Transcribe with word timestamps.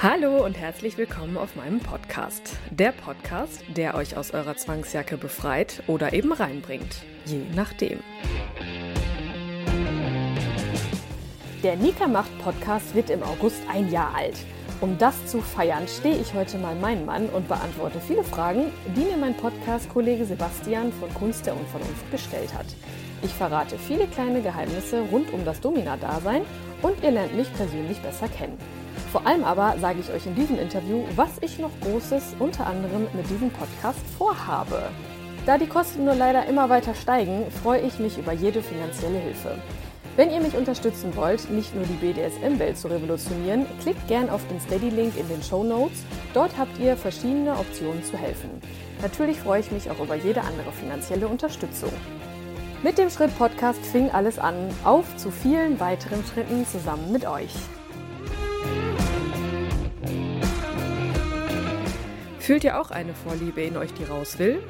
Hallo 0.00 0.44
und 0.44 0.56
herzlich 0.56 0.96
willkommen 0.96 1.36
auf 1.36 1.56
meinem 1.56 1.80
Podcast. 1.80 2.56
Der 2.70 2.92
Podcast, 2.92 3.64
der 3.76 3.96
euch 3.96 4.16
aus 4.16 4.30
eurer 4.30 4.56
Zwangsjacke 4.56 5.16
befreit 5.16 5.82
oder 5.88 6.12
eben 6.12 6.32
reinbringt. 6.32 7.02
Je 7.24 7.40
nachdem. 7.56 7.98
Der 11.64 11.74
Nika 11.74 12.06
macht 12.06 12.30
Podcast 12.38 12.94
wird 12.94 13.10
im 13.10 13.24
August 13.24 13.60
ein 13.68 13.90
Jahr 13.90 14.14
alt. 14.14 14.36
Um 14.80 14.96
das 14.98 15.26
zu 15.26 15.40
feiern, 15.40 15.88
stehe 15.88 16.20
ich 16.20 16.32
heute 16.32 16.58
mal 16.58 16.76
mein 16.76 17.04
Mann 17.04 17.28
und 17.30 17.48
beantworte 17.48 18.00
viele 18.00 18.22
Fragen, 18.22 18.66
die 18.94 19.00
mir 19.00 19.16
mein 19.16 19.36
Podcast-Kollege 19.36 20.24
Sebastian 20.26 20.92
von 20.92 21.12
Kunst 21.14 21.44
der 21.44 21.56
Unvernunft 21.56 22.08
gestellt 22.12 22.54
hat. 22.54 22.66
Ich 23.22 23.34
verrate 23.34 23.76
viele 23.76 24.06
kleine 24.06 24.42
Geheimnisse 24.42 25.00
rund 25.10 25.32
um 25.32 25.44
das 25.44 25.60
Domina-Dasein 25.60 26.42
und 26.82 27.02
ihr 27.02 27.10
lernt 27.10 27.36
mich 27.36 27.52
persönlich 27.52 27.98
besser 27.98 28.28
kennen. 28.28 28.58
Vor 29.12 29.26
allem 29.26 29.44
aber 29.44 29.76
sage 29.78 30.00
ich 30.00 30.10
euch 30.10 30.26
in 30.26 30.34
diesem 30.34 30.58
Interview, 30.58 31.04
was 31.16 31.30
ich 31.40 31.58
noch 31.58 31.70
Großes 31.80 32.36
unter 32.38 32.66
anderem 32.66 33.06
mit 33.14 33.28
diesem 33.30 33.50
Podcast 33.50 34.00
vorhabe. 34.18 34.90
Da 35.46 35.56
die 35.56 35.66
Kosten 35.66 36.04
nur 36.04 36.14
leider 36.14 36.44
immer 36.46 36.68
weiter 36.68 36.94
steigen, 36.94 37.50
freue 37.62 37.80
ich 37.80 37.98
mich 37.98 38.18
über 38.18 38.32
jede 38.32 38.62
finanzielle 38.62 39.18
Hilfe. 39.18 39.56
Wenn 40.16 40.30
ihr 40.30 40.40
mich 40.40 40.56
unterstützen 40.56 41.16
wollt, 41.16 41.48
nicht 41.48 41.74
nur 41.74 41.84
die 41.84 41.94
BDSM-Welt 41.94 42.76
zu 42.76 42.88
revolutionieren, 42.88 43.64
klickt 43.80 44.08
gern 44.08 44.28
auf 44.28 44.46
den 44.48 44.60
Steady-Link 44.60 45.16
in 45.16 45.28
den 45.28 45.42
Show 45.42 45.62
Notes. 45.62 46.02
Dort 46.34 46.58
habt 46.58 46.78
ihr 46.78 46.96
verschiedene 46.96 47.52
Optionen 47.52 48.02
zu 48.02 48.18
helfen. 48.18 48.50
Natürlich 49.00 49.38
freue 49.38 49.60
ich 49.60 49.70
mich 49.70 49.88
auch 49.90 50.00
über 50.00 50.16
jede 50.16 50.40
andere 50.42 50.72
finanzielle 50.72 51.28
Unterstützung. 51.28 51.92
Mit 52.82 52.98
dem 52.98 53.08
Schritt 53.10 53.36
Podcast 53.38 53.80
fing 53.86 54.10
alles 54.10 54.38
an. 54.38 54.54
Auf 54.84 55.16
zu 55.16 55.30
vielen 55.30 55.80
weiteren 55.80 56.22
Schritten 56.24 56.66
zusammen 56.66 57.10
mit 57.12 57.24
euch. 57.24 57.54
Fühlt 62.38 62.64
ihr 62.64 62.80
auch 62.80 62.90
eine 62.90 63.14
Vorliebe 63.14 63.60
in 63.60 63.76
euch, 63.76 63.92
die 63.92 64.04
raus 64.04 64.38
will? 64.38 64.62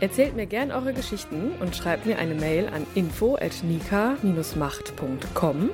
Erzählt 0.00 0.34
mir 0.34 0.46
gern 0.46 0.72
eure 0.72 0.92
Geschichten 0.92 1.52
und 1.60 1.76
schreibt 1.76 2.04
mir 2.04 2.18
eine 2.18 2.34
Mail 2.34 2.68
an 2.68 2.84
info@nika-macht.com 2.94 5.70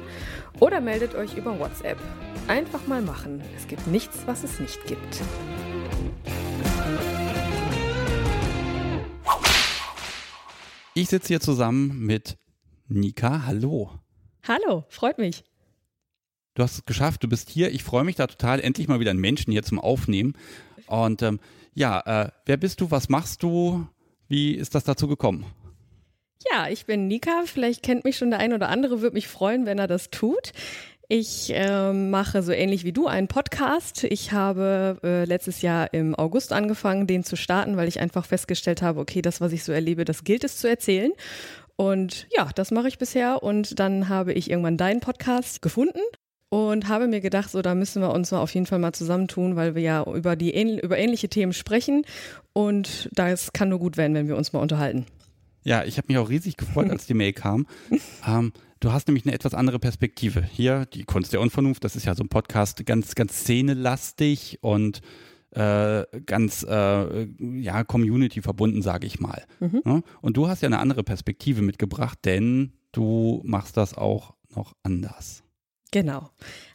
oder 0.60 0.80
meldet 0.80 1.14
euch 1.14 1.36
über 1.36 1.58
WhatsApp. 1.58 1.98
Einfach 2.46 2.86
mal 2.86 3.00
machen. 3.00 3.42
Es 3.56 3.66
gibt 3.68 3.86
nichts, 3.86 4.26
was 4.26 4.44
es 4.44 4.60
nicht 4.60 4.86
gibt. 4.86 5.22
Ich 10.92 11.08
sitze 11.08 11.28
hier 11.28 11.40
zusammen 11.40 12.00
mit 12.00 12.36
Nika. 12.88 13.46
Hallo. 13.46 13.92
Hallo, 14.46 14.84
freut 14.88 15.18
mich. 15.18 15.44
Du 16.56 16.62
hast 16.62 16.72
es 16.72 16.86
geschafft, 16.86 17.22
du 17.22 17.28
bist 17.28 17.50
hier. 17.50 17.70
Ich 17.70 17.84
freue 17.84 18.02
mich 18.02 18.16
da 18.16 18.26
total, 18.26 18.60
endlich 18.60 18.88
mal 18.88 18.98
wieder 18.98 19.10
einen 19.10 19.20
Menschen 19.20 19.52
hier 19.52 19.62
zum 19.62 19.78
Aufnehmen. 19.78 20.32
Und 20.86 21.20
ähm, 21.20 21.38
ja, 21.74 22.00
äh, 22.00 22.30
wer 22.46 22.56
bist 22.56 22.80
du? 22.80 22.90
Was 22.90 23.10
machst 23.10 23.42
du? 23.42 23.86
Wie 24.26 24.54
ist 24.54 24.74
das 24.74 24.84
dazu 24.84 25.06
gekommen? 25.06 25.44
Ja, 26.50 26.68
ich 26.68 26.86
bin 26.86 27.08
Nika. 27.08 27.42
Vielleicht 27.44 27.82
kennt 27.82 28.04
mich 28.04 28.16
schon 28.16 28.30
der 28.30 28.38
ein 28.38 28.54
oder 28.54 28.70
andere, 28.70 29.02
würde 29.02 29.12
mich 29.12 29.28
freuen, 29.28 29.66
wenn 29.66 29.78
er 29.78 29.86
das 29.86 30.08
tut. 30.08 30.52
Ich 31.08 31.52
äh, 31.52 31.92
mache 31.92 32.42
so 32.42 32.52
ähnlich 32.52 32.84
wie 32.84 32.92
du 32.92 33.06
einen 33.06 33.28
Podcast. 33.28 34.04
Ich 34.04 34.32
habe 34.32 34.98
äh, 35.04 35.24
letztes 35.26 35.60
Jahr 35.60 35.92
im 35.92 36.14
August 36.14 36.54
angefangen, 36.54 37.06
den 37.06 37.22
zu 37.22 37.36
starten, 37.36 37.76
weil 37.76 37.86
ich 37.86 38.00
einfach 38.00 38.24
festgestellt 38.24 38.80
habe, 38.80 38.98
okay, 38.98 39.20
das, 39.20 39.42
was 39.42 39.52
ich 39.52 39.62
so 39.62 39.72
erlebe, 39.72 40.06
das 40.06 40.24
gilt 40.24 40.42
es 40.42 40.56
zu 40.56 40.70
erzählen. 40.70 41.12
Und 41.76 42.26
ja, 42.34 42.48
das 42.54 42.70
mache 42.70 42.88
ich 42.88 42.96
bisher. 42.96 43.42
Und 43.42 43.78
dann 43.78 44.08
habe 44.08 44.32
ich 44.32 44.50
irgendwann 44.50 44.78
deinen 44.78 45.00
Podcast 45.00 45.60
gefunden 45.60 46.00
und 46.48 46.88
habe 46.88 47.08
mir 47.08 47.20
gedacht, 47.20 47.50
so 47.50 47.62
da 47.62 47.74
müssen 47.74 48.02
wir 48.02 48.12
uns 48.12 48.30
mal 48.30 48.38
auf 48.38 48.54
jeden 48.54 48.66
Fall 48.66 48.78
mal 48.78 48.92
zusammentun, 48.92 49.56
weil 49.56 49.74
wir 49.74 49.82
ja 49.82 50.04
über 50.04 50.36
die 50.36 50.52
über 50.80 50.98
ähnliche 50.98 51.28
Themen 51.28 51.52
sprechen 51.52 52.04
und 52.52 53.08
das 53.12 53.52
kann 53.52 53.68
nur 53.68 53.78
gut 53.78 53.96
werden, 53.96 54.14
wenn 54.14 54.28
wir 54.28 54.36
uns 54.36 54.52
mal 54.52 54.60
unterhalten. 54.60 55.06
Ja, 55.64 55.84
ich 55.84 55.98
habe 55.98 56.06
mich 56.08 56.18
auch 56.18 56.28
riesig 56.28 56.56
gefreut, 56.56 56.90
als 56.90 57.06
die 57.06 57.14
Mail 57.14 57.32
kam. 57.32 57.66
ähm, 58.26 58.52
du 58.78 58.92
hast 58.92 59.08
nämlich 59.08 59.26
eine 59.26 59.34
etwas 59.34 59.52
andere 59.52 59.80
Perspektive. 59.80 60.44
Hier, 60.44 60.86
die 60.86 61.02
Kunst 61.02 61.32
der 61.32 61.40
Unvernunft, 61.40 61.82
das 61.82 61.96
ist 61.96 62.06
ja 62.06 62.14
so 62.14 62.22
ein 62.22 62.28
Podcast, 62.28 62.86
ganz, 62.86 63.16
ganz 63.16 63.40
szenelastig 63.40 64.58
und 64.60 65.00
äh, 65.50 66.04
ganz 66.24 66.64
äh, 66.68 67.26
ja, 67.40 67.82
Community 67.82 68.42
verbunden, 68.42 68.80
sage 68.82 69.08
ich 69.08 69.18
mal. 69.18 69.44
Mhm. 69.58 69.82
Ja? 69.84 70.00
Und 70.20 70.36
du 70.36 70.48
hast 70.48 70.62
ja 70.62 70.68
eine 70.68 70.78
andere 70.78 71.02
Perspektive 71.02 71.62
mitgebracht, 71.62 72.18
denn 72.24 72.74
du 72.92 73.42
machst 73.44 73.76
das 73.76 73.94
auch 73.94 74.34
noch 74.54 74.74
anders. 74.84 75.42
Genau. 75.90 76.30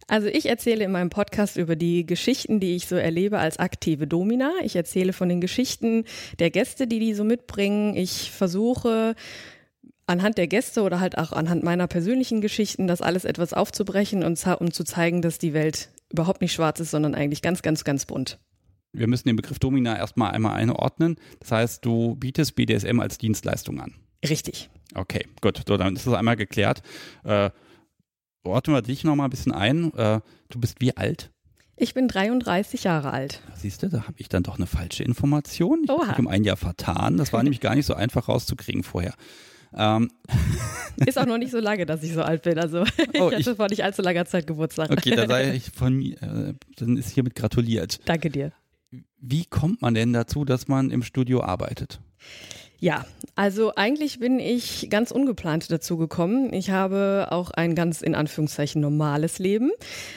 Also 0.07 0.27
ich 0.27 0.47
erzähle 0.47 0.83
in 0.83 0.91
meinem 0.91 1.09
Podcast 1.09 1.55
über 1.55 1.75
die 1.75 2.05
Geschichten, 2.05 2.59
die 2.59 2.75
ich 2.75 2.87
so 2.87 2.95
erlebe 2.95 3.39
als 3.39 3.59
aktive 3.59 4.07
Domina. 4.07 4.51
Ich 4.63 4.75
erzähle 4.75 5.13
von 5.13 5.29
den 5.29 5.39
Geschichten 5.39 6.03
der 6.39 6.49
Gäste, 6.49 6.85
die 6.85 6.99
die 6.99 7.13
so 7.13 7.23
mitbringen. 7.23 7.95
Ich 7.95 8.31
versuche 8.31 9.15
anhand 10.07 10.37
der 10.37 10.47
Gäste 10.47 10.81
oder 10.81 10.99
halt 10.99 11.17
auch 11.17 11.31
anhand 11.31 11.63
meiner 11.63 11.87
persönlichen 11.87 12.41
Geschichten 12.41 12.87
das 12.87 13.01
alles 13.01 13.23
etwas 13.23 13.53
aufzubrechen 13.53 14.23
und 14.23 14.45
um 14.59 14.71
zu 14.71 14.83
zeigen, 14.83 15.21
dass 15.21 15.37
die 15.39 15.53
Welt 15.53 15.89
überhaupt 16.11 16.41
nicht 16.41 16.51
schwarz 16.51 16.79
ist, 16.79 16.91
sondern 16.91 17.15
eigentlich 17.15 17.41
ganz, 17.41 17.61
ganz, 17.61 17.83
ganz 17.83 18.05
bunt. 18.05 18.37
Wir 18.93 19.07
müssen 19.07 19.29
den 19.29 19.37
Begriff 19.37 19.59
Domina 19.59 19.97
erstmal 19.97 20.31
einmal 20.31 20.55
einordnen. 20.55 21.15
Das 21.39 21.51
heißt, 21.51 21.85
du 21.85 22.15
bietest 22.15 22.55
BDSM 22.55 22.99
als 22.99 23.17
Dienstleistung 23.17 23.79
an. 23.79 23.93
Richtig. 24.27 24.69
Okay, 24.93 25.25
gut. 25.39 25.61
So, 25.65 25.77
dann 25.77 25.95
ist 25.95 26.05
das 26.05 26.13
einmal 26.13 26.35
geklärt. 26.35 26.81
Äh, 27.23 27.51
ordnen 28.43 28.75
wir 28.75 28.81
dich 28.81 29.03
noch 29.03 29.15
mal 29.15 29.25
ein 29.25 29.29
bisschen 29.29 29.51
ein. 29.51 29.93
Äh, 29.93 30.21
du 30.49 30.59
bist 30.59 30.81
wie 30.81 30.95
alt? 30.95 31.31
Ich 31.75 31.93
bin 31.93 32.07
33 32.07 32.83
Jahre 32.83 33.11
alt. 33.11 33.41
Siehst 33.55 33.81
du, 33.81 33.89
da 33.89 34.03
habe 34.03 34.13
ich 34.17 34.29
dann 34.29 34.43
doch 34.43 34.57
eine 34.57 34.67
falsche 34.67 35.03
Information. 35.03 35.81
Ich 35.83 35.89
habe 35.89 36.07
mich 36.07 36.19
um 36.19 36.27
ein 36.27 36.43
Jahr 36.43 36.57
vertan. 36.57 37.17
Das 37.17 37.33
war 37.33 37.41
nämlich 37.43 37.59
gar 37.59 37.75
nicht 37.75 37.85
so 37.85 37.93
einfach 37.93 38.27
rauszukriegen 38.27 38.83
vorher. 38.83 39.13
Ähm. 39.73 40.11
Ist 41.05 41.17
auch 41.17 41.25
noch 41.25 41.37
nicht 41.37 41.51
so 41.51 41.59
lange, 41.59 41.85
dass 41.85 42.03
ich 42.03 42.13
so 42.13 42.21
alt 42.21 42.43
bin. 42.43 42.59
Also 42.59 42.83
oh, 43.19 43.31
ich 43.31 43.47
hatte 43.47 43.55
vor 43.55 43.67
nicht 43.69 43.83
allzu 43.83 44.01
langer 44.01 44.25
Zeit 44.25 44.45
Geburtstag. 44.45 44.91
Okay, 44.91 45.15
dann 45.15 45.29
sei 45.29 45.55
ich 45.55 45.71
von 45.71 45.95
mir, 45.95 46.21
äh, 46.21 46.53
dann 46.75 46.97
ist 46.97 47.09
hiermit 47.09 47.35
gratuliert. 47.35 47.99
Danke 48.05 48.29
dir. 48.29 48.51
Wie 49.17 49.45
kommt 49.45 49.81
man 49.81 49.93
denn 49.93 50.13
dazu, 50.13 50.45
dass 50.45 50.67
man 50.67 50.91
im 50.91 51.01
Studio 51.01 51.41
arbeitet? 51.41 51.99
Ja, 52.83 53.05
also 53.35 53.73
eigentlich 53.75 54.17
bin 54.17 54.39
ich 54.39 54.89
ganz 54.89 55.11
ungeplant 55.11 55.71
dazu 55.71 55.97
gekommen. 55.97 56.51
Ich 56.51 56.71
habe 56.71 57.27
auch 57.29 57.51
ein 57.51 57.75
ganz 57.75 58.01
in 58.01 58.15
Anführungszeichen 58.15 58.81
normales 58.81 59.37
Leben, 59.37 59.69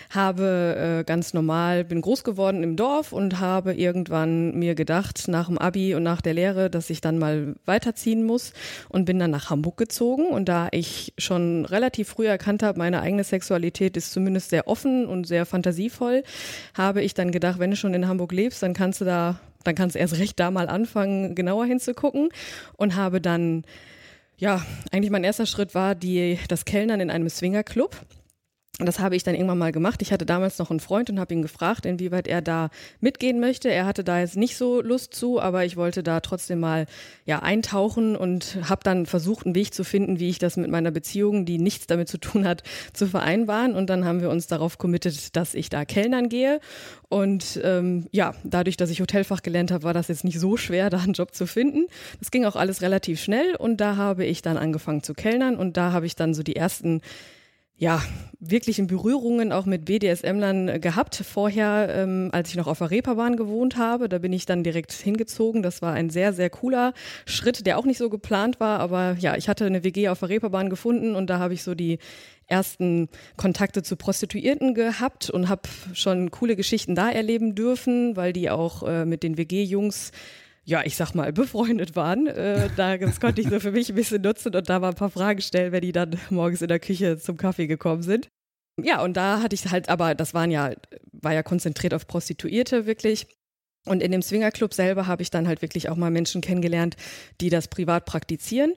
habe 0.08 1.00
äh, 1.00 1.04
ganz 1.04 1.34
normal, 1.34 1.84
bin 1.84 2.00
groß 2.00 2.24
geworden 2.24 2.62
im 2.62 2.76
Dorf 2.76 3.12
und 3.12 3.38
habe 3.38 3.74
irgendwann 3.74 4.58
mir 4.58 4.74
gedacht, 4.74 5.28
nach 5.28 5.48
dem 5.48 5.58
Abi 5.58 5.94
und 5.94 6.04
nach 6.04 6.22
der 6.22 6.32
Lehre, 6.32 6.70
dass 6.70 6.88
ich 6.88 7.02
dann 7.02 7.18
mal 7.18 7.54
weiterziehen 7.66 8.24
muss 8.24 8.54
und 8.88 9.04
bin 9.04 9.18
dann 9.18 9.30
nach 9.30 9.50
Hamburg 9.50 9.76
gezogen. 9.76 10.28
Und 10.28 10.48
da 10.48 10.68
ich 10.70 11.12
schon 11.18 11.66
relativ 11.66 12.08
früh 12.08 12.26
erkannt 12.26 12.62
habe, 12.62 12.78
meine 12.78 13.02
eigene 13.02 13.24
Sexualität 13.24 13.94
ist 13.98 14.10
zumindest 14.10 14.48
sehr 14.48 14.68
offen 14.68 15.04
und 15.04 15.26
sehr 15.26 15.44
fantasievoll, 15.44 16.22
habe 16.72 17.02
ich 17.02 17.12
dann 17.12 17.30
gedacht, 17.30 17.58
wenn 17.58 17.72
du 17.72 17.76
schon 17.76 17.92
in 17.92 18.08
Hamburg 18.08 18.32
lebst, 18.32 18.62
dann 18.62 18.72
kannst 18.72 19.02
du 19.02 19.04
da 19.04 19.38
dann 19.64 19.74
kannst 19.74 19.96
du 19.96 19.98
erst 20.00 20.18
recht 20.18 20.38
da 20.38 20.50
mal 20.50 20.68
anfangen, 20.68 21.34
genauer 21.34 21.66
hinzugucken 21.66 22.28
und 22.76 22.96
habe 22.96 23.20
dann, 23.20 23.64
ja, 24.36 24.64
eigentlich 24.92 25.10
mein 25.10 25.24
erster 25.24 25.46
Schritt 25.46 25.74
war 25.74 25.94
die, 25.94 26.38
das 26.48 26.64
Kellnern 26.64 27.00
in 27.00 27.10
einem 27.10 27.28
Swingerclub. 27.28 27.96
Das 28.80 28.98
habe 28.98 29.14
ich 29.14 29.22
dann 29.22 29.36
irgendwann 29.36 29.58
mal 29.58 29.70
gemacht. 29.70 30.02
Ich 30.02 30.12
hatte 30.12 30.26
damals 30.26 30.58
noch 30.58 30.70
einen 30.70 30.80
Freund 30.80 31.08
und 31.08 31.20
habe 31.20 31.32
ihn 31.32 31.42
gefragt, 31.42 31.86
inwieweit 31.86 32.26
er 32.26 32.42
da 32.42 32.70
mitgehen 33.00 33.38
möchte. 33.38 33.70
Er 33.70 33.86
hatte 33.86 34.02
da 34.02 34.18
jetzt 34.18 34.36
nicht 34.36 34.56
so 34.56 34.82
Lust 34.82 35.14
zu, 35.14 35.40
aber 35.40 35.64
ich 35.64 35.76
wollte 35.76 36.02
da 36.02 36.18
trotzdem 36.18 36.58
mal 36.58 36.86
ja 37.24 37.38
eintauchen 37.38 38.16
und 38.16 38.58
habe 38.68 38.80
dann 38.82 39.06
versucht, 39.06 39.46
einen 39.46 39.54
Weg 39.54 39.72
zu 39.72 39.84
finden, 39.84 40.18
wie 40.18 40.28
ich 40.28 40.40
das 40.40 40.56
mit 40.56 40.72
meiner 40.72 40.90
Beziehung, 40.90 41.44
die 41.44 41.58
nichts 41.58 41.86
damit 41.86 42.08
zu 42.08 42.18
tun 42.18 42.48
hat, 42.48 42.64
zu 42.92 43.06
vereinbaren. 43.06 43.76
Und 43.76 43.90
dann 43.90 44.04
haben 44.04 44.20
wir 44.20 44.30
uns 44.30 44.48
darauf 44.48 44.76
committet, 44.76 45.36
dass 45.36 45.54
ich 45.54 45.68
da 45.68 45.84
Kellnern 45.84 46.28
gehe. 46.28 46.58
Und 47.08 47.60
ähm, 47.62 48.08
ja, 48.10 48.34
dadurch, 48.42 48.76
dass 48.76 48.90
ich 48.90 49.00
Hotelfach 49.00 49.42
gelernt 49.42 49.70
habe, 49.70 49.84
war 49.84 49.94
das 49.94 50.08
jetzt 50.08 50.24
nicht 50.24 50.40
so 50.40 50.56
schwer, 50.56 50.90
da 50.94 50.98
einen 50.98 51.12
Job 51.12 51.32
zu 51.32 51.46
finden. 51.46 51.86
Das 52.18 52.32
ging 52.32 52.44
auch 52.44 52.56
alles 52.56 52.82
relativ 52.82 53.20
schnell 53.20 53.54
und 53.54 53.76
da 53.76 53.94
habe 53.94 54.24
ich 54.24 54.42
dann 54.42 54.56
angefangen 54.56 55.04
zu 55.04 55.14
kellnern 55.14 55.54
und 55.54 55.76
da 55.76 55.92
habe 55.92 56.06
ich 56.06 56.16
dann 56.16 56.34
so 56.34 56.42
die 56.42 56.56
ersten 56.56 57.02
ja, 57.76 58.02
wirklichen 58.38 58.86
Berührungen 58.86 59.52
auch 59.52 59.66
mit 59.66 59.84
BDSM-Lern 59.84 60.80
gehabt. 60.80 61.16
Vorher, 61.16 61.88
ähm, 61.90 62.28
als 62.32 62.50
ich 62.50 62.56
noch 62.56 62.66
auf 62.66 62.78
der 62.78 62.90
Reeperbahn 62.90 63.36
gewohnt 63.36 63.76
habe, 63.76 64.08
da 64.08 64.18
bin 64.18 64.32
ich 64.32 64.46
dann 64.46 64.62
direkt 64.62 64.92
hingezogen. 64.92 65.62
Das 65.62 65.82
war 65.82 65.92
ein 65.92 66.10
sehr, 66.10 66.32
sehr 66.32 66.50
cooler 66.50 66.92
Schritt, 67.26 67.66
der 67.66 67.78
auch 67.78 67.84
nicht 67.84 67.98
so 67.98 68.10
geplant 68.10 68.60
war. 68.60 68.80
Aber 68.80 69.16
ja, 69.18 69.36
ich 69.36 69.48
hatte 69.48 69.64
eine 69.64 69.82
WG 69.82 70.08
auf 70.08 70.20
der 70.20 70.28
Reeperbahn 70.28 70.70
gefunden 70.70 71.16
und 71.16 71.28
da 71.30 71.38
habe 71.38 71.54
ich 71.54 71.62
so 71.62 71.74
die 71.74 71.98
ersten 72.46 73.08
Kontakte 73.36 73.82
zu 73.82 73.96
Prostituierten 73.96 74.74
gehabt 74.74 75.30
und 75.30 75.48
habe 75.48 75.62
schon 75.94 76.30
coole 76.30 76.56
Geschichten 76.56 76.94
da 76.94 77.10
erleben 77.10 77.54
dürfen, 77.54 78.16
weil 78.16 78.32
die 78.32 78.50
auch 78.50 78.82
äh, 78.82 79.04
mit 79.04 79.22
den 79.22 79.38
WG-Jungs 79.38 80.12
ja, 80.64 80.82
ich 80.84 80.96
sag 80.96 81.14
mal, 81.14 81.32
befreundet 81.32 81.94
waren. 81.94 82.26
Äh, 82.26 82.70
da, 82.76 82.96
das 82.96 83.20
konnte 83.20 83.40
ich 83.40 83.48
so 83.48 83.60
für 83.60 83.72
mich 83.72 83.90
ein 83.90 83.94
bisschen 83.94 84.22
nutzen 84.22 84.54
und 84.54 84.68
da 84.68 84.78
mal 84.78 84.88
ein 84.88 84.94
paar 84.94 85.10
Fragen 85.10 85.40
stellen, 85.40 85.72
wenn 85.72 85.82
die 85.82 85.92
dann 85.92 86.18
morgens 86.30 86.62
in 86.62 86.68
der 86.68 86.80
Küche 86.80 87.18
zum 87.18 87.36
Kaffee 87.36 87.66
gekommen 87.66 88.02
sind. 88.02 88.28
Ja, 88.82 89.02
und 89.02 89.16
da 89.16 89.40
hatte 89.40 89.54
ich 89.54 89.70
halt, 89.70 89.88
aber 89.88 90.14
das 90.14 90.34
waren 90.34 90.50
ja, 90.50 90.72
war 91.12 91.32
ja 91.32 91.42
konzentriert 91.42 91.94
auf 91.94 92.06
Prostituierte 92.06 92.86
wirklich. 92.86 93.26
Und 93.86 94.02
in 94.02 94.12
dem 94.12 94.22
Swingerclub 94.22 94.72
selber 94.72 95.06
habe 95.06 95.22
ich 95.22 95.30
dann 95.30 95.46
halt 95.46 95.60
wirklich 95.60 95.90
auch 95.90 95.96
mal 95.96 96.10
Menschen 96.10 96.40
kennengelernt, 96.40 96.96
die 97.40 97.50
das 97.50 97.68
privat 97.68 98.06
praktizieren. 98.06 98.72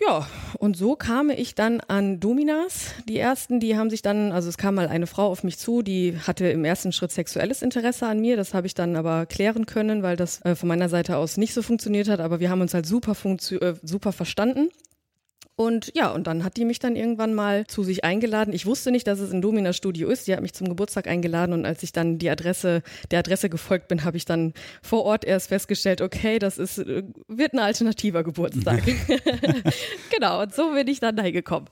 Ja, 0.00 0.26
und 0.58 0.76
so 0.76 0.96
kam 0.96 1.30
ich 1.30 1.54
dann 1.54 1.80
an 1.80 2.18
Dominas. 2.18 2.94
Die 3.08 3.18
ersten, 3.18 3.60
die 3.60 3.76
haben 3.76 3.90
sich 3.90 4.02
dann, 4.02 4.32
also 4.32 4.48
es 4.48 4.56
kam 4.56 4.74
mal 4.74 4.88
eine 4.88 5.06
Frau 5.06 5.26
auf 5.26 5.44
mich 5.44 5.58
zu, 5.58 5.82
die 5.82 6.18
hatte 6.26 6.48
im 6.48 6.64
ersten 6.64 6.92
Schritt 6.92 7.12
sexuelles 7.12 7.62
Interesse 7.62 8.06
an 8.06 8.20
mir. 8.20 8.36
Das 8.36 8.54
habe 8.54 8.66
ich 8.66 8.74
dann 8.74 8.96
aber 8.96 9.26
klären 9.26 9.66
können, 9.66 10.02
weil 10.02 10.16
das 10.16 10.42
äh, 10.44 10.54
von 10.54 10.68
meiner 10.68 10.88
Seite 10.88 11.18
aus 11.18 11.36
nicht 11.36 11.54
so 11.54 11.62
funktioniert 11.62 12.08
hat. 12.08 12.20
Aber 12.20 12.40
wir 12.40 12.50
haben 12.50 12.62
uns 12.62 12.74
halt 12.74 12.86
super, 12.86 13.14
äh, 13.22 13.74
super 13.82 14.12
verstanden. 14.12 14.70
Und 15.54 15.92
ja, 15.94 16.10
und 16.10 16.26
dann 16.26 16.44
hat 16.44 16.56
die 16.56 16.64
mich 16.64 16.78
dann 16.78 16.96
irgendwann 16.96 17.34
mal 17.34 17.66
zu 17.66 17.84
sich 17.84 18.04
eingeladen. 18.04 18.54
Ich 18.54 18.64
wusste 18.64 18.90
nicht, 18.90 19.06
dass 19.06 19.20
es 19.20 19.32
ein 19.32 19.42
Domina 19.42 19.72
Studio 19.72 20.08
ist. 20.08 20.26
Die 20.26 20.32
hat 20.32 20.40
mich 20.40 20.54
zum 20.54 20.68
Geburtstag 20.68 21.06
eingeladen 21.06 21.52
und 21.52 21.66
als 21.66 21.82
ich 21.82 21.92
dann 21.92 22.18
die 22.18 22.30
Adresse, 22.30 22.82
der 23.10 23.18
Adresse 23.18 23.50
gefolgt 23.50 23.88
bin, 23.88 24.04
habe 24.04 24.16
ich 24.16 24.24
dann 24.24 24.54
vor 24.82 25.04
Ort 25.04 25.24
erst 25.24 25.48
festgestellt, 25.48 26.00
okay, 26.00 26.38
das 26.38 26.58
ist, 26.58 26.78
äh, 26.78 27.02
wird 27.28 27.52
ein 27.52 27.58
alternativer 27.58 28.24
Geburtstag. 28.24 28.82
genau, 30.10 30.42
und 30.42 30.54
so 30.54 30.72
bin 30.72 30.88
ich 30.88 31.00
dann 31.00 31.16
da 31.16 31.30
gekommen. 31.30 31.66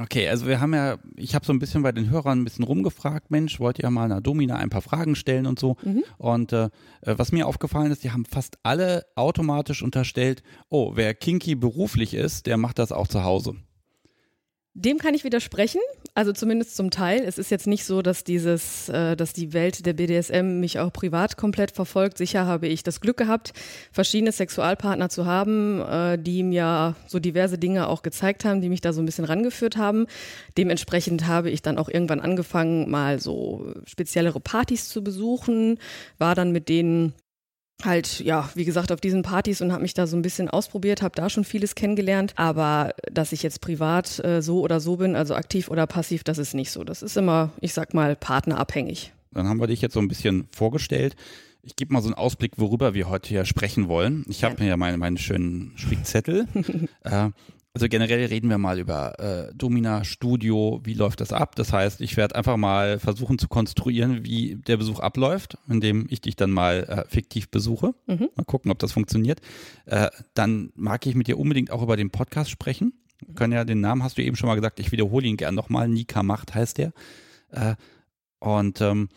Okay, 0.00 0.28
also 0.28 0.46
wir 0.46 0.60
haben 0.60 0.74
ja, 0.74 0.98
ich 1.16 1.34
habe 1.34 1.44
so 1.44 1.52
ein 1.52 1.58
bisschen 1.58 1.82
bei 1.82 1.90
den 1.90 2.08
Hörern 2.08 2.40
ein 2.40 2.44
bisschen 2.44 2.64
rumgefragt, 2.64 3.32
Mensch, 3.32 3.58
wollt 3.58 3.80
ihr 3.80 3.90
mal 3.90 4.04
einer 4.04 4.20
Domina 4.20 4.54
ein 4.54 4.70
paar 4.70 4.80
Fragen 4.80 5.16
stellen 5.16 5.44
und 5.44 5.58
so. 5.58 5.76
Mhm. 5.82 6.04
Und 6.18 6.52
äh, 6.52 6.68
was 7.02 7.32
mir 7.32 7.48
aufgefallen 7.48 7.90
ist, 7.90 8.04
die 8.04 8.12
haben 8.12 8.24
fast 8.24 8.58
alle 8.62 9.06
automatisch 9.16 9.82
unterstellt, 9.82 10.44
oh, 10.68 10.92
wer 10.94 11.14
kinky 11.14 11.56
beruflich 11.56 12.14
ist, 12.14 12.46
der 12.46 12.58
macht 12.58 12.78
das 12.78 12.92
auch 12.92 13.08
zu 13.08 13.24
Hause. 13.24 13.56
Dem 14.80 14.98
kann 14.98 15.12
ich 15.12 15.24
widersprechen, 15.24 15.80
also 16.14 16.32
zumindest 16.32 16.76
zum 16.76 16.92
Teil. 16.92 17.24
Es 17.26 17.36
ist 17.36 17.50
jetzt 17.50 17.66
nicht 17.66 17.84
so, 17.84 18.00
dass 18.00 18.22
dieses, 18.22 18.88
äh, 18.88 19.16
dass 19.16 19.32
die 19.32 19.52
Welt 19.52 19.84
der 19.84 19.92
BDSM 19.92 20.60
mich 20.60 20.78
auch 20.78 20.92
privat 20.92 21.36
komplett 21.36 21.72
verfolgt. 21.72 22.16
Sicher 22.16 22.46
habe 22.46 22.68
ich 22.68 22.84
das 22.84 23.00
Glück 23.00 23.16
gehabt, 23.16 23.52
verschiedene 23.90 24.30
Sexualpartner 24.30 25.08
zu 25.08 25.26
haben, 25.26 25.80
äh, 25.80 26.16
die 26.16 26.44
mir 26.44 26.94
so 27.08 27.18
diverse 27.18 27.58
Dinge 27.58 27.88
auch 27.88 28.02
gezeigt 28.02 28.44
haben, 28.44 28.60
die 28.60 28.68
mich 28.68 28.80
da 28.80 28.92
so 28.92 29.02
ein 29.02 29.06
bisschen 29.06 29.24
rangeführt 29.24 29.76
haben. 29.76 30.06
Dementsprechend 30.56 31.26
habe 31.26 31.50
ich 31.50 31.60
dann 31.60 31.76
auch 31.76 31.88
irgendwann 31.88 32.20
angefangen, 32.20 32.88
mal 32.88 33.18
so 33.18 33.74
speziellere 33.84 34.38
Partys 34.38 34.88
zu 34.88 35.02
besuchen, 35.02 35.80
war 36.18 36.36
dann 36.36 36.52
mit 36.52 36.68
denen 36.68 37.14
halt, 37.84 38.20
ja, 38.20 38.48
wie 38.54 38.64
gesagt, 38.64 38.90
auf 38.92 39.00
diesen 39.00 39.22
Partys 39.22 39.60
und 39.60 39.72
habe 39.72 39.82
mich 39.82 39.94
da 39.94 40.06
so 40.06 40.16
ein 40.16 40.22
bisschen 40.22 40.48
ausprobiert, 40.48 41.02
habe 41.02 41.14
da 41.14 41.30
schon 41.30 41.44
vieles 41.44 41.74
kennengelernt. 41.74 42.32
Aber 42.36 42.94
dass 43.10 43.32
ich 43.32 43.42
jetzt 43.42 43.60
privat 43.60 44.22
äh, 44.24 44.42
so 44.42 44.60
oder 44.60 44.80
so 44.80 44.96
bin, 44.96 45.14
also 45.16 45.34
aktiv 45.34 45.68
oder 45.68 45.86
passiv, 45.86 46.24
das 46.24 46.38
ist 46.38 46.54
nicht 46.54 46.70
so. 46.70 46.84
Das 46.84 47.02
ist 47.02 47.16
immer, 47.16 47.50
ich 47.60 47.72
sag 47.72 47.94
mal, 47.94 48.16
partnerabhängig. 48.16 49.12
Dann 49.32 49.48
haben 49.48 49.60
wir 49.60 49.66
dich 49.66 49.80
jetzt 49.80 49.94
so 49.94 50.00
ein 50.00 50.08
bisschen 50.08 50.48
vorgestellt. 50.50 51.14
Ich 51.62 51.76
gebe 51.76 51.92
mal 51.92 52.00
so 52.00 52.08
einen 52.08 52.14
Ausblick, 52.14 52.52
worüber 52.56 52.94
wir 52.94 53.08
heute 53.08 53.28
hier 53.28 53.44
sprechen 53.44 53.88
wollen. 53.88 54.24
Ich 54.28 54.42
habe 54.42 54.62
mir 54.62 54.68
ja 54.68 54.76
meine, 54.76 54.96
meine 54.96 55.18
schönen 55.18 55.72
Spickzettel. 55.76 56.46
äh, 57.04 57.30
also 57.78 57.88
generell 57.88 58.24
reden 58.24 58.50
wir 58.50 58.58
mal 58.58 58.80
über 58.80 59.20
äh, 59.20 59.54
Domina 59.54 60.02
Studio, 60.02 60.80
wie 60.82 60.94
läuft 60.94 61.20
das 61.20 61.32
ab? 61.32 61.54
Das 61.54 61.72
heißt, 61.72 62.00
ich 62.00 62.16
werde 62.16 62.34
einfach 62.34 62.56
mal 62.56 62.98
versuchen 62.98 63.38
zu 63.38 63.46
konstruieren, 63.46 64.24
wie 64.24 64.56
der 64.56 64.78
Besuch 64.78 64.98
abläuft, 64.98 65.58
indem 65.68 66.08
ich 66.10 66.20
dich 66.20 66.34
dann 66.34 66.50
mal 66.50 66.82
äh, 66.88 67.08
fiktiv 67.08 67.50
besuche. 67.50 67.94
Mhm. 68.08 68.30
Mal 68.34 68.44
gucken, 68.46 68.72
ob 68.72 68.80
das 68.80 68.90
funktioniert. 68.90 69.40
Äh, 69.86 70.08
dann 70.34 70.72
mag 70.74 71.06
ich 71.06 71.14
mit 71.14 71.28
dir 71.28 71.38
unbedingt 71.38 71.70
auch 71.70 71.80
über 71.80 71.96
den 71.96 72.10
Podcast 72.10 72.50
sprechen. 72.50 72.94
Wir 73.24 73.36
können 73.36 73.52
ja 73.52 73.64
den 73.64 73.80
Namen 73.80 74.02
hast 74.02 74.18
du 74.18 74.24
eben 74.24 74.34
schon 74.34 74.48
mal 74.48 74.56
gesagt, 74.56 74.80
ich 74.80 74.90
wiederhole 74.90 75.28
ihn 75.28 75.36
gern 75.36 75.54
nochmal. 75.54 75.86
Nika 75.86 76.24
Macht 76.24 76.56
heißt 76.56 76.78
der. 76.78 76.92
Äh, 77.52 77.76
und 78.40 78.80
ähm, 78.80 79.08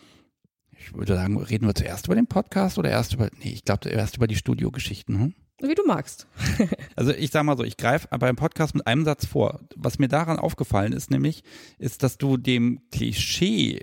ich 0.70 0.94
würde 0.94 1.16
sagen, 1.16 1.36
reden 1.36 1.66
wir 1.66 1.74
zuerst 1.74 2.06
über 2.06 2.14
den 2.14 2.28
Podcast 2.28 2.78
oder 2.78 2.90
erst 2.90 3.12
über, 3.14 3.28
nee, 3.40 3.50
ich 3.54 3.64
glaube 3.64 3.88
erst 3.88 4.18
über 4.18 4.28
die 4.28 4.36
Studiogeschichten. 4.36 5.18
Hm? 5.18 5.34
Wie 5.62 5.74
du 5.74 5.84
magst. 5.86 6.26
also 6.96 7.12
ich 7.12 7.30
sag 7.30 7.44
mal 7.44 7.56
so, 7.56 7.62
ich 7.62 7.76
greife 7.76 8.08
beim 8.18 8.36
Podcast 8.36 8.74
mit 8.74 8.86
einem 8.86 9.04
Satz 9.04 9.26
vor. 9.26 9.60
Was 9.76 9.98
mir 9.98 10.08
daran 10.08 10.38
aufgefallen 10.38 10.92
ist, 10.92 11.10
nämlich, 11.10 11.44
ist, 11.78 12.02
dass 12.02 12.18
du 12.18 12.36
dem 12.36 12.80
Klischee 12.90 13.80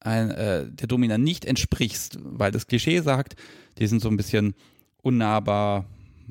ein, 0.00 0.30
äh, 0.30 0.70
der 0.70 0.86
Domina 0.86 1.18
nicht 1.18 1.44
entsprichst, 1.44 2.18
weil 2.22 2.52
das 2.52 2.68
Klischee 2.68 3.00
sagt, 3.00 3.34
die 3.78 3.86
sind 3.88 4.00
so 4.00 4.08
ein 4.08 4.16
bisschen 4.16 4.54
unnahbar, 5.02 5.86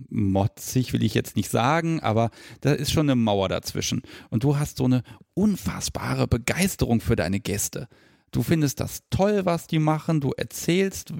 motzig 0.09 0.93
will 0.93 1.03
ich 1.03 1.13
jetzt 1.13 1.35
nicht 1.35 1.49
sagen, 1.49 1.99
aber 1.99 2.31
da 2.61 2.73
ist 2.73 2.91
schon 2.91 3.05
eine 3.05 3.15
Mauer 3.15 3.49
dazwischen. 3.49 4.01
Und 4.29 4.43
du 4.43 4.57
hast 4.57 4.77
so 4.77 4.85
eine 4.85 5.03
unfassbare 5.33 6.27
Begeisterung 6.27 7.01
für 7.01 7.15
deine 7.15 7.39
Gäste. 7.39 7.87
Du 8.31 8.43
findest 8.43 8.79
das 8.79 9.03
toll, 9.09 9.45
was 9.45 9.67
die 9.67 9.79
machen, 9.79 10.19
du 10.19 10.31
erzählst, 10.31 11.13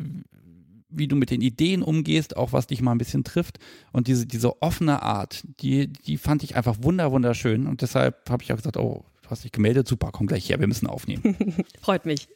wie 0.90 1.08
du 1.08 1.16
mit 1.16 1.32
den 1.32 1.42
Ideen 1.42 1.82
umgehst, 1.82 2.38
auch 2.38 2.54
was 2.54 2.68
dich 2.68 2.82
mal 2.82 2.92
ein 2.92 2.98
bisschen 2.98 3.24
trifft. 3.24 3.60
Und 3.92 4.08
diese, 4.08 4.26
diese 4.26 4.62
offene 4.62 5.02
Art, 5.02 5.44
die, 5.60 5.92
die 5.92 6.18
fand 6.18 6.44
ich 6.44 6.56
einfach 6.56 6.78
wunder, 6.82 7.12
wunderschön. 7.12 7.68
Und 7.68 7.82
deshalb 7.82 8.30
habe 8.30 8.44
ich 8.44 8.52
auch 8.52 8.58
gesagt, 8.58 8.78
oh, 8.78 9.06
du 9.22 9.30
hast 9.30 9.44
dich 9.44 9.52
gemeldet, 9.52 9.88
super, 9.88 10.12
komm 10.12 10.28
gleich 10.28 10.50
her, 10.50 10.60
wir 10.60 10.68
müssen 10.68 10.88
aufnehmen. 10.88 11.36
Freut 11.82 12.06
mich. 12.06 12.28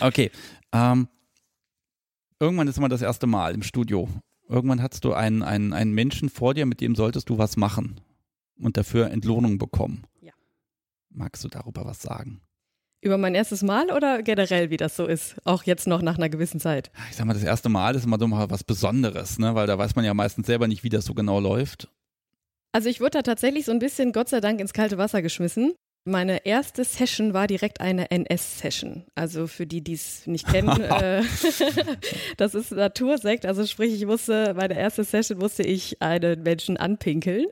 Okay. 0.00 0.30
Ähm, 0.72 1.08
irgendwann 2.38 2.68
ist 2.68 2.78
immer 2.78 2.88
das 2.88 3.02
erste 3.02 3.26
Mal 3.26 3.54
im 3.54 3.62
Studio. 3.62 4.08
Irgendwann 4.48 4.82
hattest 4.82 5.04
du 5.04 5.12
einen, 5.12 5.42
einen, 5.42 5.72
einen 5.72 5.92
Menschen 5.92 6.28
vor 6.28 6.54
dir, 6.54 6.66
mit 6.66 6.80
dem 6.80 6.94
solltest 6.94 7.28
du 7.28 7.38
was 7.38 7.56
machen 7.56 8.00
und 8.58 8.76
dafür 8.76 9.10
Entlohnung 9.10 9.58
bekommen. 9.58 10.04
Ja. 10.20 10.32
Magst 11.10 11.44
du 11.44 11.48
darüber 11.48 11.84
was 11.84 12.00
sagen? 12.00 12.40
Über 13.00 13.16
mein 13.16 13.36
erstes 13.36 13.62
Mal 13.62 13.92
oder 13.92 14.22
generell, 14.24 14.70
wie 14.70 14.76
das 14.76 14.96
so 14.96 15.06
ist? 15.06 15.36
Auch 15.44 15.62
jetzt 15.62 15.86
noch 15.86 16.02
nach 16.02 16.16
einer 16.16 16.28
gewissen 16.28 16.58
Zeit? 16.58 16.90
Ich 17.10 17.16
sag 17.16 17.26
mal, 17.26 17.34
das 17.34 17.44
erste 17.44 17.68
Mal 17.68 17.94
ist 17.94 18.04
immer 18.04 18.18
so 18.18 18.26
mal 18.26 18.50
was 18.50 18.64
Besonderes, 18.64 19.38
ne? 19.38 19.54
weil 19.54 19.68
da 19.68 19.78
weiß 19.78 19.94
man 19.94 20.04
ja 20.04 20.14
meistens 20.14 20.48
selber 20.48 20.66
nicht, 20.66 20.82
wie 20.82 20.88
das 20.88 21.04
so 21.04 21.14
genau 21.14 21.38
läuft. 21.38 21.88
Also 22.72 22.88
ich 22.88 23.00
wurde 23.00 23.10
da 23.10 23.22
tatsächlich 23.22 23.66
so 23.66 23.72
ein 23.72 23.78
bisschen, 23.78 24.12
Gott 24.12 24.28
sei 24.28 24.40
Dank, 24.40 24.60
ins 24.60 24.72
kalte 24.72 24.98
Wasser 24.98 25.22
geschmissen. 25.22 25.74
Meine 26.08 26.46
erste 26.46 26.84
Session 26.84 27.34
war 27.34 27.46
direkt 27.46 27.82
eine 27.82 28.10
NS-Session. 28.10 29.04
Also 29.14 29.46
für 29.46 29.66
die, 29.66 29.82
die 29.82 29.92
es 29.92 30.26
nicht 30.26 30.48
kennen, 30.48 30.80
äh, 30.80 31.22
das 32.38 32.54
ist 32.54 32.72
Natursekt. 32.72 33.44
Also 33.44 33.66
sprich, 33.66 33.92
ich 33.92 34.06
musste, 34.06 34.54
meine 34.54 34.78
erste 34.78 35.04
Session 35.04 35.38
musste 35.38 35.62
ich 35.62 36.00
einen 36.00 36.42
Menschen 36.42 36.78
anpinkeln. 36.78 37.44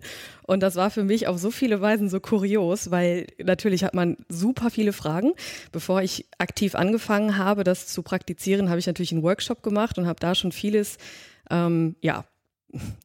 Und 0.46 0.62
das 0.62 0.76
war 0.76 0.90
für 0.90 1.04
mich 1.04 1.26
auf 1.26 1.38
so 1.38 1.50
viele 1.50 1.82
Weisen 1.82 2.08
so 2.08 2.18
kurios, 2.18 2.90
weil 2.90 3.26
natürlich 3.42 3.84
hat 3.84 3.94
man 3.94 4.16
super 4.30 4.70
viele 4.70 4.94
Fragen. 4.94 5.32
Bevor 5.70 6.00
ich 6.00 6.26
aktiv 6.38 6.74
angefangen 6.74 7.36
habe, 7.36 7.62
das 7.62 7.88
zu 7.88 8.02
praktizieren, 8.02 8.70
habe 8.70 8.78
ich 8.78 8.86
natürlich 8.86 9.12
einen 9.12 9.22
Workshop 9.22 9.62
gemacht 9.62 9.98
und 9.98 10.06
habe 10.06 10.18
da 10.18 10.34
schon 10.34 10.52
vieles 10.52 10.96
ähm, 11.50 11.96
ja, 12.00 12.24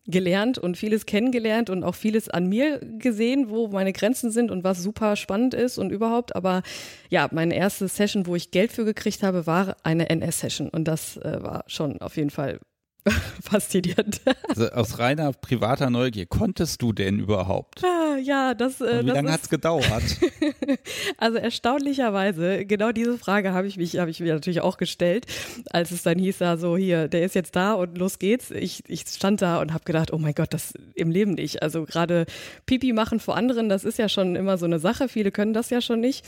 gelernt 0.08 0.58
und 0.58 0.78
vieles 0.78 1.06
kennengelernt 1.06 1.70
und 1.70 1.84
auch 1.84 1.96
vieles 1.96 2.30
an 2.30 2.48
mir 2.48 2.80
gesehen, 2.80 3.50
wo 3.50 3.68
meine 3.68 3.94
Grenzen 3.94 4.32
sind 4.32 4.52
und 4.52 4.64
was 4.64 4.82
super 4.82 5.16
spannend 5.16 5.54
ist 5.54 5.78
und 5.78 5.92
überhaupt. 5.92 6.36
Aber 6.36 6.64
ja, 7.10 7.28
meine 7.32 7.56
erste 7.56 7.88
Session, 7.88 8.26
wo 8.28 8.36
ich 8.36 8.52
Geld 8.52 8.72
für 8.72 8.86
gekriegt 8.86 9.24
habe, 9.24 9.48
war 9.48 9.78
eine 9.84 10.10
NS-Session 10.10 10.70
und 10.70 10.88
das 10.88 11.18
äh, 11.18 11.42
war 11.42 11.64
schon 11.68 12.02
auf 12.02 12.18
jeden 12.18 12.30
Fall 12.30 12.60
faszinierend. 13.44 14.22
Also 14.48 14.70
aus 14.72 15.00
reiner 15.00 15.32
privater 15.32 15.90
Neugier, 15.90 16.26
konntest 16.26 16.82
du 16.82 16.92
denn 16.92 17.20
überhaupt? 17.20 17.84
Ah, 17.86 18.18
ja, 18.18 18.54
das. 18.54 18.82
Äh, 18.82 19.00
Und 19.00 19.06
wie 19.06 19.12
lange 19.12 19.32
hat 19.32 19.44
es 19.44 19.50
gedauert? 19.50 19.86
also 21.18 21.38
erstaunlicherweise, 21.38 22.66
genau 22.66 22.92
diese 22.92 23.18
Frage 23.18 23.54
habe 23.54 23.68
ich 23.68 23.78
mich, 23.78 23.98
habe 23.98 24.12
ich 24.12 24.20
mir 24.20 24.34
natürlich 24.34 24.60
auch 24.60 24.76
gestellt, 24.76 25.26
als 25.70 25.92
es 25.92 26.04
dann 26.04 26.20
hieß, 26.20 26.40
da 26.40 26.58
so 26.58 26.76
hier, 26.76 27.08
der 27.08 27.24
ist 27.24 27.36
jetzt 27.36 27.56
da 27.56 27.74
und 27.74 27.98
los 27.98 28.20
geht's. 28.20 28.52
Ich, 28.52 28.84
ich 28.88 29.06
stand 29.08 29.42
da 29.42 29.62
und 29.62 29.74
habe 29.74 29.86
gedacht, 29.86 30.12
oh 30.12 30.18
mein 30.18 30.34
Gott, 30.34 30.54
das 30.54 30.74
im 30.96 31.10
Leben 31.10 31.36
nicht. 31.36 31.64
Also 31.64 31.86
gerade 31.86 32.26
Pipi 32.66 32.92
machen 32.92 33.22
vor 33.22 33.38
anderen, 33.38 33.70
das 33.70 33.86
ist 33.86 34.00
ja 34.00 34.10
schon 34.10 34.36
immer 34.36 34.58
so 34.58 34.66
eine 34.66 34.80
Sache. 34.80 35.08
Viele 35.08 35.32
können 35.32 35.54
das 35.54 35.70
ja 35.70 35.80
schon 35.80 36.02
nicht 36.02 36.26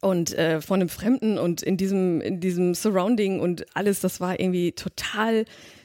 und 0.00 0.32
äh, 0.34 0.60
von 0.60 0.80
einem 0.80 0.88
Fremden 0.88 1.38
und 1.38 1.62
in 1.62 1.76
diesem 1.76 2.20
in 2.20 2.40
diesem 2.40 2.74
Surrounding 2.74 3.40
und 3.40 3.66
alles, 3.76 4.00
das 4.00 4.20
war 4.20 4.40
irgendwie 4.40 4.72
total 4.72 5.44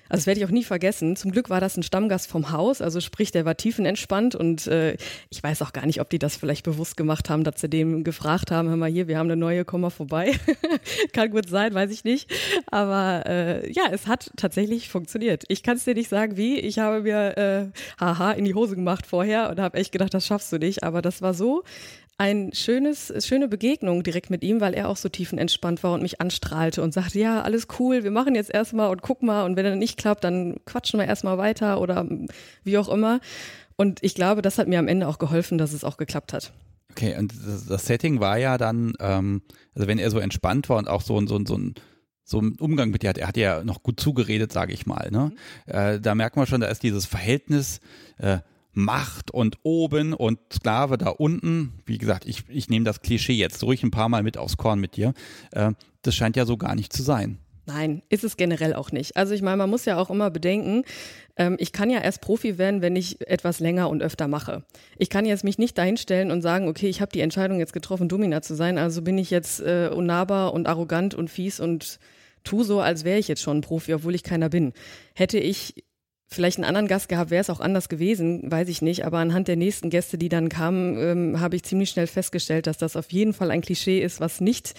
Also 0.09 0.21
das 0.21 0.27
werde 0.27 0.39
ich 0.39 0.45
auch 0.45 0.51
nie 0.51 0.63
vergessen. 0.63 1.15
Zum 1.15 1.31
Glück 1.31 1.49
war 1.49 1.59
das 1.59 1.77
ein 1.77 1.83
Stammgast 1.83 2.29
vom 2.29 2.51
Haus, 2.51 2.81
also 2.81 3.01
sprich, 3.01 3.31
der 3.31 3.45
war 3.45 3.57
tiefenentspannt 3.57 4.35
und 4.35 4.67
äh, 4.67 4.97
ich 5.29 5.41
weiß 5.41 5.61
auch 5.61 5.73
gar 5.73 5.85
nicht, 5.85 6.01
ob 6.01 6.09
die 6.09 6.19
das 6.19 6.35
vielleicht 6.37 6.63
bewusst 6.63 6.97
gemacht 6.97 7.29
haben, 7.29 7.43
dass 7.43 7.61
sie 7.61 7.69
dem 7.69 8.03
gefragt 8.03 8.51
haben, 8.51 8.69
hör 8.69 8.77
mal 8.77 8.89
hier, 8.89 9.07
wir 9.07 9.17
haben 9.17 9.27
eine 9.27 9.35
neue, 9.35 9.65
komm 9.65 9.81
mal 9.81 9.89
vorbei. 9.89 10.33
kann 11.13 11.31
gut 11.31 11.49
sein, 11.49 11.73
weiß 11.73 11.91
ich 11.91 12.03
nicht. 12.03 12.29
Aber 12.67 13.23
äh, 13.25 13.71
ja, 13.71 13.83
es 13.91 14.07
hat 14.07 14.31
tatsächlich 14.37 14.89
funktioniert. 14.89 15.43
Ich 15.47 15.63
kann 15.63 15.77
es 15.77 15.85
dir 15.85 15.93
nicht 15.93 16.09
sagen, 16.09 16.37
wie. 16.37 16.59
Ich 16.59 16.79
habe 16.79 17.01
mir 17.01 17.37
äh, 17.37 17.65
haha 17.99 18.31
in 18.31 18.45
die 18.45 18.53
Hose 18.53 18.75
gemacht 18.75 19.05
vorher 19.05 19.49
und 19.49 19.59
habe 19.59 19.77
echt 19.77 19.91
gedacht, 19.91 20.13
das 20.13 20.25
schaffst 20.25 20.51
du 20.51 20.57
nicht. 20.57 20.83
Aber 20.83 21.01
das 21.01 21.21
war 21.21 21.33
so 21.33 21.63
ein 22.17 22.51
schönes, 22.53 23.13
schöne 23.25 23.47
Begegnung 23.47 24.01
direkt 24.01 24.29
mit 24.29 24.43
ihm, 24.43 24.59
weil 24.59 24.73
er 24.73 24.89
auch 24.89 24.97
so 24.97 25.07
tiefenentspannt 25.07 25.83
war 25.83 25.93
und 25.93 26.01
mich 26.01 26.19
anstrahlte 26.19 26.81
und 26.81 26.93
sagte, 26.93 27.19
ja, 27.19 27.43
alles 27.43 27.67
cool, 27.79 28.03
wir 28.03 28.11
machen 28.11 28.33
jetzt 28.33 28.51
erstmal 28.51 28.89
und 28.89 29.01
guck 29.01 29.21
mal 29.21 29.45
und 29.45 29.55
wenn 29.55 29.65
er 29.65 29.75
nicht 29.75 29.97
klappt, 29.97 30.23
dann 30.23 30.55
quatschen 30.65 30.99
wir 30.99 31.07
erstmal 31.07 31.37
weiter 31.37 31.79
oder 31.79 32.07
wie 32.63 32.77
auch 32.77 32.89
immer. 32.89 33.19
Und 33.75 33.99
ich 34.01 34.15
glaube, 34.15 34.41
das 34.41 34.57
hat 34.57 34.67
mir 34.67 34.79
am 34.79 34.87
Ende 34.87 35.07
auch 35.07 35.19
geholfen, 35.19 35.59
dass 35.59 35.73
es 35.73 35.83
auch 35.83 35.97
geklappt 35.97 36.33
hat. 36.33 36.51
Okay, 36.89 37.15
und 37.15 37.33
das, 37.45 37.85
Setting 37.85 38.19
war 38.19 38.39
ja 38.39 38.57
dann, 38.57 38.93
ähm, 38.99 39.43
also 39.75 39.87
wenn 39.87 39.99
er 39.99 40.09
so 40.09 40.17
entspannt 40.17 40.69
war 40.69 40.77
und 40.77 40.87
auch 40.87 41.03
so, 41.03 41.23
so, 41.27 41.39
so 41.45 41.55
ein 41.55 41.75
so 42.29 42.41
ein 42.41 42.57
Umgang 42.59 42.89
mit 42.89 43.03
dir 43.03 43.09
hat, 43.09 43.17
er 43.17 43.27
hat 43.27 43.37
ja 43.37 43.63
noch 43.63 43.83
gut 43.83 44.01
zugeredet, 44.01 44.51
sage 44.51 44.73
ich 44.73 44.85
mal. 44.85 45.09
Ne? 45.11 45.31
Mhm. 45.65 45.73
Äh, 45.73 46.01
da 46.01 46.13
merkt 46.13 46.35
man 46.35 46.45
schon, 46.45 46.59
da 46.59 46.67
ist 46.67 46.83
dieses 46.83 47.05
Verhältnis, 47.05 47.79
äh, 48.17 48.39
Macht 48.77 49.31
und 49.31 49.57
oben 49.63 50.13
und 50.13 50.39
Sklave 50.53 50.97
da 50.97 51.09
unten. 51.09 51.73
Wie 51.85 51.97
gesagt, 51.97 52.25
ich, 52.25 52.43
ich 52.47 52.69
nehme 52.69 52.85
das 52.85 53.01
Klischee 53.01 53.33
jetzt 53.33 53.63
ruhig 53.63 53.83
ein 53.83 53.91
paar 53.91 54.07
Mal 54.07 54.23
mit 54.23 54.37
aufs 54.37 54.55
Korn 54.55 54.79
mit 54.79 54.95
dir. 54.95 55.13
Äh, 55.51 55.71
das 56.03 56.15
scheint 56.15 56.35
ja 56.35 56.45
so 56.45 56.57
gar 56.57 56.75
nicht 56.75 56.93
zu 56.93 57.03
sein. 57.03 57.39
Nein, 57.67 58.01
ist 58.07 58.23
es 58.23 58.37
generell 58.37 58.73
auch 58.73 58.93
nicht. 58.93 59.17
Also 59.17 59.33
ich 59.33 59.41
meine, 59.41 59.57
man 59.57 59.69
muss 59.69 59.83
ja 59.83 59.97
auch 59.97 60.09
immer 60.09 60.29
bedenken, 60.29 60.83
ähm, 61.35 61.57
ich 61.59 61.73
kann 61.73 61.89
ja 61.89 61.99
erst 61.99 62.21
Profi 62.21 62.57
werden, 62.57 62.81
wenn 62.81 62.95
ich 62.95 63.27
etwas 63.27 63.59
länger 63.59 63.89
und 63.89 64.01
öfter 64.01 64.29
mache. 64.29 64.63
Ich 64.97 65.09
kann 65.09 65.25
jetzt 65.25 65.43
mich 65.43 65.57
nicht 65.57 65.77
dahinstellen 65.77 66.31
und 66.31 66.41
sagen, 66.41 66.69
okay, 66.69 66.87
ich 66.87 67.01
habe 67.01 67.11
die 67.11 67.19
Entscheidung 67.19 67.59
jetzt 67.59 67.73
getroffen, 67.73 68.07
Domina 68.07 68.41
zu 68.41 68.55
sein, 68.55 68.77
also 68.77 69.01
bin 69.01 69.17
ich 69.17 69.31
jetzt 69.31 69.59
äh, 69.59 69.89
unnahbar 69.93 70.53
und 70.53 70.65
arrogant 70.65 71.13
und 71.13 71.29
fies 71.29 71.59
und 71.59 71.99
tu 72.45 72.63
so, 72.63 72.79
als 72.79 73.03
wäre 73.03 73.19
ich 73.19 73.27
jetzt 73.27 73.41
schon 73.41 73.57
ein 73.57 73.61
Profi, 73.61 73.93
obwohl 73.93 74.15
ich 74.15 74.23
keiner 74.23 74.47
bin. 74.47 74.71
Hätte 75.13 75.37
ich 75.37 75.83
vielleicht 76.27 76.57
einen 76.57 76.65
anderen 76.65 76.87
Gast 76.87 77.09
gehabt, 77.09 77.31
wäre 77.31 77.41
es 77.41 77.49
auch 77.49 77.61
anders 77.61 77.89
gewesen, 77.89 78.51
weiß 78.51 78.67
ich 78.67 78.81
nicht. 78.81 79.05
Aber 79.05 79.19
anhand 79.19 79.47
der 79.47 79.55
nächsten 79.55 79.89
Gäste, 79.89 80.17
die 80.17 80.29
dann 80.29 80.49
kamen, 80.49 80.97
ähm, 80.97 81.39
habe 81.39 81.55
ich 81.55 81.63
ziemlich 81.63 81.89
schnell 81.89 82.07
festgestellt, 82.07 82.67
dass 82.67 82.77
das 82.77 82.95
auf 82.95 83.11
jeden 83.11 83.33
Fall 83.33 83.49
ein 83.49 83.61
Klischee 83.61 83.99
ist, 83.99 84.19
was 84.19 84.41
nicht 84.41 84.73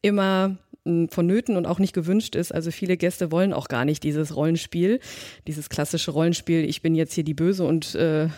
immer 0.00 0.56
hm, 0.84 1.08
vonnöten 1.08 1.56
und 1.56 1.66
auch 1.66 1.78
nicht 1.78 1.92
gewünscht 1.92 2.36
ist. 2.36 2.52
Also 2.52 2.70
viele 2.70 2.96
Gäste 2.96 3.32
wollen 3.32 3.52
auch 3.52 3.68
gar 3.68 3.84
nicht 3.84 4.04
dieses 4.04 4.36
Rollenspiel, 4.36 5.00
dieses 5.46 5.68
klassische 5.68 6.12
Rollenspiel, 6.12 6.64
ich 6.64 6.82
bin 6.82 6.94
jetzt 6.94 7.14
hier 7.14 7.24
die 7.24 7.34
Böse 7.34 7.64
und 7.64 7.94
äh, 7.94 8.28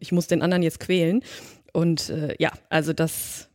ich 0.00 0.12
muss 0.12 0.28
den 0.28 0.42
anderen 0.42 0.62
jetzt 0.62 0.80
quälen. 0.80 1.22
Und 1.72 2.10
äh, 2.10 2.34
ja, 2.38 2.52
also 2.70 2.92
das 2.92 3.48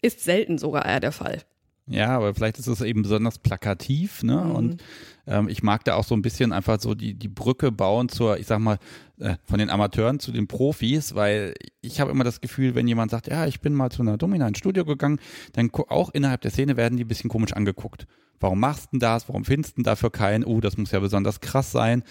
ist 0.00 0.24
selten 0.24 0.58
sogar 0.58 0.86
eher 0.86 1.00
der 1.00 1.12
Fall. 1.12 1.42
Ja, 1.88 2.08
aber 2.10 2.34
vielleicht 2.34 2.58
ist 2.58 2.66
es 2.66 2.80
eben 2.82 3.02
besonders 3.02 3.38
plakativ, 3.38 4.22
ne? 4.22 4.36
Mhm. 4.36 4.50
Und 4.54 4.82
ähm, 5.26 5.48
ich 5.48 5.62
mag 5.62 5.84
da 5.84 5.94
auch 5.94 6.04
so 6.04 6.14
ein 6.14 6.22
bisschen 6.22 6.52
einfach 6.52 6.80
so 6.80 6.94
die, 6.94 7.14
die 7.14 7.28
Brücke 7.28 7.72
bauen 7.72 8.08
zur, 8.08 8.38
ich 8.38 8.46
sag 8.46 8.58
mal, 8.58 8.78
äh, 9.18 9.36
von 9.44 9.58
den 9.58 9.70
Amateuren 9.70 10.20
zu 10.20 10.30
den 10.30 10.48
Profis, 10.48 11.14
weil 11.14 11.54
ich 11.80 12.00
habe 12.00 12.10
immer 12.10 12.24
das 12.24 12.40
Gefühl, 12.40 12.74
wenn 12.74 12.86
jemand 12.86 13.10
sagt, 13.10 13.28
ja, 13.28 13.46
ich 13.46 13.60
bin 13.60 13.74
mal 13.74 13.90
zu 13.90 14.02
einer 14.02 14.18
Domina 14.18 14.46
ins 14.46 14.58
Studio 14.58 14.84
gegangen, 14.84 15.18
dann 15.52 15.70
auch 15.88 16.10
innerhalb 16.10 16.42
der 16.42 16.50
Szene 16.50 16.76
werden 16.76 16.96
die 16.96 17.04
ein 17.04 17.08
bisschen 17.08 17.30
komisch 17.30 17.54
angeguckt. 17.54 18.06
Warum 18.40 18.60
machst 18.60 18.86
du 18.86 18.88
denn 18.92 19.00
das? 19.00 19.28
Warum 19.28 19.44
findest 19.44 19.78
du 19.78 19.82
dafür 19.82 20.10
keinen? 20.10 20.44
Oh, 20.44 20.60
das 20.60 20.76
muss 20.76 20.92
ja 20.92 21.00
besonders 21.00 21.40
krass 21.40 21.72
sein. 21.72 22.04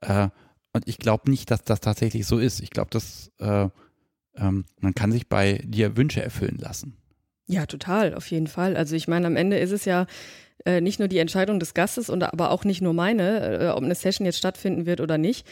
Äh, 0.00 0.28
und 0.72 0.88
ich 0.88 0.98
glaube 0.98 1.30
nicht, 1.30 1.50
dass 1.50 1.62
das 1.64 1.80
tatsächlich 1.80 2.26
so 2.26 2.38
ist. 2.38 2.60
Ich 2.60 2.70
glaube, 2.70 2.90
dass 2.90 3.30
äh, 3.38 3.68
ähm, 4.36 4.64
man 4.80 4.94
kann 4.94 5.12
sich 5.12 5.28
bei 5.28 5.60
dir 5.64 5.96
Wünsche 5.96 6.22
erfüllen 6.22 6.58
lassen. 6.58 6.96
Ja, 7.48 7.64
total, 7.66 8.14
auf 8.14 8.30
jeden 8.30 8.46
Fall. 8.46 8.76
Also 8.76 8.94
ich 8.94 9.08
meine, 9.08 9.26
am 9.26 9.34
Ende 9.34 9.58
ist 9.58 9.72
es 9.72 9.86
ja 9.86 10.06
äh, 10.66 10.82
nicht 10.82 10.98
nur 10.98 11.08
die 11.08 11.18
Entscheidung 11.18 11.58
des 11.58 11.72
Gastes 11.72 12.10
und 12.10 12.22
aber 12.22 12.50
auch 12.50 12.64
nicht 12.64 12.82
nur 12.82 12.92
meine, 12.92 13.60
äh, 13.60 13.68
ob 13.68 13.82
eine 13.82 13.94
Session 13.94 14.26
jetzt 14.26 14.38
stattfinden 14.38 14.84
wird 14.84 15.00
oder 15.00 15.16
nicht. 15.16 15.46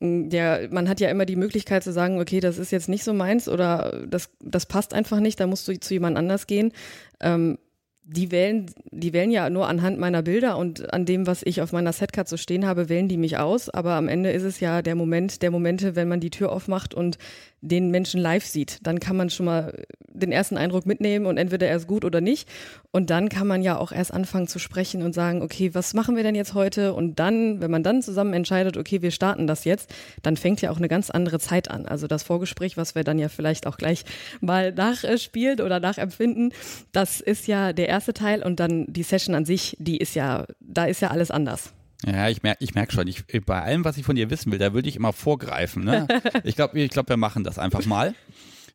Mm, 0.00 0.30
der, 0.30 0.68
man 0.70 0.88
hat 0.88 1.00
ja 1.00 1.10
immer 1.10 1.26
die 1.26 1.36
Möglichkeit 1.36 1.84
zu 1.84 1.92
sagen, 1.92 2.18
okay, 2.18 2.40
das 2.40 2.56
ist 2.56 2.72
jetzt 2.72 2.88
nicht 2.88 3.04
so 3.04 3.12
meins 3.12 3.46
oder 3.48 4.06
das, 4.08 4.30
das 4.40 4.64
passt 4.64 4.94
einfach 4.94 5.20
nicht, 5.20 5.38
da 5.38 5.46
musst 5.46 5.68
du 5.68 5.78
zu 5.78 5.92
jemand 5.92 6.16
anders 6.16 6.46
gehen. 6.46 6.72
Ähm, 7.20 7.58
die 8.06 8.30
wählen, 8.30 8.66
die 8.90 9.14
wählen 9.14 9.30
ja 9.30 9.48
nur 9.48 9.66
anhand 9.66 9.98
meiner 9.98 10.22
Bilder 10.22 10.58
und 10.58 10.92
an 10.92 11.06
dem, 11.06 11.26
was 11.26 11.42
ich 11.42 11.62
auf 11.62 11.72
meiner 11.72 11.92
Setcard 11.92 12.28
so 12.28 12.36
stehen 12.36 12.66
habe, 12.66 12.90
wählen 12.90 13.08
die 13.08 13.16
mich 13.16 13.38
aus. 13.38 13.70
Aber 13.70 13.94
am 13.94 14.08
Ende 14.08 14.30
ist 14.30 14.42
es 14.42 14.60
ja 14.60 14.82
der 14.82 14.94
Moment, 14.94 15.40
der 15.40 15.50
Momente, 15.50 15.96
wenn 15.96 16.08
man 16.08 16.20
die 16.20 16.30
Tür 16.30 16.52
aufmacht 16.52 16.92
und 16.92 17.16
den 17.62 17.90
Menschen 17.90 18.20
live 18.20 18.44
sieht. 18.44 18.78
Dann 18.82 19.00
kann 19.00 19.16
man 19.16 19.30
schon 19.30 19.46
mal 19.46 19.84
den 20.08 20.32
ersten 20.32 20.58
Eindruck 20.58 20.84
mitnehmen 20.84 21.24
und 21.24 21.38
entweder 21.38 21.66
er 21.66 21.76
ist 21.76 21.86
gut 21.86 22.04
oder 22.04 22.20
nicht. 22.20 22.48
Und 22.92 23.10
dann 23.10 23.30
kann 23.30 23.46
man 23.46 23.62
ja 23.62 23.78
auch 23.78 23.90
erst 23.90 24.12
anfangen 24.12 24.46
zu 24.46 24.58
sprechen 24.58 25.02
und 25.02 25.14
sagen, 25.14 25.42
okay, 25.42 25.74
was 25.74 25.94
machen 25.94 26.14
wir 26.14 26.22
denn 26.22 26.34
jetzt 26.34 26.54
heute? 26.54 26.92
Und 26.92 27.18
dann, 27.18 27.60
wenn 27.60 27.70
man 27.70 27.82
dann 27.82 28.02
zusammen 28.02 28.34
entscheidet, 28.34 28.76
okay, 28.76 29.00
wir 29.02 29.10
starten 29.10 29.46
das 29.46 29.64
jetzt, 29.64 29.92
dann 30.22 30.36
fängt 30.36 30.60
ja 30.60 30.70
auch 30.70 30.76
eine 30.76 30.88
ganz 30.88 31.10
andere 31.10 31.40
Zeit 31.40 31.70
an. 31.70 31.86
Also 31.86 32.06
das 32.06 32.22
Vorgespräch, 32.22 32.76
was 32.76 32.94
wir 32.94 33.02
dann 33.02 33.18
ja 33.18 33.28
vielleicht 33.28 33.66
auch 33.66 33.78
gleich 33.78 34.04
mal 34.40 34.70
nachspielen 34.72 35.60
oder 35.60 35.80
nachempfinden, 35.80 36.52
das 36.92 37.20
ist 37.20 37.48
ja 37.48 37.72
der 37.72 37.88
erste 37.94 38.12
Teil 38.12 38.42
und 38.42 38.58
dann 38.60 38.86
die 38.88 39.04
Session 39.04 39.34
an 39.34 39.44
sich, 39.44 39.76
die 39.78 39.98
ist 39.98 40.14
ja, 40.14 40.46
da 40.60 40.84
ist 40.84 41.00
ja 41.00 41.08
alles 41.08 41.30
anders. 41.30 41.72
Ja, 42.04 42.28
ich 42.28 42.42
merke 42.42 42.62
ich 42.62 42.74
merk 42.74 42.92
schon, 42.92 43.06
ich, 43.06 43.24
bei 43.46 43.62
allem, 43.62 43.84
was 43.84 43.96
ich 43.96 44.04
von 44.04 44.16
dir 44.16 44.28
wissen 44.28 44.52
will, 44.52 44.58
da 44.58 44.74
würde 44.74 44.88
ich 44.88 44.96
immer 44.96 45.12
vorgreifen. 45.12 45.84
Ne? 45.84 46.06
ich 46.44 46.56
glaube, 46.56 46.78
ich 46.78 46.90
glaub, 46.90 47.08
wir 47.08 47.16
machen 47.16 47.44
das 47.44 47.58
einfach 47.58 47.86
mal. 47.86 48.14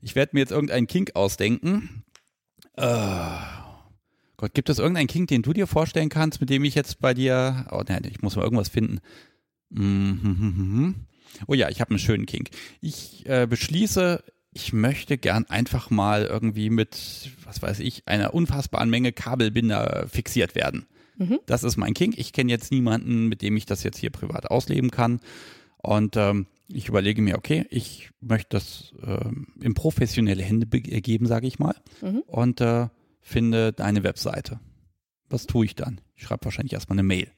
Ich 0.01 0.15
werde 0.15 0.31
mir 0.33 0.39
jetzt 0.39 0.51
irgendeinen 0.51 0.88
Kink 0.88 1.15
ausdenken. 1.15 2.03
Uh, 2.79 3.38
Gott, 4.38 4.53
gibt 4.53 4.69
es 4.69 4.79
irgendeinen 4.79 5.07
Kink, 5.07 5.27
den 5.27 5.41
du 5.41 5.51
dir 5.51 5.67
vorstellen 5.67 6.07
kannst, 6.07 6.39
mit 6.39 6.49
dem 6.49 6.63
ich 6.63 6.73
jetzt 6.73 7.01
bei 7.01 7.13
dir. 7.13 7.67
Oh 7.71 7.83
nein, 7.88 8.03
ich 8.09 8.21
muss 8.21 8.38
mal 8.38 8.43
irgendwas 8.43 8.69
finden. 8.69 9.01
Mm 9.69 10.93
Oh 11.47 11.53
ja, 11.53 11.69
ich 11.69 11.79
habe 11.81 11.91
einen 11.91 11.99
schönen 11.99 12.25
Kink. 12.25 12.49
Ich 12.81 13.27
äh, 13.27 13.45
beschließe, 13.47 14.23
ich 14.59 14.73
möchte 14.73 15.17
gern 15.17 15.45
einfach 15.45 15.89
mal 15.89 16.25
irgendwie 16.25 16.69
mit, 16.69 17.31
was 17.45 17.61
weiß 17.61 17.79
ich, 17.79 18.07
einer 18.07 18.33
unfassbaren 18.33 18.89
Menge 18.89 19.13
Kabelbinder 19.13 20.05
fixiert 20.09 20.53
werden. 20.55 20.85
Mhm. 21.17 21.39
Das 21.45 21.63
ist 21.63 21.77
mein 21.77 21.93
King. 21.93 22.13
Ich 22.17 22.33
kenne 22.33 22.51
jetzt 22.51 22.71
niemanden, 22.71 23.27
mit 23.27 23.41
dem 23.41 23.55
ich 23.57 23.65
das 23.65 23.83
jetzt 23.83 23.97
hier 23.97 24.09
privat 24.09 24.51
ausleben 24.51 24.91
kann. 24.91 25.21
Und 25.77 26.17
ähm, 26.17 26.47
ich 26.67 26.87
überlege 26.89 27.21
mir, 27.21 27.37
okay, 27.37 27.65
ich 27.69 28.09
möchte 28.19 28.49
das 28.57 28.93
ähm, 29.01 29.47
in 29.61 29.73
professionelle 29.73 30.43
Hände 30.43 30.67
geben, 30.67 31.25
sage 31.25 31.47
ich 31.47 31.57
mal. 31.57 31.75
Mhm. 32.01 32.23
Und 32.27 32.61
äh, 32.61 32.87
finde 33.21 33.73
deine 33.73 34.03
Webseite. 34.03 34.59
Was 35.29 35.47
tue 35.47 35.65
ich 35.65 35.75
dann? 35.75 36.01
Ich 36.15 36.23
schreibe 36.23 36.45
wahrscheinlich 36.45 36.73
erstmal 36.73 36.97
eine 36.97 37.07
Mail. 37.07 37.31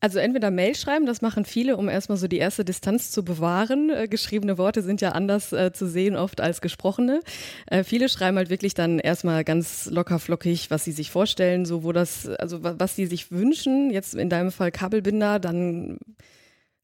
Also 0.00 0.20
entweder 0.20 0.52
Mail 0.52 0.76
schreiben, 0.76 1.06
das 1.06 1.22
machen 1.22 1.44
viele, 1.44 1.76
um 1.76 1.88
erstmal 1.88 2.18
so 2.18 2.28
die 2.28 2.38
erste 2.38 2.64
Distanz 2.64 3.10
zu 3.10 3.24
bewahren. 3.24 3.90
Äh, 3.90 4.06
geschriebene 4.06 4.56
Worte 4.56 4.82
sind 4.82 5.00
ja 5.00 5.10
anders 5.10 5.52
äh, 5.52 5.72
zu 5.72 5.88
sehen 5.88 6.14
oft 6.14 6.40
als 6.40 6.60
gesprochene. 6.60 7.20
Äh, 7.66 7.82
viele 7.82 8.08
schreiben 8.08 8.36
halt 8.36 8.48
wirklich 8.48 8.74
dann 8.74 9.00
erstmal 9.00 9.42
ganz 9.42 9.86
locker 9.86 10.20
flockig, 10.20 10.70
was 10.70 10.84
sie 10.84 10.92
sich 10.92 11.10
vorstellen, 11.10 11.66
so 11.66 11.82
wo 11.82 11.90
das, 11.90 12.28
also 12.28 12.62
was 12.62 12.94
sie 12.94 13.06
sich 13.06 13.32
wünschen. 13.32 13.90
Jetzt 13.90 14.14
in 14.14 14.30
deinem 14.30 14.52
Fall 14.52 14.70
Kabelbinder, 14.70 15.40
dann 15.40 15.98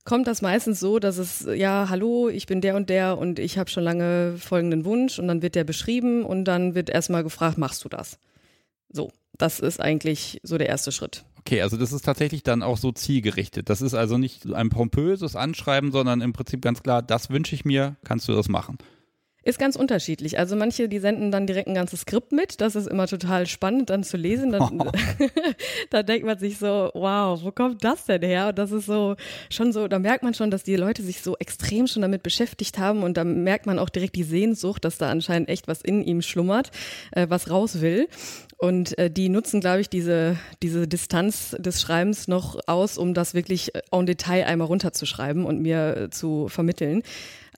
kommt 0.05 0.27
das 0.27 0.43
meistens 0.43 0.81
so, 0.81 0.99
dass 0.99 1.19
es, 1.19 1.47
ja, 1.55 1.87
hallo, 1.89 2.29
ich 2.29 2.47
bin 2.47 2.61
der 2.61 2.75
und 2.75 2.91
der 2.91 3.17
und 3.17 3.39
ich 3.39 3.59
habe 3.59 3.71
schon 3.71 3.85
lange 3.85 4.39
folgenden 4.39 4.85
Wunsch 4.85 5.21
und 5.21 5.29
dann 5.29 5.41
wird 5.41 5.55
der 5.55 5.65
beschrieben 5.65 6.25
und 6.25 6.47
dann 6.47 6.75
wird 6.75 6.91
erstmal 6.91 7.23
gefragt, 7.23 7.59
machst 7.59 7.85
du 7.85 7.89
das? 7.89 8.19
So, 8.89 9.13
das 9.39 9.61
ist 9.61 9.81
eigentlich 9.81 10.41
so 10.43 10.59
der 10.59 10.69
erste 10.69 10.91
Schritt. 10.91 11.25
Okay, 11.47 11.61
also 11.61 11.77
das 11.77 11.93
ist 11.93 12.07
tatsächlich 12.07 12.43
dann 12.43 12.63
auch 12.63 12.79
so 12.79 12.91
zielgerichtet. 12.91 13.69
Das 13.69 13.83
ist 13.83 13.93
also 13.93 14.17
nicht 14.17 14.51
ein 14.55 14.71
pompöses 14.71 15.37
Anschreiben, 15.37 15.93
sondern 15.93 16.23
im 16.23 16.33
Prinzip 16.33 16.63
ganz 16.63 16.83
klar, 16.83 17.03
das 17.03 17.29
wünsche 17.29 17.55
ich 17.55 17.67
mir, 17.67 17.97
kannst 18.03 18.29
du 18.29 18.33
das 18.33 18.49
machen. 18.49 18.79
Ist 19.45 19.59
ganz 19.59 19.77
unterschiedlich. 19.77 20.39
Also 20.39 20.57
manche, 20.57 20.89
die 20.89 20.99
senden 20.99 21.31
dann 21.31 21.47
direkt 21.47 21.69
ein 21.69 21.75
ganzes 21.75 22.01
Skript 22.01 22.33
mit. 22.33 22.63
Das 22.63 22.75
ist 22.77 22.89
immer 22.89 23.07
total 23.07 23.47
spannend 23.47 23.91
dann 23.91 24.03
zu 24.03 24.17
lesen. 24.17 24.53
Dann, 24.53 24.81
oh. 24.81 24.91
da 25.91 26.03
denkt 26.03 26.27
man 26.27 26.39
sich 26.39 26.59
so, 26.59 26.91
wow, 26.95 27.39
wo 27.43 27.53
kommt 27.53 27.85
das 27.85 28.07
denn 28.07 28.23
her? 28.23 28.49
Und 28.49 28.59
das 28.59 28.73
ist 28.73 28.87
so 28.87 29.17
schon 29.51 29.73
so, 29.73 29.87
da 29.87 29.99
merkt 29.99 30.25
man 30.25 30.33
schon, 30.33 30.51
dass 30.51 30.63
die 30.63 30.77
Leute 30.77 31.03
sich 31.03 31.21
so 31.21 31.37
extrem 31.37 31.87
schon 31.87 32.03
damit 32.03 32.23
beschäftigt 32.23 32.79
haben 32.79 33.03
und 33.03 33.17
da 33.17 33.25
merkt 33.25 33.67
man 33.67 33.79
auch 33.79 33.91
direkt 33.91 34.17
die 34.17 34.23
Sehnsucht, 34.23 34.85
dass 34.85 34.99
da 34.99 35.11
anscheinend 35.11 35.49
echt 35.49 35.69
was 35.69 35.83
in 35.83 36.03
ihm 36.03 36.23
schlummert, 36.23 36.71
äh, 37.13 37.27
was 37.29 37.51
raus 37.51 37.81
will. 37.81 38.09
Und 38.57 38.97
äh, 38.99 39.11
die 39.11 39.29
nutzen, 39.29 39.61
glaube 39.61 39.81
ich, 39.81 39.91
diese, 39.91 40.39
diese 40.63 40.89
Distanz 40.89 41.55
des 41.59 41.83
Schreibens 41.83 42.29
noch 42.29 42.59
aus, 42.67 42.97
um 42.97 43.13
das 43.13 43.35
wirklich 43.35 43.73
en 43.91 44.07
Detail 44.07 44.47
einmal 44.47 44.69
runterzuschreiben 44.69 45.45
und 45.45 45.61
mir 45.61 45.97
äh, 45.97 46.11
zu 46.11 46.49
vermitteln. 46.49 47.03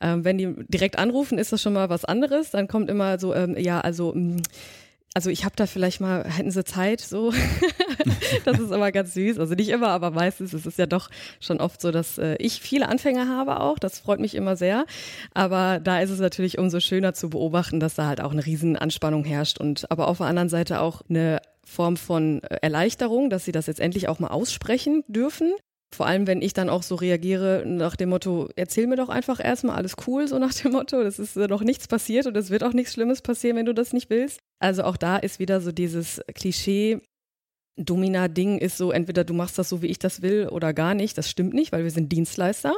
Ähm, 0.00 0.24
wenn 0.24 0.38
die 0.38 0.54
direkt 0.68 0.98
anrufen, 0.98 1.38
ist 1.38 1.52
das 1.52 1.62
schon 1.62 1.72
mal 1.72 1.88
was 1.88 2.04
anderes. 2.04 2.50
Dann 2.50 2.68
kommt 2.68 2.90
immer 2.90 3.18
so, 3.18 3.34
ähm, 3.34 3.56
ja, 3.58 3.80
also 3.80 4.12
mh, 4.14 4.36
mm, 4.36 4.42
also 5.16 5.30
ich 5.30 5.46
habe 5.46 5.56
da 5.56 5.64
vielleicht 5.64 6.02
mal, 6.02 6.24
hätten 6.24 6.50
sie 6.50 6.62
Zeit, 6.62 7.00
so. 7.00 7.32
das 8.44 8.58
ist 8.58 8.70
aber 8.70 8.92
ganz 8.92 9.14
süß. 9.14 9.38
Also 9.38 9.54
nicht 9.54 9.70
immer, 9.70 9.88
aber 9.88 10.10
meistens 10.10 10.52
ist 10.52 10.66
es 10.66 10.76
ja 10.76 10.84
doch 10.84 11.08
schon 11.40 11.58
oft 11.58 11.80
so, 11.80 11.90
dass 11.90 12.18
äh, 12.18 12.36
ich 12.38 12.60
viele 12.60 12.86
Anfänger 12.86 13.26
habe 13.26 13.60
auch. 13.60 13.78
Das 13.78 13.98
freut 13.98 14.20
mich 14.20 14.34
immer 14.34 14.56
sehr. 14.56 14.84
Aber 15.32 15.80
da 15.80 16.00
ist 16.00 16.10
es 16.10 16.20
natürlich 16.20 16.58
umso 16.58 16.80
schöner 16.80 17.14
zu 17.14 17.30
beobachten, 17.30 17.80
dass 17.80 17.94
da 17.94 18.06
halt 18.08 18.20
auch 18.20 18.32
eine 18.32 18.44
riesen 18.44 18.76
Anspannung 18.76 19.24
herrscht 19.24 19.58
und 19.58 19.90
aber 19.90 20.08
auf 20.08 20.18
der 20.18 20.26
anderen 20.26 20.50
Seite 20.50 20.82
auch 20.82 21.00
eine 21.08 21.40
Form 21.64 21.96
von 21.96 22.42
äh, 22.42 22.58
Erleichterung, 22.60 23.30
dass 23.30 23.46
sie 23.46 23.52
das 23.52 23.68
jetzt 23.68 23.80
endlich 23.80 24.08
auch 24.08 24.18
mal 24.18 24.28
aussprechen 24.28 25.02
dürfen. 25.08 25.54
Vor 25.94 26.06
allem, 26.06 26.26
wenn 26.26 26.42
ich 26.42 26.52
dann 26.52 26.68
auch 26.68 26.82
so 26.82 26.96
reagiere 26.96 27.62
nach 27.64 27.96
dem 27.96 28.08
Motto, 28.10 28.48
erzähl 28.56 28.86
mir 28.86 28.96
doch 28.96 29.08
einfach 29.08 29.42
erstmal 29.42 29.76
alles 29.76 29.94
cool, 30.06 30.26
so 30.26 30.38
nach 30.38 30.52
dem 30.52 30.72
Motto, 30.72 31.02
das 31.02 31.18
ist 31.18 31.36
noch 31.36 31.62
nichts 31.62 31.86
passiert 31.86 32.26
und 32.26 32.36
es 32.36 32.50
wird 32.50 32.64
auch 32.64 32.72
nichts 32.72 32.92
Schlimmes 32.92 33.22
passieren, 33.22 33.56
wenn 33.56 33.66
du 33.66 33.74
das 33.74 33.92
nicht 33.92 34.10
willst. 34.10 34.40
Also 34.58 34.82
auch 34.82 34.96
da 34.96 35.16
ist 35.16 35.38
wieder 35.38 35.60
so 35.60 35.72
dieses 35.72 36.20
Klischee, 36.34 37.00
Domina-Ding 37.76 38.58
ist 38.58 38.78
so, 38.78 38.90
entweder 38.90 39.24
du 39.24 39.34
machst 39.34 39.58
das 39.58 39.68
so, 39.68 39.82
wie 39.82 39.88
ich 39.88 39.98
das 39.98 40.22
will 40.22 40.48
oder 40.48 40.72
gar 40.72 40.94
nicht. 40.94 41.16
Das 41.18 41.30
stimmt 41.30 41.54
nicht, 41.54 41.72
weil 41.72 41.84
wir 41.84 41.90
sind 41.90 42.10
Dienstleister. 42.10 42.74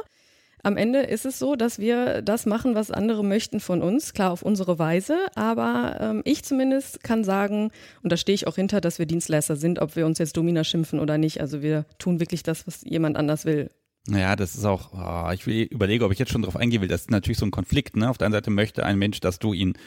Am 0.63 0.75
Ende 0.75 0.99
ist 0.99 1.25
es 1.25 1.39
so, 1.39 1.55
dass 1.55 1.79
wir 1.79 2.21
das 2.21 2.45
machen, 2.45 2.75
was 2.75 2.91
andere 2.91 3.23
möchten 3.23 3.59
von 3.59 3.81
uns, 3.81 4.13
klar 4.13 4.31
auf 4.31 4.41
unsere 4.41 4.77
Weise, 4.77 5.17
aber 5.35 5.97
ähm, 6.01 6.21
ich 6.25 6.43
zumindest 6.43 7.03
kann 7.03 7.23
sagen, 7.23 7.71
und 8.03 8.11
da 8.11 8.17
stehe 8.17 8.33
ich 8.33 8.45
auch 8.45 8.55
hinter, 8.55 8.81
dass 8.81 8.99
wir 8.99 9.05
Dienstleister 9.05 9.55
sind, 9.55 9.79
ob 9.79 9.95
wir 9.95 10.05
uns 10.05 10.19
jetzt 10.19 10.35
Domina 10.35 10.63
schimpfen 10.63 10.99
oder 10.99 11.17
nicht. 11.17 11.39
Also 11.39 11.61
wir 11.61 11.85
tun 11.97 12.19
wirklich 12.19 12.43
das, 12.43 12.67
was 12.67 12.81
jemand 12.83 13.15
anders 13.15 13.45
will. 13.45 13.69
Naja, 14.07 14.35
das 14.35 14.55
ist 14.55 14.65
auch, 14.65 14.91
oh, 14.93 15.31
ich 15.31 15.45
will, 15.45 15.63
überlege, 15.63 16.03
ob 16.03 16.11
ich 16.11 16.19
jetzt 16.19 16.31
schon 16.31 16.41
darauf 16.41 16.55
eingehen 16.55 16.81
will. 16.81 16.87
Das 16.87 17.01
ist 17.01 17.11
natürlich 17.11 17.37
so 17.37 17.45
ein 17.45 17.51
Konflikt. 17.51 17.95
Ne? 17.95 18.09
Auf 18.09 18.17
der 18.17 18.25
einen 18.25 18.33
Seite 18.33 18.49
möchte 18.49 18.85
ein 18.85 18.97
Mensch, 18.97 19.19
dass 19.19 19.39
du 19.39 19.53
ihn 19.53 19.77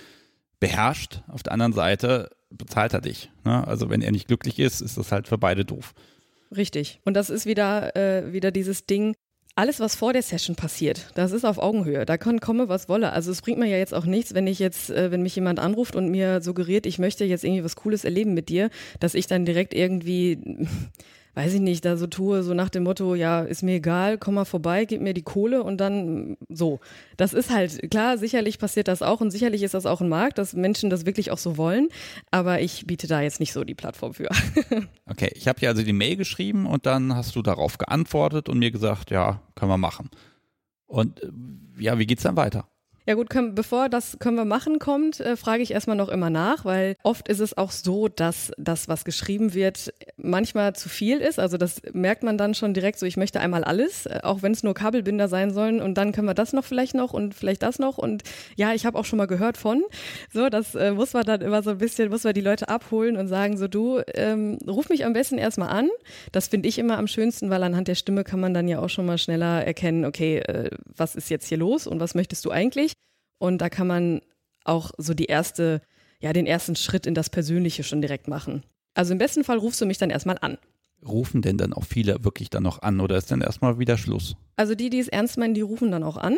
beherrscht, 0.61 1.23
auf 1.27 1.43
der 1.43 1.53
anderen 1.53 1.73
Seite 1.73 2.31
bezahlt 2.51 2.95
er 2.95 3.01
dich. 3.01 3.31
Ne? 3.45 3.67
Also 3.67 3.91
wenn 3.91 4.01
er 4.01 4.13
nicht 4.13 4.29
glücklich 4.29 4.59
ist, 4.59 4.81
ist 4.81 4.97
das 4.97 5.11
halt 5.11 5.27
für 5.27 5.39
beide 5.39 5.65
doof. 5.65 5.93
Richtig. 6.55 7.01
Und 7.05 7.15
das 7.15 7.31
ist 7.31 7.47
wieder, 7.47 7.97
äh, 7.97 8.33
wieder 8.33 8.51
dieses 8.53 8.87
Ding, 8.87 9.15
alles, 9.55 9.81
was 9.81 9.95
vor 9.95 10.13
der 10.13 10.23
Session 10.23 10.57
passiert, 10.57 11.11
das 11.15 11.33
ist 11.33 11.45
auf 11.45 11.59
Augenhöhe. 11.59 12.07
Da 12.07 12.17
kann 12.17 12.41
komme, 12.41 12.69
was 12.69 12.89
wolle. 12.89 13.13
Also 13.13 13.31
es 13.31 13.43
bringt 13.43 13.59
mir 13.59 13.67
ja 13.69 13.77
jetzt 13.77 13.93
auch 13.93 14.07
nichts, 14.07 14.35
wenn 14.35 14.47
ich 14.47 14.59
jetzt, 14.59 14.91
äh, 14.91 15.11
wenn 15.11 15.23
mich 15.23 15.37
jemand 15.37 15.59
anruft 15.59 15.95
und 15.95 16.09
mir 16.09 16.41
suggeriert, 16.41 16.87
ich 16.87 16.99
möchte 16.99 17.25
jetzt 17.25 17.45
irgendwie 17.45 17.65
was 17.65 17.77
Cooles 17.77 18.05
erleben 18.05 18.33
mit 18.35 18.49
dir, 18.49 18.71
dass 18.99 19.15
ich 19.15 19.27
dann 19.27 19.45
direkt 19.45 19.75
irgendwie 19.75 20.39
weiß 21.35 21.55
ich 21.55 21.61
nicht, 21.61 21.85
da 21.85 21.97
so 21.97 22.07
tue, 22.07 22.43
so 22.43 22.53
nach 22.53 22.69
dem 22.69 22.83
Motto, 22.83 23.15
ja, 23.15 23.41
ist 23.41 23.63
mir 23.63 23.77
egal, 23.77 24.19
komm 24.19 24.35
mal 24.35 24.45
vorbei, 24.45 24.85
gib 24.85 25.01
mir 25.01 25.15
die 25.15 25.23
Kohle 25.23 25.63
und 25.63 25.79
dann 25.79 26.37
so. 26.49 26.81
Das 27.17 27.33
ist 27.33 27.51
halt, 27.51 27.91
klar, 27.91 28.19
sicherlich 28.19 28.59
passiert 28.59 28.89
das 28.89 29.01
auch 29.03 29.21
und 29.21 29.31
sicherlich 29.31 29.63
ist 29.63 29.75
das 29.75 29.87
auch 29.87 30.01
ein 30.01 30.09
Markt, 30.09 30.39
dass 30.39 30.53
Menschen 30.53 30.91
das 30.91 31.07
wirklich 31.07 31.31
auch 31.31 31.39
so 31.39 31.57
wollen, 31.57 31.89
aber 32.31 32.61
ich 32.61 32.87
biete 32.87 33.07
da 33.07 33.23
jetzt 33.23 33.41
nicht 33.41 33.53
so 33.53 33.65
die 33.65 33.75
Plattform 33.75 34.13
für. 34.13 34.29
okay, 35.07 35.31
ich 35.35 35.49
habe 35.49 35.61
dir 35.61 35.71
also 35.71 35.83
die 35.83 35.93
Mail 35.93 36.17
geschrieben 36.17 36.67
und 36.67 36.85
dann 36.85 37.15
hast 37.15 37.35
du 37.35 37.43
darauf 37.43 37.79
geantwortet 37.79 38.49
und 38.49 38.59
mir 38.59 38.71
gesagt, 38.71 39.11
ja, 39.11 39.41
können 39.55 39.71
wir 39.71 39.79
machen. 39.79 40.11
Und 40.87 41.23
äh, 41.23 41.31
ja, 41.79 41.99
wie 41.99 42.07
geht's 42.07 42.25
dann 42.25 42.37
weiter? 42.37 42.69
Ja 43.05 43.15
gut, 43.15 43.31
können, 43.31 43.57
bevor 43.57 43.89
das 43.89 44.17
können 44.21 44.37
wir 44.37 44.45
machen 44.45 44.79
kommt, 44.79 45.19
äh, 45.19 45.37
frage 45.37 45.63
ich 45.63 45.73
erstmal 45.73 45.97
noch 45.97 46.09
immer 46.09 46.31
nach, 46.31 46.65
weil 46.65 46.95
oft 47.03 47.27
ist 47.29 47.41
es 47.41 47.59
auch 47.59 47.73
so, 47.73 48.07
dass 48.07 48.53
das, 48.59 48.87
was 48.87 49.05
geschrieben 49.05 49.55
wird, 49.55 49.93
manchmal 50.17 50.75
zu 50.77 50.89
viel 50.89 51.19
ist. 51.19 51.41
Also 51.41 51.57
das 51.57 51.83
merkt 51.93 52.23
man 52.23 52.39
dann 52.39 52.55
schon 52.55 52.75
direkt 52.75 53.01
so, 53.01 53.07
ich 53.07 53.17
möchte 53.17 53.41
einmal 53.41 53.65
alles, 53.65 54.07
äh, 54.07 54.21
auch 54.23 54.43
wenn 54.43 54.53
es 54.53 54.63
nur 54.63 54.75
Kabelbinder 54.75 55.27
sein 55.27 55.53
sollen 55.53 55.81
und 55.81 55.95
dann 55.95 56.13
können 56.13 56.29
wir 56.29 56.35
das 56.35 56.53
noch 56.53 56.65
vielleicht 56.65 56.95
noch 56.95 57.13
und 57.13 57.35
vielleicht 57.35 57.65
das 57.65 57.81
noch 57.81 57.99
und 57.99 58.23
ja, 58.55 58.73
ich 58.73 58.87
habe 58.87 58.97
auch 58.97 59.05
schon 59.05 59.17
mal 59.17 59.27
gehört 59.27 59.57
von. 59.57 59.83
So, 60.33 60.49
das 60.49 60.77
äh, 60.77 60.93
muss 60.93 61.13
man 61.13 61.25
dann 61.25 61.41
immer 61.41 61.65
so 61.65 61.71
ein 61.71 61.79
bisschen, 61.79 62.09
muss 62.09 62.23
man 62.23 62.35
die 62.35 62.41
Leute 62.41 62.69
abholen 62.69 63.17
und 63.17 63.27
sagen 63.27 63.57
so, 63.57 63.67
du, 63.67 64.01
ähm, 64.15 64.59
ruf 64.69 64.89
mich 64.91 65.05
am 65.05 65.13
besten 65.13 65.39
erstmal 65.39 65.71
an. 65.71 65.89
Das 66.31 66.47
finde 66.47 66.69
ich 66.69 66.79
immer 66.79 66.99
am 66.99 67.09
schönsten, 67.09 67.51
weil 67.51 67.65
anhand 67.65 67.89
der 67.89 67.97
Stimme 67.97 68.23
kann 68.23 68.39
man 68.39 68.55
dann 68.55 68.69
ja 68.69 68.79
auch 68.79 68.91
schon 68.91 69.07
mal 69.07 69.19
schneller 69.19 69.65
erkennen, 69.65 70.05
okay, 70.05 70.39
äh, 70.39 70.71
was 70.97 71.17
ist 71.17 71.31
jetzt 71.31 71.49
hier 71.49 71.59
los 71.59 71.89
und 71.89 71.99
was 71.99 72.15
möchtest 72.15 72.45
du 72.45 72.53
eigentlich? 72.53 72.92
Und 73.43 73.59
da 73.59 73.69
kann 73.69 73.89
man 73.89 74.21
auch 74.63 74.93
so 74.99 75.15
die 75.15 75.25
erste, 75.25 75.83
ja, 76.21 76.33
den 76.33 76.47
ersten 76.47 76.77
Schritt 76.77 77.09
in 77.09 77.15
das 77.15 77.29
Persönliche 77.29 77.83
schon 77.83 78.01
direkt 78.01 78.29
machen. 78.29 78.63
Also 78.95 79.11
im 79.11 79.19
besten 79.19 79.43
Fall 79.43 79.59
rufst 79.59 79.81
du 79.81 79.85
mich 79.85 79.99
dann 79.99 80.11
erstmal 80.11 80.39
an. 80.41 80.59
Rufen 81.05 81.43
denn 81.43 81.59
dann 81.59 81.73
auch 81.73 81.83
viele 81.83 82.23
wirklich 82.23 82.51
dann 82.51 82.63
noch 82.63 82.83
an 82.83 83.01
oder 83.01 83.17
ist 83.17 83.33
dann 83.33 83.41
erstmal 83.41 83.81
wieder 83.81 83.99
Schluss? 83.99 84.37
Also 84.55 84.77
die, 84.77 84.91
die 84.91 85.01
es 85.01 85.09
ernst 85.09 85.39
meinen, 85.39 85.55
die 85.55 85.61
rufen 85.61 85.91
dann 85.91 86.05
auch 86.05 86.19
an. 86.19 86.37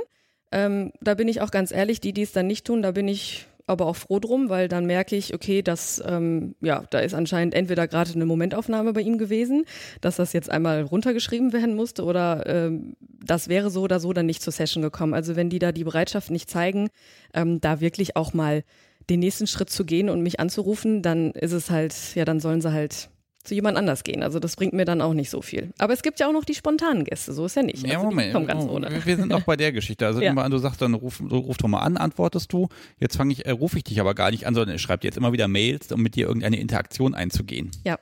Ähm, 0.51 0.93
da 1.03 1.13
bin 1.13 1.29
ich 1.29 1.43
auch 1.43 1.51
ganz 1.51 1.73
ehrlich, 1.73 2.01
die, 2.01 2.15
die 2.15 2.23
es 2.23 2.33
dann 2.33 2.47
nicht 2.47 2.67
tun, 2.67 2.81
da 2.81 2.93
bin 2.93 3.07
ich 3.07 3.49
aber 3.67 3.87
auch 3.87 3.97
froh 3.97 4.21
drum, 4.21 4.49
weil 4.49 4.69
dann 4.69 4.87
merke 4.87 5.17
ich, 5.17 5.35
okay, 5.35 5.63
dass 5.63 6.03
ähm, 6.07 6.55
ja, 6.61 6.85
da 6.91 6.99
ist 6.99 7.15
anscheinend 7.15 7.55
entweder 7.55 7.89
gerade 7.89 8.13
eine 8.13 8.27
Momentaufnahme 8.27 8.93
bei 8.93 9.01
ihm 9.01 9.19
gewesen, 9.19 9.65
dass 10.01 10.17
das 10.17 10.33
jetzt 10.33 10.51
einmal 10.51 10.83
runtergeschrieben 10.83 11.53
werden 11.53 11.75
musste 11.75 12.05
oder 12.05 12.45
ähm, 12.47 12.97
das 13.01 13.49
wäre 13.49 13.71
so 13.71 13.83
oder 13.83 14.01
so 14.01 14.13
dann 14.13 14.27
nicht 14.27 14.43
zur 14.43 14.53
Session 14.53 14.83
gekommen. 14.83 15.15
Also 15.15 15.37
wenn 15.37 15.49
die 15.49 15.59
da 15.59 15.73
die 15.73 15.85
Bereitschaft 15.85 16.31
nicht 16.31 16.51
zeigen, 16.51 16.89
ähm, 17.33 17.61
da 17.61 17.81
wirklich 17.81 18.17
auch 18.17 18.35
mal 18.35 18.65
den 19.11 19.21
nächsten 19.21 19.47
Schritt 19.47 19.71
zu 19.71 19.85
gehen 19.85 20.09
und 20.09 20.23
mich 20.23 20.41
anzurufen, 20.41 21.03
dann 21.03 21.33
ist 21.33 21.53
es 21.53 21.71
halt, 21.71 21.95
ja, 22.15 22.25
dann 22.25 22.41
sollen 22.41 22.61
sie 22.61 22.73
halt 22.73 23.11
zu 23.45 23.55
jemand 23.55 23.77
anders 23.77 24.05
gehen. 24.05 24.23
Also 24.23 24.41
das 24.41 24.57
bringt 24.57 24.73
mir 24.73 24.85
dann 24.85 25.01
auch 25.01 25.15
nicht 25.15 25.31
so 25.31 25.43
viel. 25.43 25.73
Aber 25.79 25.93
es 25.93 26.03
gibt 26.03 26.19
ja 26.19 26.29
auch 26.29 26.33
noch 26.33 26.45
die 26.45 26.55
spontanen 26.55 27.05
Gäste, 27.05 27.33
so 27.33 27.45
ist 27.47 27.57
ja 27.57 27.63
nicht. 27.63 27.87
Ja, 27.87 27.99
also 27.99 28.07
Moment, 28.07 28.49
ganz 28.49 28.65
ohne. 28.65 28.89
wir 29.05 29.17
sind 29.17 29.29
noch 29.29 29.43
bei 29.43 29.57
der 29.57 29.73
Geschichte. 29.73 30.07
Also 30.07 30.21
ja. 30.23 30.31
immer, 30.31 30.49
du 30.49 30.59
sagst 30.59 30.81
dann, 30.81 30.95
ruf, 30.95 31.23
ruf 31.31 31.57
doch 31.59 31.69
mal 31.69 31.81
an, 31.81 31.97
antwortest 31.97 32.53
du. 32.53 32.69
Jetzt 32.99 33.17
fange 33.17 33.33
ich, 33.33 33.47
äh, 33.47 33.51
rufe 33.51 33.77
ich 33.77 33.85
dich 33.85 34.01
aber 34.01 34.15
gar 34.15 34.31
nicht 34.31 34.47
an, 34.47 34.55
sondern 34.55 34.77
ich 34.77 34.83
schreibe 34.83 35.01
dir 35.01 35.09
jetzt 35.09 35.17
immer 35.17 35.33
wieder 35.33 35.47
Mails, 35.47 35.93
um 35.93 36.03
mit 36.03 36.17
dir 36.17 36.27
irgendeine 36.27 36.59
Interaktion 36.59 37.15
einzugehen. 37.15 37.71
Ja, 37.85 37.99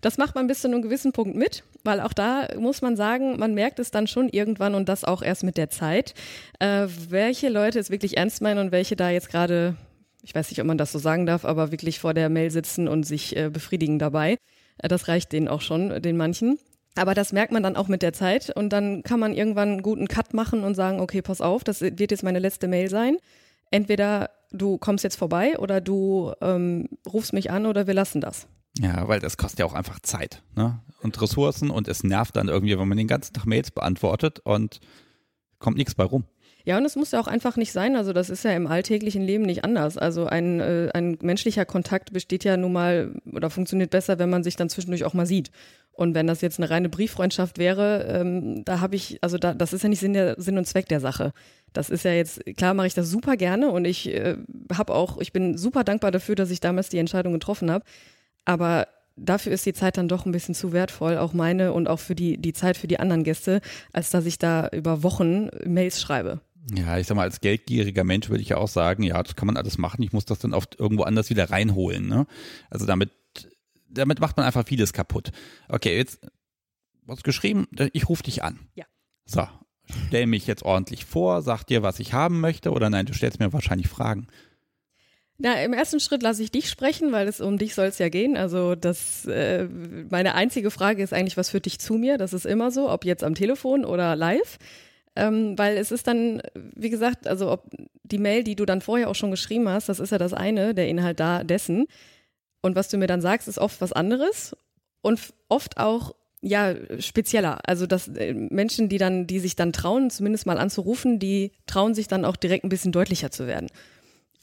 das 0.00 0.16
macht 0.16 0.34
man 0.34 0.46
bis 0.46 0.60
zu 0.60 0.68
einem 0.68 0.82
gewissen 0.82 1.12
Punkt 1.12 1.36
mit, 1.36 1.64
weil 1.82 2.00
auch 2.00 2.12
da 2.12 2.48
muss 2.58 2.82
man 2.82 2.96
sagen, 2.96 3.38
man 3.38 3.54
merkt 3.54 3.78
es 3.78 3.90
dann 3.90 4.06
schon 4.06 4.28
irgendwann 4.28 4.74
und 4.74 4.88
das 4.88 5.04
auch 5.04 5.22
erst 5.22 5.42
mit 5.42 5.56
der 5.56 5.70
Zeit, 5.70 6.14
äh, 6.60 6.86
welche 7.08 7.48
Leute 7.48 7.78
es 7.78 7.90
wirklich 7.90 8.16
ernst 8.16 8.42
meinen 8.42 8.58
und 8.58 8.72
welche 8.72 8.96
da 8.96 9.10
jetzt 9.10 9.30
gerade 9.30 9.76
ich 10.24 10.34
weiß 10.34 10.50
nicht, 10.50 10.60
ob 10.60 10.66
man 10.66 10.78
das 10.78 10.90
so 10.90 10.98
sagen 10.98 11.26
darf, 11.26 11.44
aber 11.44 11.70
wirklich 11.70 12.00
vor 12.00 12.14
der 12.14 12.30
Mail 12.30 12.50
sitzen 12.50 12.88
und 12.88 13.04
sich 13.04 13.36
äh, 13.36 13.50
befriedigen 13.50 13.98
dabei. 13.98 14.38
Äh, 14.78 14.88
das 14.88 15.08
reicht 15.08 15.32
denen 15.32 15.48
auch 15.48 15.60
schon, 15.60 16.02
den 16.02 16.16
manchen. 16.16 16.58
Aber 16.96 17.14
das 17.14 17.32
merkt 17.32 17.52
man 17.52 17.62
dann 17.62 17.76
auch 17.76 17.88
mit 17.88 18.02
der 18.02 18.12
Zeit 18.12 18.50
und 18.54 18.72
dann 18.72 19.02
kann 19.02 19.18
man 19.18 19.34
irgendwann 19.34 19.68
einen 19.68 19.82
guten 19.82 20.06
Cut 20.06 20.32
machen 20.32 20.62
und 20.62 20.74
sagen, 20.76 21.00
okay, 21.00 21.22
pass 21.22 21.40
auf, 21.40 21.64
das 21.64 21.80
wird 21.80 22.10
jetzt 22.12 22.22
meine 22.22 22.38
letzte 22.38 22.68
Mail 22.68 22.88
sein. 22.88 23.16
Entweder 23.72 24.30
du 24.52 24.78
kommst 24.78 25.02
jetzt 25.02 25.16
vorbei 25.16 25.58
oder 25.58 25.80
du 25.80 26.32
ähm, 26.40 26.88
rufst 27.12 27.32
mich 27.32 27.50
an 27.50 27.66
oder 27.66 27.88
wir 27.88 27.94
lassen 27.94 28.20
das. 28.20 28.46
Ja, 28.78 29.08
weil 29.08 29.20
das 29.20 29.36
kostet 29.36 29.60
ja 29.60 29.66
auch 29.66 29.74
einfach 29.74 29.98
Zeit 30.00 30.42
ne? 30.54 30.80
und 31.02 31.20
Ressourcen 31.20 31.70
und 31.70 31.88
es 31.88 32.04
nervt 32.04 32.36
dann 32.36 32.48
irgendwie, 32.48 32.78
wenn 32.78 32.88
man 32.88 32.98
den 32.98 33.08
ganzen 33.08 33.32
Tag 33.32 33.46
Mails 33.46 33.70
beantwortet 33.72 34.40
und 34.40 34.80
kommt 35.58 35.76
nichts 35.76 35.94
bei 35.94 36.04
rum. 36.04 36.24
Ja, 36.66 36.78
und 36.78 36.84
es 36.86 36.96
muss 36.96 37.10
ja 37.10 37.20
auch 37.20 37.26
einfach 37.26 37.56
nicht 37.56 37.72
sein. 37.72 37.94
Also 37.94 38.14
das 38.14 38.30
ist 38.30 38.42
ja 38.42 38.52
im 38.52 38.66
alltäglichen 38.66 39.22
Leben 39.22 39.44
nicht 39.44 39.64
anders. 39.64 39.98
Also 39.98 40.26
ein, 40.26 40.60
äh, 40.60 40.88
ein 40.94 41.18
menschlicher 41.20 41.66
Kontakt 41.66 42.12
besteht 42.12 42.42
ja 42.42 42.56
nun 42.56 42.72
mal 42.72 43.14
oder 43.30 43.50
funktioniert 43.50 43.90
besser, 43.90 44.18
wenn 44.18 44.30
man 44.30 44.42
sich 44.42 44.56
dann 44.56 44.70
zwischendurch 44.70 45.04
auch 45.04 45.12
mal 45.12 45.26
sieht. 45.26 45.50
Und 45.92 46.14
wenn 46.14 46.26
das 46.26 46.40
jetzt 46.40 46.58
eine 46.58 46.70
reine 46.70 46.88
Brieffreundschaft 46.88 47.58
wäre, 47.58 48.04
ähm, 48.08 48.64
da 48.64 48.80
habe 48.80 48.96
ich, 48.96 49.18
also 49.20 49.36
da, 49.36 49.54
das 49.54 49.72
ist 49.72 49.82
ja 49.82 49.88
nicht 49.88 50.00
Sinn, 50.00 50.14
der, 50.14 50.40
Sinn 50.40 50.58
und 50.58 50.66
Zweck 50.66 50.88
der 50.88 51.00
Sache. 51.00 51.32
Das 51.72 51.90
ist 51.90 52.04
ja 52.04 52.12
jetzt, 52.12 52.42
klar 52.56 52.74
mache 52.74 52.86
ich 52.86 52.94
das 52.94 53.10
super 53.10 53.36
gerne 53.36 53.70
und 53.70 53.84
ich 53.84 54.08
äh, 54.08 54.36
habe 54.72 54.94
auch, 54.94 55.20
ich 55.20 55.32
bin 55.32 55.56
super 55.58 55.84
dankbar 55.84 56.10
dafür, 56.10 56.34
dass 56.34 56.50
ich 56.50 56.60
damals 56.60 56.88
die 56.88 56.98
Entscheidung 56.98 57.34
getroffen 57.34 57.70
habe. 57.70 57.84
Aber 58.44 58.88
dafür 59.16 59.52
ist 59.52 59.66
die 59.66 59.72
Zeit 59.72 59.96
dann 59.96 60.08
doch 60.08 60.26
ein 60.26 60.32
bisschen 60.32 60.54
zu 60.54 60.72
wertvoll, 60.72 61.18
auch 61.18 61.32
meine 61.32 61.72
und 61.72 61.88
auch 61.88 62.00
für 62.00 62.14
die, 62.14 62.38
die 62.38 62.52
Zeit 62.52 62.76
für 62.76 62.88
die 62.88 62.98
anderen 62.98 63.22
Gäste, 63.22 63.60
als 63.92 64.10
dass 64.10 64.26
ich 64.26 64.38
da 64.38 64.68
über 64.68 65.02
Wochen 65.02 65.48
Mails 65.64 66.00
schreibe. 66.00 66.40
Ja, 66.72 66.98
ich 66.98 67.06
sag 67.06 67.16
mal, 67.16 67.22
als 67.24 67.40
geldgieriger 67.40 68.04
Mensch 68.04 68.30
würde 68.30 68.42
ich 68.42 68.48
ja 68.50 68.56
auch 68.56 68.68
sagen, 68.68 69.02
ja, 69.02 69.22
das 69.22 69.36
kann 69.36 69.46
man 69.46 69.56
alles 69.56 69.76
machen. 69.76 70.02
Ich 70.02 70.12
muss 70.12 70.24
das 70.24 70.38
dann 70.38 70.54
oft 70.54 70.78
irgendwo 70.80 71.02
anders 71.02 71.28
wieder 71.28 71.50
reinholen. 71.50 72.08
Ne? 72.08 72.26
Also 72.70 72.86
damit, 72.86 73.10
damit 73.88 74.20
macht 74.20 74.36
man 74.36 74.46
einfach 74.46 74.66
vieles 74.66 74.92
kaputt. 74.92 75.30
Okay, 75.68 75.96
jetzt 75.96 76.20
was 77.06 77.22
geschrieben, 77.22 77.66
ich 77.92 78.08
rufe 78.08 78.22
dich 78.22 78.42
an. 78.42 78.58
Ja. 78.74 78.86
So, 79.26 79.46
stell 80.08 80.26
mich 80.26 80.46
jetzt 80.46 80.62
ordentlich 80.62 81.04
vor, 81.04 81.42
sag 81.42 81.64
dir, 81.64 81.82
was 81.82 82.00
ich 82.00 82.14
haben 82.14 82.40
möchte, 82.40 82.70
oder 82.70 82.88
nein, 82.88 83.04
du 83.04 83.12
stellst 83.12 83.40
mir 83.40 83.52
wahrscheinlich 83.52 83.88
Fragen. 83.88 84.26
Na, 85.36 85.62
im 85.62 85.72
ersten 85.72 85.98
Schritt 85.98 86.22
lasse 86.22 86.42
ich 86.42 86.52
dich 86.52 86.70
sprechen, 86.70 87.10
weil 87.10 87.26
es 87.26 87.40
um 87.40 87.58
dich 87.58 87.74
soll 87.74 87.86
es 87.86 87.98
ja 87.98 88.08
gehen. 88.08 88.36
Also 88.36 88.76
das, 88.76 89.26
äh, 89.26 89.64
meine 90.08 90.34
einzige 90.34 90.70
Frage 90.70 91.02
ist 91.02 91.12
eigentlich, 91.12 91.36
was 91.36 91.50
führt 91.50 91.66
dich 91.66 91.80
zu 91.80 91.94
mir? 91.94 92.18
Das 92.18 92.32
ist 92.32 92.46
immer 92.46 92.70
so, 92.70 92.88
ob 92.88 93.04
jetzt 93.04 93.24
am 93.24 93.34
Telefon 93.34 93.84
oder 93.84 94.14
live. 94.14 94.58
Ähm, 95.16 95.56
weil 95.56 95.76
es 95.76 95.92
ist 95.92 96.06
dann, 96.06 96.42
wie 96.54 96.90
gesagt, 96.90 97.26
also 97.26 97.50
ob 97.50 97.70
die 98.02 98.18
Mail, 98.18 98.42
die 98.42 98.56
du 98.56 98.64
dann 98.64 98.80
vorher 98.80 99.08
auch 99.08 99.14
schon 99.14 99.30
geschrieben 99.30 99.68
hast, 99.68 99.88
das 99.88 100.00
ist 100.00 100.10
ja 100.10 100.18
das 100.18 100.32
eine, 100.32 100.74
der 100.74 100.88
Inhalt 100.88 101.20
da 101.20 101.44
dessen. 101.44 101.86
Und 102.62 102.74
was 102.74 102.88
du 102.88 102.96
mir 102.96 103.06
dann 103.06 103.20
sagst, 103.20 103.46
ist 103.46 103.58
oft 103.58 103.80
was 103.80 103.92
anderes 103.92 104.56
und 105.02 105.20
oft 105.48 105.78
auch 105.78 106.14
ja 106.40 106.74
spezieller. 106.98 107.58
Also 107.66 107.86
dass 107.86 108.08
äh, 108.08 108.34
Menschen, 108.34 108.88
die 108.88 108.98
dann, 108.98 109.26
die 109.26 109.38
sich 109.38 109.56
dann 109.56 109.72
trauen, 109.72 110.10
zumindest 110.10 110.46
mal 110.46 110.58
anzurufen, 110.58 111.18
die 111.18 111.52
trauen 111.66 111.94
sich 111.94 112.08
dann 112.08 112.24
auch 112.24 112.36
direkt 112.36 112.64
ein 112.64 112.68
bisschen 112.68 112.92
deutlicher 112.92 113.30
zu 113.30 113.46
werden. 113.46 113.68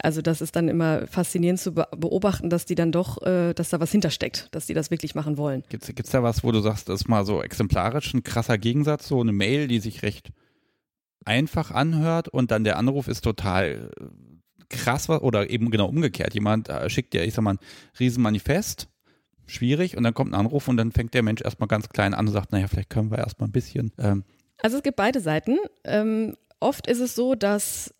Also 0.04 0.22
das 0.24 0.42
ist 0.42 0.56
dann 0.56 0.68
immer 0.68 1.06
faszinierend 1.06 1.60
zu 1.60 1.74
beobachten, 1.74 2.50
dass 2.50 2.66
die 2.66 2.74
dann 2.74 2.92
doch, 2.92 3.22
äh, 3.22 3.54
dass 3.54 3.70
da 3.70 3.80
was 3.80 3.92
hintersteckt, 3.92 4.48
dass 4.52 4.66
die 4.66 4.74
das 4.74 4.90
wirklich 4.90 5.14
machen 5.14 5.38
wollen. 5.38 5.64
Gibt 5.70 5.88
es 5.88 6.10
da 6.10 6.24
was, 6.24 6.44
wo 6.44 6.52
du 6.52 6.60
sagst, 6.60 6.90
das 6.90 7.02
ist 7.02 7.08
mal 7.08 7.24
so 7.24 7.44
exemplarisch 7.44 8.14
ein 8.14 8.24
krasser 8.24 8.58
Gegensatz, 8.58 9.08
so 9.08 9.22
eine 9.22 9.32
Mail, 9.32 9.68
die 9.68 9.80
sich 9.80 10.02
recht 10.02 10.32
einfach 11.26 11.72
anhört 11.72 12.28
und 12.28 12.52
dann 12.52 12.64
der 12.64 12.78
Anruf 12.78 13.08
ist 13.08 13.22
total 13.22 13.92
äh, 14.00 14.06
krass 14.70 15.10
oder 15.10 15.50
eben 15.50 15.70
genau 15.72 15.88
umgekehrt. 15.88 16.34
Jemand 16.34 16.70
äh, 16.70 16.90
schickt 16.90 17.14
dir, 17.14 17.24
ich 17.24 17.34
sag 17.34 17.44
mal, 17.44 17.56
ein 17.56 17.60
Riesenmanifest, 18.00 18.88
schwierig 19.46 19.98
und 19.98 20.04
dann 20.04 20.14
kommt 20.14 20.32
ein 20.32 20.40
Anruf 20.40 20.68
und 20.68 20.78
dann 20.78 20.92
fängt 20.92 21.14
der 21.14 21.24
Mensch 21.24 21.42
erstmal 21.42 21.68
ganz 21.68 21.90
klein 21.90 22.14
an 22.14 22.28
und 22.28 22.34
sagt, 22.34 22.52
naja, 22.52 22.68
vielleicht 22.68 22.90
können 22.90 23.12
wir 23.12 23.20
erstmal 23.20 23.50
ein 23.50 23.54
bisschen. 23.54 23.92
Ähm. 23.98 24.24
Also 24.62 24.78
es 24.78 24.84
gibt 24.84 24.96
beide 24.96 25.20
Seiten. 25.20 25.58
Ähm, 25.84 26.36
oft 26.60 26.88
ist 26.88 27.00
es 27.00 27.16
so, 27.16 27.36
dass 27.36 27.94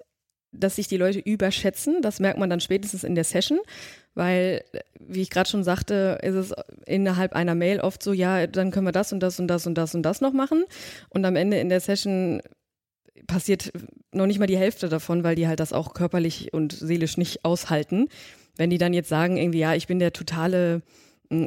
dass 0.52 0.76
sich 0.76 0.88
die 0.88 0.98
Leute 0.98 1.20
überschätzen. 1.20 2.02
Das 2.02 2.20
merkt 2.20 2.40
man 2.40 2.50
dann 2.50 2.60
spätestens 2.60 3.04
in 3.04 3.16
der 3.16 3.24
Session, 3.24 3.60
weil, 4.14 4.64
wie 5.00 5.22
ich 5.22 5.30
gerade 5.30 5.50
schon 5.50 5.64
sagte, 5.64 6.20
ist 6.22 6.36
es 6.36 6.54
innerhalb 6.86 7.34
einer 7.34 7.56
Mail 7.56 7.80
oft 7.80 8.04
so, 8.04 8.12
ja, 8.12 8.48
dann 8.48 8.72
können 8.72 8.86
wir 8.86 8.92
das 8.92 9.14
und 9.14 9.22
das 9.22 9.40
und 9.40 9.48
das 9.48 9.66
und 9.66 9.76
das 9.76 9.96
und 9.96 10.04
das 10.04 10.22
noch 10.22 10.34
machen. 10.34 10.66
Und 11.10 11.26
am 11.26 11.36
Ende 11.36 11.58
in 11.58 11.70
der 11.70 11.80
Session 11.80 12.42
passiert 13.32 13.72
noch 14.12 14.28
nicht 14.28 14.40
mal 14.40 14.46
die 14.46 14.58
Hälfte 14.58 14.90
davon, 14.90 15.24
weil 15.24 15.36
die 15.36 15.48
halt 15.48 15.62
das 15.62 15.74
auch 15.74 15.94
körperlich 15.94 16.54
und 16.54 16.74
seelisch 16.74 17.18
nicht 17.18 17.46
aushalten. 17.46 18.10
Wenn 18.58 18.70
die 18.70 18.78
dann 18.78 18.94
jetzt 18.94 19.10
sagen, 19.10 19.38
irgendwie, 19.38 19.60
ja, 19.60 19.74
ich 19.74 19.88
bin 19.88 20.00
der 20.00 20.14
totale 20.14 20.82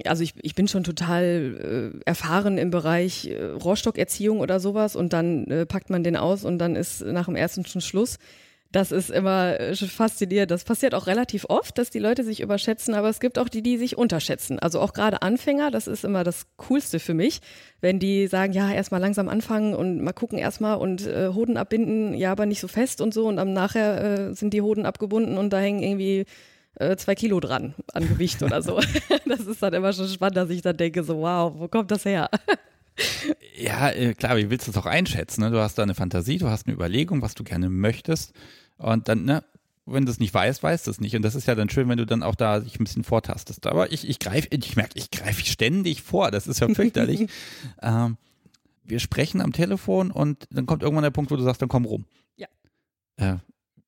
also 0.07 0.23
ich, 0.23 0.33
ich 0.40 0.55
bin 0.55 0.66
schon 0.66 0.83
total 0.83 1.92
äh, 1.94 2.01
erfahren 2.07 2.57
im 2.57 2.70
Bereich 2.70 3.27
äh, 3.27 3.44
Rohrstockerziehung 3.44 4.40
oder 4.40 4.59
sowas 4.59 4.97
und 4.97 5.12
dann 5.12 5.44
äh, 5.49 5.66
packt 5.66 5.90
man 5.90 6.03
den 6.03 6.16
aus 6.16 6.47
und 6.47 6.59
dann 6.59 6.75
ist 6.75 7.03
nach 7.03 7.27
dem 7.27 7.37
ersten 7.37 7.66
schon 7.66 7.83
Schluss. 7.83 8.18
Das 8.74 8.90
ist 8.90 9.08
immer 9.08 9.60
äh, 9.60 9.76
faszinierend. 9.76 10.50
Das 10.50 10.64
passiert 10.64 10.96
auch 10.96 11.06
relativ 11.06 11.46
oft, 11.48 11.78
dass 11.78 11.90
die 11.90 12.00
Leute 12.00 12.24
sich 12.24 12.40
überschätzen, 12.40 12.94
aber 12.94 13.08
es 13.08 13.20
gibt 13.20 13.38
auch 13.38 13.48
die, 13.48 13.62
die 13.62 13.78
sich 13.78 13.96
unterschätzen. 13.96 14.58
Also 14.58 14.80
auch 14.80 14.92
gerade 14.94 15.22
Anfänger, 15.22 15.70
das 15.70 15.87
ist 15.87 16.04
immer 16.04 16.24
das 16.24 16.48
Coolste 16.56 16.98
für 16.98 17.14
mich, 17.14 17.40
wenn 17.80 18.00
die 18.00 18.26
sagen, 18.26 18.52
ja, 18.52 18.72
erstmal 18.72 19.00
langsam 19.00 19.28
anfangen 19.28 19.76
und 19.76 20.02
mal 20.02 20.12
gucken 20.12 20.38
erstmal 20.38 20.78
und 20.78 21.06
äh, 21.06 21.28
Hoden 21.28 21.56
abbinden, 21.56 22.14
ja, 22.14 22.32
aber 22.32 22.46
nicht 22.46 22.58
so 22.58 22.66
fest 22.66 23.00
und 23.00 23.14
so 23.14 23.28
und 23.28 23.38
am 23.38 23.52
nachher 23.52 24.30
äh, 24.30 24.34
sind 24.34 24.52
die 24.52 24.62
Hoden 24.62 24.87
abgebunden 24.87 25.38
und 25.38 25.52
da 25.52 25.60
hängen 25.60 25.80
irgendwie 25.80 26.24
äh, 26.74 26.96
zwei 26.96 27.14
Kilo 27.14 27.38
dran 27.38 27.74
an 27.92 28.08
Gewicht 28.08 28.42
oder 28.42 28.60
so. 28.60 28.80
das 29.24 29.46
ist 29.46 29.62
dann 29.62 29.74
immer 29.74 29.92
schon 29.92 30.08
spannend, 30.08 30.37
dass 30.37 30.50
ich 30.50 30.62
dann 30.62 30.76
denke, 30.76 31.04
so, 31.04 31.18
wow, 31.18 31.52
wo 31.56 31.68
kommt 31.68 31.92
das 31.92 32.04
her? 32.04 32.28
ja, 33.56 33.90
äh, 33.90 34.14
klar, 34.14 34.37
wie 34.37 34.50
willst 34.50 34.66
du 34.66 34.72
es 34.72 34.76
auch 34.76 34.87
einschätzen? 34.87 35.42
Ne? 35.42 35.52
Du 35.52 35.60
hast 35.60 35.78
da 35.78 35.84
eine 35.84 35.94
Fantasie, 35.94 36.38
du 36.38 36.48
hast 36.48 36.66
eine 36.66 36.74
Überlegung, 36.74 37.22
was 37.22 37.34
du 37.34 37.44
gerne 37.44 37.70
möchtest. 37.70 38.32
Und 38.78 39.08
dann, 39.08 39.24
ne, 39.24 39.44
wenn 39.87 40.06
du 40.06 40.10
es 40.10 40.18
nicht 40.18 40.32
weißt, 40.32 40.62
weißt 40.62 40.87
du 40.87 40.90
es 40.90 41.00
nicht. 41.00 41.14
Und 41.14 41.22
das 41.22 41.34
ist 41.34 41.46
ja 41.46 41.54
dann 41.54 41.68
schön, 41.68 41.88
wenn 41.88 41.98
du 41.98 42.06
dann 42.06 42.22
auch 42.22 42.34
da 42.34 42.60
dich 42.60 42.78
ein 42.78 42.84
bisschen 42.84 43.04
vortastest. 43.04 43.66
Aber 43.66 43.92
ich, 43.92 44.08
ich 44.08 44.18
greife, 44.18 44.48
ich 44.50 44.76
merke, 44.76 44.98
ich 44.98 45.10
greife 45.10 45.44
ständig 45.44 46.02
vor. 46.02 46.30
Das 46.30 46.46
ist 46.46 46.60
ja 46.60 46.68
fürchterlich. 46.68 47.28
ähm, 47.82 48.16
wir 48.82 48.98
sprechen 48.98 49.40
am 49.40 49.52
Telefon 49.52 50.10
und 50.10 50.46
dann 50.50 50.66
kommt 50.66 50.82
irgendwann 50.82 51.04
der 51.04 51.10
Punkt, 51.10 51.30
wo 51.30 51.37
du 51.37 51.42
sagst, 51.42 51.60
dann 51.60 51.68
komm 51.68 51.84
rum. 51.84 52.06
Ja. 52.37 52.48
Äh, 53.16 53.37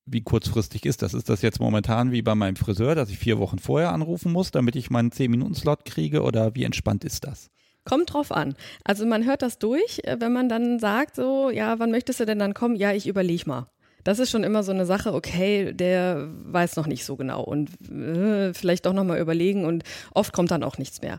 wie 0.04 0.22
kurzfristig 0.22 0.86
ist 0.86 1.02
das? 1.02 1.14
Ist 1.14 1.28
das 1.28 1.42
jetzt 1.42 1.60
momentan 1.60 2.12
wie 2.12 2.22
bei 2.22 2.34
meinem 2.34 2.56
Friseur, 2.56 2.94
dass 2.94 3.10
ich 3.10 3.18
vier 3.18 3.38
Wochen 3.38 3.58
vorher 3.58 3.92
anrufen 3.92 4.32
muss, 4.32 4.50
damit 4.52 4.76
ich 4.76 4.90
meinen 4.90 5.10
10-Minuten-Slot 5.10 5.84
kriege? 5.84 6.22
Oder 6.22 6.54
wie 6.54 6.64
entspannt 6.64 7.04
ist 7.04 7.24
das? 7.24 7.50
Kommt 7.84 8.12
drauf 8.12 8.32
an. 8.32 8.54
Also 8.84 9.06
man 9.06 9.24
hört 9.24 9.42
das 9.42 9.58
durch, 9.58 10.00
äh, 10.04 10.16
wenn 10.20 10.32
man 10.32 10.48
dann 10.48 10.78
sagt, 10.78 11.16
so, 11.16 11.50
ja, 11.50 11.78
wann 11.78 11.90
möchtest 11.90 12.20
du 12.20 12.26
denn 12.26 12.38
dann 12.38 12.54
kommen? 12.54 12.76
Ja, 12.76 12.92
ich 12.92 13.06
überlege 13.06 13.48
mal 13.48 13.66
das 14.06 14.20
ist 14.20 14.30
schon 14.30 14.44
immer 14.44 14.62
so 14.62 14.70
eine 14.70 14.86
Sache, 14.86 15.12
okay, 15.12 15.72
der 15.72 16.28
weiß 16.44 16.76
noch 16.76 16.86
nicht 16.86 17.04
so 17.04 17.16
genau 17.16 17.42
und 17.42 17.70
äh, 17.90 18.54
vielleicht 18.54 18.86
doch 18.86 18.92
nochmal 18.92 19.18
überlegen 19.18 19.64
und 19.64 19.82
oft 20.14 20.32
kommt 20.32 20.52
dann 20.52 20.62
auch 20.62 20.78
nichts 20.78 21.02
mehr. 21.02 21.18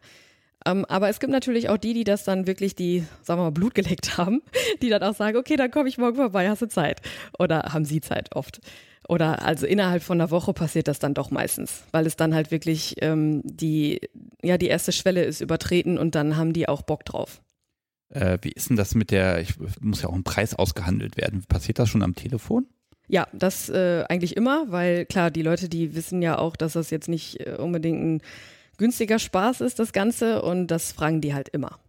Ähm, 0.65 0.85
aber 0.85 1.09
es 1.09 1.19
gibt 1.19 1.31
natürlich 1.31 1.67
auch 1.67 1.77
die, 1.77 1.93
die 1.93 2.05
das 2.05 2.23
dann 2.23 2.47
wirklich, 2.47 2.75
die, 2.75 3.03
sagen 3.23 3.41
wir 3.41 3.45
mal, 3.45 3.51
Blut 3.51 3.75
geleckt 3.75 4.17
haben, 4.17 4.41
die 4.81 4.89
dann 4.89 5.03
auch 5.03 5.15
sagen, 5.15 5.37
okay, 5.37 5.57
dann 5.57 5.69
komme 5.69 5.89
ich 5.89 5.97
morgen 5.97 6.15
vorbei, 6.15 6.49
hast 6.49 6.61
du 6.61 6.67
Zeit? 6.67 7.01
Oder 7.37 7.73
haben 7.73 7.83
sie 7.83 7.99
Zeit 7.99 8.35
oft? 8.35 8.61
Oder 9.09 9.41
also 9.43 9.65
innerhalb 9.65 10.01
von 10.01 10.19
einer 10.19 10.31
Woche 10.31 10.53
passiert 10.53 10.87
das 10.87 10.99
dann 10.99 11.13
doch 11.13 11.29
meistens, 11.29 11.83
weil 11.91 12.05
es 12.05 12.15
dann 12.15 12.33
halt 12.33 12.51
wirklich 12.51 12.95
ähm, 13.01 13.41
die, 13.43 13.99
ja, 14.41 14.57
die 14.57 14.67
erste 14.67 14.93
Schwelle 14.93 15.23
ist 15.23 15.41
übertreten 15.41 15.97
und 15.97 16.15
dann 16.15 16.37
haben 16.37 16.53
die 16.53 16.69
auch 16.69 16.83
Bock 16.83 17.03
drauf. 17.03 17.41
Äh, 18.09 18.37
wie 18.41 18.51
ist 18.51 18.69
denn 18.69 18.77
das 18.77 18.95
mit 18.95 19.11
der, 19.11 19.41
ich 19.41 19.55
muss 19.81 20.01
ja 20.01 20.09
auch 20.09 20.15
ein 20.15 20.23
Preis 20.23 20.53
ausgehandelt 20.53 21.17
werden. 21.17 21.43
Passiert 21.47 21.79
das 21.79 21.89
schon 21.89 22.03
am 22.03 22.15
Telefon? 22.15 22.67
Ja, 23.07 23.27
das 23.31 23.69
äh, 23.69 24.03
eigentlich 24.09 24.35
immer, 24.35 24.65
weil 24.69 25.05
klar, 25.05 25.31
die 25.31 25.41
Leute, 25.41 25.69
die 25.69 25.95
wissen 25.95 26.21
ja 26.21 26.37
auch, 26.37 26.55
dass 26.55 26.73
das 26.73 26.89
jetzt 26.89 27.07
nicht 27.07 27.39
äh, 27.39 27.55
unbedingt 27.57 28.03
ein 28.03 28.21
günstiger 28.77 29.17
Spaß 29.19 29.61
ist, 29.61 29.79
das 29.79 29.93
Ganze, 29.93 30.41
und 30.41 30.67
das 30.67 30.91
fragen 30.91 31.21
die 31.21 31.33
halt 31.33 31.49
immer. 31.49 31.79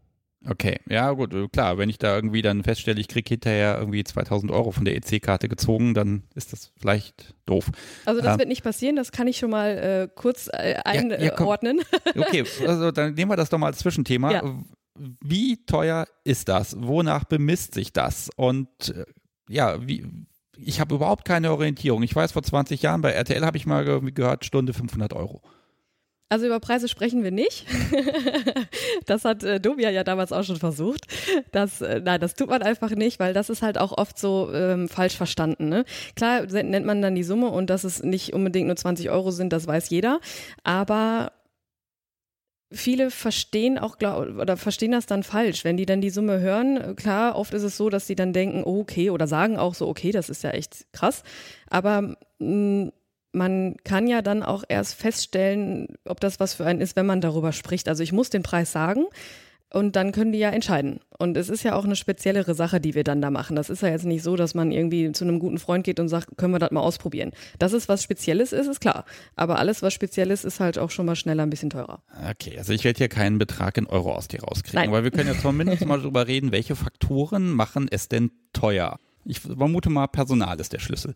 Okay, 0.46 0.78
ja 0.88 1.10
gut, 1.12 1.34
äh, 1.34 1.48
klar, 1.48 1.78
wenn 1.78 1.90
ich 1.90 1.98
da 1.98 2.14
irgendwie 2.14 2.42
dann 2.42 2.62
feststelle, 2.62 3.00
ich 3.00 3.08
kriege 3.08 3.28
hinterher 3.28 3.76
irgendwie 3.78 4.04
2000 4.04 4.52
Euro 4.52 4.70
von 4.70 4.84
der 4.84 4.94
EC-Karte 4.94 5.48
gezogen, 5.48 5.94
dann 5.94 6.22
ist 6.36 6.52
das 6.52 6.70
vielleicht 6.78 7.34
doof. 7.44 7.70
Also 8.04 8.20
das 8.20 8.34
ähm, 8.34 8.38
wird 8.38 8.48
nicht 8.48 8.62
passieren, 8.62 8.94
das 8.94 9.10
kann 9.10 9.26
ich 9.26 9.38
schon 9.38 9.50
mal 9.50 9.76
äh, 9.76 10.08
kurz 10.14 10.48
äh, 10.52 10.74
einordnen. 10.84 11.80
Ja, 12.04 12.12
ja, 12.14 12.22
okay, 12.22 12.44
also 12.66 12.92
dann 12.92 13.14
nehmen 13.14 13.32
wir 13.32 13.36
das 13.36 13.50
doch 13.50 13.58
mal 13.58 13.66
als 13.66 13.78
Zwischenthema. 13.78 14.30
Ja. 14.30 14.42
Wie 15.20 15.64
teuer 15.64 16.06
ist 16.24 16.48
das? 16.48 16.76
Wonach 16.80 17.24
bemisst 17.24 17.74
sich 17.74 17.92
das? 17.92 18.30
Und 18.36 18.68
äh, 18.90 19.04
ja, 19.48 19.86
wie, 19.86 20.06
ich 20.64 20.80
habe 20.80 20.94
überhaupt 20.94 21.24
keine 21.24 21.52
Orientierung. 21.52 22.02
Ich 22.02 22.14
weiß, 22.14 22.32
vor 22.32 22.42
20 22.42 22.82
Jahren 22.82 23.00
bei 23.00 23.12
RTL 23.12 23.44
habe 23.44 23.56
ich 23.56 23.66
mal 23.66 23.84
gehört, 23.84 24.44
Stunde 24.44 24.72
500 24.72 25.12
Euro. 25.12 25.42
Also 26.30 26.44
über 26.44 26.60
Preise 26.60 26.88
sprechen 26.88 27.24
wir 27.24 27.30
nicht. 27.30 27.64
das 29.06 29.24
hat 29.24 29.42
äh, 29.44 29.60
Dobia 29.60 29.88
ja 29.88 30.04
damals 30.04 30.30
auch 30.30 30.44
schon 30.44 30.56
versucht. 30.56 31.06
Das, 31.52 31.80
äh, 31.80 32.02
nein, 32.04 32.20
das 32.20 32.34
tut 32.34 32.50
man 32.50 32.62
einfach 32.62 32.90
nicht, 32.90 33.18
weil 33.18 33.32
das 33.32 33.48
ist 33.48 33.62
halt 33.62 33.78
auch 33.78 33.96
oft 33.96 34.18
so 34.18 34.52
ähm, 34.52 34.88
falsch 34.90 35.16
verstanden. 35.16 35.70
Ne? 35.70 35.86
Klar 36.16 36.44
nennt 36.46 36.84
man 36.84 37.00
dann 37.00 37.14
die 37.14 37.22
Summe 37.22 37.48
und 37.48 37.70
dass 37.70 37.84
es 37.84 38.02
nicht 38.02 38.34
unbedingt 38.34 38.66
nur 38.66 38.76
20 38.76 39.08
Euro 39.08 39.30
sind, 39.30 39.54
das 39.54 39.66
weiß 39.66 39.88
jeder. 39.88 40.20
Aber 40.64 41.32
viele 42.70 43.10
verstehen 43.10 43.78
auch 43.78 43.96
oder 43.96 44.56
verstehen 44.56 44.92
das 44.92 45.06
dann 45.06 45.22
falsch, 45.22 45.64
wenn 45.64 45.76
die 45.76 45.86
dann 45.86 46.00
die 46.00 46.10
Summe 46.10 46.40
hören. 46.40 46.96
Klar, 46.96 47.36
oft 47.36 47.54
ist 47.54 47.62
es 47.62 47.76
so, 47.76 47.88
dass 47.88 48.06
sie 48.06 48.14
dann 48.14 48.32
denken, 48.32 48.62
oh, 48.64 48.80
okay, 48.80 49.10
oder 49.10 49.26
sagen 49.26 49.56
auch 49.56 49.74
so, 49.74 49.88
okay, 49.88 50.12
das 50.12 50.28
ist 50.28 50.42
ja 50.42 50.50
echt 50.50 50.86
krass. 50.92 51.22
Aber 51.70 52.16
mh, 52.38 52.46
mm, 52.46 52.92
man 53.32 53.76
kann 53.84 54.06
ja 54.06 54.22
dann 54.22 54.42
auch 54.42 54.64
erst 54.68 54.94
feststellen, 54.94 55.88
ob 56.04 56.18
das 56.20 56.40
was 56.40 56.54
für 56.54 56.64
einen 56.64 56.80
ist, 56.80 56.96
wenn 56.96 57.06
man 57.06 57.20
darüber 57.20 57.52
spricht. 57.52 57.88
Also 57.88 58.02
ich 58.02 58.12
muss 58.12 58.30
den 58.30 58.42
Preis 58.42 58.72
sagen. 58.72 59.04
Und 59.70 59.96
dann 59.96 60.12
können 60.12 60.32
die 60.32 60.38
ja 60.38 60.48
entscheiden. 60.48 61.00
Und 61.18 61.36
es 61.36 61.50
ist 61.50 61.62
ja 61.62 61.74
auch 61.74 61.84
eine 61.84 61.96
speziellere 61.96 62.54
Sache, 62.54 62.80
die 62.80 62.94
wir 62.94 63.04
dann 63.04 63.20
da 63.20 63.30
machen. 63.30 63.54
Das 63.54 63.68
ist 63.68 63.82
ja 63.82 63.88
jetzt 63.88 64.06
nicht 64.06 64.22
so, 64.22 64.34
dass 64.34 64.54
man 64.54 64.72
irgendwie 64.72 65.12
zu 65.12 65.24
einem 65.24 65.38
guten 65.38 65.58
Freund 65.58 65.84
geht 65.84 66.00
und 66.00 66.08
sagt, 66.08 66.38
können 66.38 66.54
wir 66.54 66.58
das 66.58 66.70
mal 66.70 66.80
ausprobieren. 66.80 67.32
Dass 67.58 67.74
es 67.74 67.86
was 67.86 68.02
Spezielles 68.02 68.52
ist, 68.52 68.66
ist 68.66 68.80
klar. 68.80 69.04
Aber 69.36 69.58
alles, 69.58 69.82
was 69.82 69.92
Spezielles 69.92 70.44
ist, 70.44 70.60
halt 70.60 70.78
auch 70.78 70.90
schon 70.90 71.04
mal 71.04 71.16
schneller 71.16 71.42
ein 71.42 71.50
bisschen 71.50 71.68
teurer. 71.68 72.02
Okay, 72.30 72.56
also 72.56 72.72
ich 72.72 72.84
werde 72.84 72.96
hier 72.96 73.08
keinen 73.08 73.38
Betrag 73.38 73.76
in 73.76 73.86
Euro 73.86 74.14
aus 74.14 74.28
dir 74.28 74.42
rauskriegen. 74.42 74.80
Nein. 74.80 74.88
Aber 74.88 75.04
wir 75.04 75.10
können 75.10 75.28
ja 75.28 75.38
zumindest 75.38 75.84
mal 75.84 75.98
darüber 75.98 76.26
reden, 76.26 76.50
welche 76.50 76.74
Faktoren 76.74 77.50
machen 77.50 77.88
es 77.90 78.08
denn 78.08 78.30
teuer? 78.54 78.98
Ich 79.26 79.40
vermute 79.40 79.90
mal, 79.90 80.06
Personal 80.06 80.58
ist 80.58 80.72
der 80.72 80.78
Schlüssel. 80.78 81.14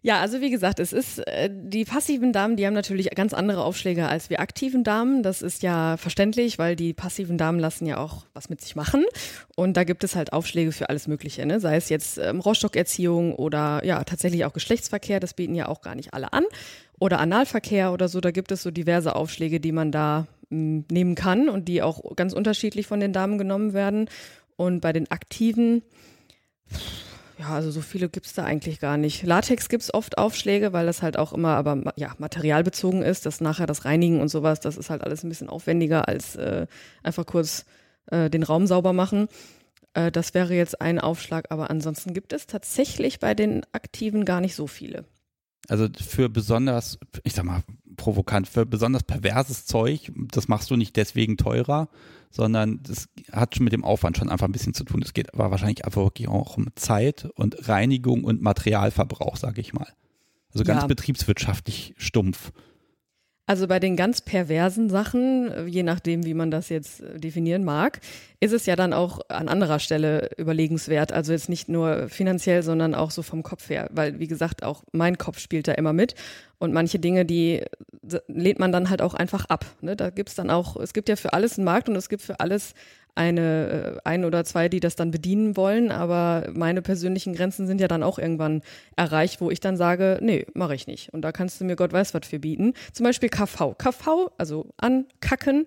Ja, 0.00 0.20
also 0.20 0.40
wie 0.40 0.50
gesagt, 0.50 0.78
es 0.78 0.92
ist, 0.92 1.18
äh, 1.26 1.50
die 1.52 1.84
passiven 1.84 2.32
Damen, 2.32 2.54
die 2.56 2.64
haben 2.64 2.74
natürlich 2.74 3.10
ganz 3.10 3.34
andere 3.34 3.64
Aufschläge 3.64 4.08
als 4.08 4.30
wir 4.30 4.38
aktiven 4.38 4.84
Damen. 4.84 5.24
Das 5.24 5.42
ist 5.42 5.64
ja 5.64 5.96
verständlich, 5.96 6.56
weil 6.56 6.76
die 6.76 6.94
passiven 6.94 7.36
Damen 7.36 7.58
lassen 7.58 7.84
ja 7.84 7.98
auch 7.98 8.24
was 8.32 8.48
mit 8.48 8.60
sich 8.60 8.76
machen. 8.76 9.04
Und 9.56 9.76
da 9.76 9.82
gibt 9.82 10.04
es 10.04 10.14
halt 10.14 10.32
Aufschläge 10.32 10.70
für 10.70 10.88
alles 10.88 11.08
Mögliche, 11.08 11.44
ne? 11.46 11.58
sei 11.58 11.74
es 11.76 11.88
jetzt 11.88 12.16
ähm, 12.18 12.38
Rohrstockerziehung 12.38 13.34
oder 13.34 13.84
ja, 13.84 14.04
tatsächlich 14.04 14.44
auch 14.44 14.52
Geschlechtsverkehr. 14.52 15.18
Das 15.18 15.34
bieten 15.34 15.56
ja 15.56 15.66
auch 15.66 15.80
gar 15.80 15.96
nicht 15.96 16.14
alle 16.14 16.32
an. 16.32 16.44
Oder 17.00 17.18
Analverkehr 17.18 17.92
oder 17.92 18.08
so. 18.08 18.20
Da 18.20 18.30
gibt 18.30 18.52
es 18.52 18.62
so 18.62 18.70
diverse 18.70 19.16
Aufschläge, 19.16 19.58
die 19.58 19.72
man 19.72 19.90
da 19.90 20.28
mh, 20.50 20.56
hm, 20.56 20.84
nehmen 20.92 21.14
kann 21.16 21.48
und 21.48 21.66
die 21.66 21.82
auch 21.82 22.14
ganz 22.14 22.34
unterschiedlich 22.34 22.86
von 22.86 23.00
den 23.00 23.12
Damen 23.12 23.36
genommen 23.36 23.72
werden. 23.72 24.08
Und 24.54 24.80
bei 24.80 24.92
den 24.92 25.10
aktiven, 25.10 25.82
ja, 27.38 27.50
also 27.50 27.70
so 27.70 27.80
viele 27.80 28.08
gibt's 28.08 28.34
da 28.34 28.44
eigentlich 28.44 28.80
gar 28.80 28.96
nicht. 28.96 29.22
Latex 29.22 29.68
gibt's 29.68 29.94
oft 29.94 30.18
Aufschläge, 30.18 30.72
weil 30.72 30.86
das 30.86 31.02
halt 31.02 31.16
auch 31.16 31.32
immer 31.32 31.54
aber 31.56 31.92
ja, 31.96 32.14
materialbezogen 32.18 33.02
ist. 33.02 33.26
Das 33.26 33.40
nachher 33.40 33.66
das 33.66 33.84
Reinigen 33.84 34.20
und 34.20 34.28
sowas, 34.28 34.60
das 34.60 34.76
ist 34.76 34.90
halt 34.90 35.02
alles 35.04 35.22
ein 35.22 35.28
bisschen 35.28 35.48
aufwendiger 35.48 36.08
als 36.08 36.34
äh, 36.36 36.66
einfach 37.02 37.26
kurz 37.26 37.64
äh, 38.06 38.28
den 38.28 38.42
Raum 38.42 38.66
sauber 38.66 38.92
machen. 38.92 39.28
Äh, 39.94 40.10
das 40.10 40.34
wäre 40.34 40.54
jetzt 40.54 40.80
ein 40.80 40.98
Aufschlag, 40.98 41.46
aber 41.50 41.70
ansonsten 41.70 42.12
gibt 42.12 42.32
es 42.32 42.46
tatsächlich 42.46 43.20
bei 43.20 43.34
den 43.34 43.62
Aktiven 43.72 44.24
gar 44.24 44.40
nicht 44.40 44.56
so 44.56 44.66
viele. 44.66 45.04
Also 45.68 45.86
für 46.00 46.28
besonders, 46.28 46.98
ich 47.24 47.34
sag 47.34 47.44
mal, 47.44 47.62
provokant, 47.96 48.48
für 48.48 48.64
besonders 48.64 49.02
perverses 49.02 49.66
Zeug, 49.66 50.10
das 50.32 50.48
machst 50.48 50.70
du 50.70 50.76
nicht 50.76 50.96
deswegen 50.96 51.36
teurer, 51.36 51.88
sondern 52.30 52.80
das 52.82 53.08
hat 53.32 53.54
schon 53.56 53.64
mit 53.64 53.72
dem 53.72 53.84
Aufwand 53.84 54.16
schon 54.16 54.28
einfach 54.28 54.46
ein 54.46 54.52
bisschen 54.52 54.74
zu 54.74 54.84
tun. 54.84 55.02
Es 55.02 55.14
geht 55.14 55.32
aber 55.34 55.50
wahrscheinlich 55.50 55.84
einfach 55.84 56.02
wirklich 56.02 56.28
auch 56.28 56.56
um 56.56 56.68
Zeit 56.74 57.28
und 57.34 57.68
Reinigung 57.68 58.24
und 58.24 58.42
Materialverbrauch, 58.42 59.36
sage 59.36 59.60
ich 59.60 59.72
mal. 59.72 59.88
Also 60.52 60.64
ganz 60.64 60.82
Ja. 60.82 60.86
betriebswirtschaftlich 60.86 61.94
stumpf. 61.98 62.52
Also 63.48 63.66
bei 63.66 63.80
den 63.80 63.96
ganz 63.96 64.20
perversen 64.20 64.90
Sachen, 64.90 65.66
je 65.66 65.82
nachdem, 65.82 66.26
wie 66.26 66.34
man 66.34 66.50
das 66.50 66.68
jetzt 66.68 67.00
äh, 67.00 67.18
definieren 67.18 67.64
mag, 67.64 68.00
ist 68.40 68.52
es 68.52 68.66
ja 68.66 68.76
dann 68.76 68.92
auch 68.92 69.20
an 69.30 69.48
anderer 69.48 69.78
Stelle 69.78 70.28
überlegenswert. 70.36 71.14
Also 71.14 71.32
jetzt 71.32 71.48
nicht 71.48 71.66
nur 71.66 72.10
finanziell, 72.10 72.62
sondern 72.62 72.94
auch 72.94 73.10
so 73.10 73.22
vom 73.22 73.42
Kopf 73.42 73.70
her. 73.70 73.88
Weil, 73.90 74.18
wie 74.18 74.26
gesagt, 74.26 74.62
auch 74.62 74.84
mein 74.92 75.16
Kopf 75.16 75.38
spielt 75.38 75.66
da 75.66 75.72
immer 75.72 75.94
mit. 75.94 76.14
Und 76.58 76.74
manche 76.74 76.98
Dinge, 76.98 77.24
die 77.24 77.62
äh, 77.62 77.66
lehnt 78.26 78.58
man 78.58 78.70
dann 78.70 78.90
halt 78.90 79.00
auch 79.00 79.14
einfach 79.14 79.46
ab. 79.46 79.64
Ne? 79.80 79.96
Da 79.96 80.10
gibt's 80.10 80.34
dann 80.34 80.50
auch, 80.50 80.76
es 80.76 80.92
gibt 80.92 81.08
ja 81.08 81.16
für 81.16 81.32
alles 81.32 81.56
einen 81.56 81.64
Markt 81.64 81.88
und 81.88 81.96
es 81.96 82.10
gibt 82.10 82.20
für 82.20 82.40
alles 82.40 82.74
eine, 83.18 83.98
äh, 84.04 84.08
ein 84.08 84.24
oder 84.24 84.44
zwei, 84.44 84.68
die 84.68 84.80
das 84.80 84.96
dann 84.96 85.10
bedienen 85.10 85.56
wollen. 85.56 85.90
Aber 85.90 86.48
meine 86.54 86.82
persönlichen 86.82 87.34
Grenzen 87.34 87.66
sind 87.66 87.80
ja 87.80 87.88
dann 87.88 88.02
auch 88.02 88.18
irgendwann 88.18 88.62
erreicht, 88.96 89.40
wo 89.40 89.50
ich 89.50 89.60
dann 89.60 89.76
sage, 89.76 90.18
nee, 90.22 90.46
mache 90.54 90.74
ich 90.74 90.86
nicht. 90.86 91.12
Und 91.12 91.22
da 91.22 91.32
kannst 91.32 91.60
du 91.60 91.64
mir 91.64 91.76
Gott 91.76 91.92
weiß 91.92 92.14
was 92.14 92.26
für 92.26 92.38
bieten. 92.38 92.74
Zum 92.92 93.04
Beispiel 93.04 93.28
KV. 93.28 93.74
KV, 93.76 94.30
also 94.38 94.70
ankacken, 94.76 95.66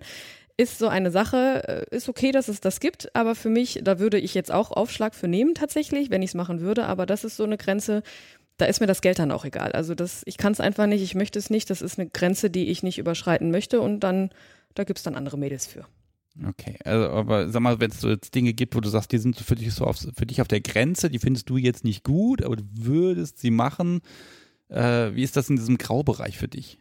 ist 0.56 0.78
so 0.78 0.88
eine 0.88 1.10
Sache, 1.10 1.86
äh, 1.90 1.96
ist 1.96 2.08
okay, 2.08 2.32
dass 2.32 2.48
es 2.48 2.60
das 2.60 2.80
gibt, 2.80 3.14
aber 3.14 3.34
für 3.34 3.48
mich, 3.50 3.80
da 3.82 3.98
würde 3.98 4.18
ich 4.18 4.34
jetzt 4.34 4.52
auch 4.52 4.70
Aufschlag 4.70 5.14
für 5.14 5.28
nehmen 5.28 5.54
tatsächlich, 5.54 6.10
wenn 6.10 6.22
ich 6.22 6.30
es 6.30 6.34
machen 6.34 6.60
würde, 6.60 6.86
aber 6.86 7.06
das 7.06 7.24
ist 7.24 7.36
so 7.36 7.44
eine 7.44 7.56
Grenze, 7.56 8.02
da 8.58 8.66
ist 8.66 8.80
mir 8.80 8.86
das 8.86 9.00
Geld 9.00 9.18
dann 9.18 9.32
auch 9.32 9.44
egal. 9.44 9.72
Also 9.72 9.94
das, 9.94 10.22
ich 10.26 10.36
kann 10.36 10.52
es 10.52 10.60
einfach 10.60 10.86
nicht, 10.86 11.02
ich 11.02 11.14
möchte 11.14 11.38
es 11.38 11.50
nicht, 11.50 11.70
das 11.70 11.82
ist 11.82 11.98
eine 11.98 12.08
Grenze, 12.08 12.50
die 12.50 12.68
ich 12.70 12.82
nicht 12.82 12.98
überschreiten 12.98 13.50
möchte 13.50 13.80
und 13.80 14.00
dann, 14.00 14.30
da 14.74 14.84
gibt 14.84 14.98
es 14.98 15.02
dann 15.02 15.16
andere 15.16 15.38
Mädels 15.38 15.66
für. 15.66 15.86
Okay, 16.48 16.78
also 16.84 17.08
aber 17.10 17.48
sag 17.50 17.60
mal, 17.60 17.78
wenn 17.80 17.90
es 17.90 18.00
so 18.00 18.08
jetzt 18.08 18.34
Dinge 18.34 18.54
gibt, 18.54 18.74
wo 18.74 18.80
du 18.80 18.88
sagst, 18.88 19.12
die 19.12 19.18
sind 19.18 19.36
für 19.36 19.54
dich 19.54 19.72
so 19.74 19.84
auf, 19.84 19.98
für 19.98 20.26
dich 20.26 20.40
auf 20.40 20.48
der 20.48 20.60
Grenze, 20.60 21.10
die 21.10 21.18
findest 21.18 21.50
du 21.50 21.58
jetzt 21.58 21.84
nicht 21.84 22.04
gut, 22.04 22.42
aber 22.42 22.56
du 22.56 22.64
würdest 22.72 23.38
sie 23.38 23.50
machen. 23.50 24.00
Äh, 24.68 25.14
wie 25.14 25.22
ist 25.22 25.36
das 25.36 25.50
in 25.50 25.56
diesem 25.56 25.76
Graubereich 25.76 26.38
für 26.38 26.48
dich? 26.48 26.78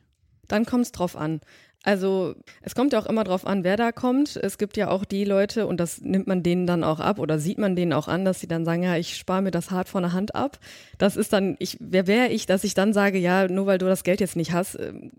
Dann 0.48 0.66
kommt 0.66 0.86
es 0.86 0.92
drauf 0.92 1.18
an. 1.18 1.42
Also 1.84 2.36
es 2.62 2.76
kommt 2.76 2.94
ja 2.94 3.00
auch 3.00 3.08
immer 3.08 3.24
drauf 3.24 3.46
an, 3.46 3.64
wer 3.64 3.76
da 3.76 3.92
kommt. 3.92 4.36
Es 4.38 4.58
gibt 4.58 4.78
ja 4.78 4.90
auch 4.90 5.04
die 5.04 5.26
Leute, 5.26 5.66
und 5.66 5.80
das 5.80 6.00
nimmt 6.00 6.28
man 6.28 6.44
denen 6.44 6.68
dann 6.68 6.84
auch 6.84 7.00
ab 7.00 7.18
oder 7.18 7.40
sieht 7.40 7.58
man 7.58 7.76
denen 7.76 7.92
auch 7.92 8.08
an, 8.08 8.24
dass 8.24 8.40
sie 8.40 8.48
dann 8.48 8.66
sagen, 8.66 8.84
ja, 8.84 8.98
ich 8.98 9.18
spare 9.18 9.42
mir 9.42 9.52
das 9.52 9.72
hart 9.72 9.90
von 9.90 10.04
der 10.04 10.14
Hand 10.14 10.36
ab. 10.36 10.60
Das 11.00 11.18
ist 11.18 11.34
dann, 11.34 11.56
ich, 11.60 11.78
wer 11.80 12.06
wäre 12.06 12.30
ich, 12.30 12.46
dass 12.46 12.64
ich 12.64 12.76
dann 12.76 12.94
sage, 12.94 13.18
ja, 13.18 13.48
nur 13.48 13.66
weil 13.66 13.80
du 13.80 13.88
das 13.88 14.04
Geld 14.04 14.20
jetzt 14.20 14.36
nicht 14.36 14.54
hast, 14.54 14.76
ähm, 14.80 15.12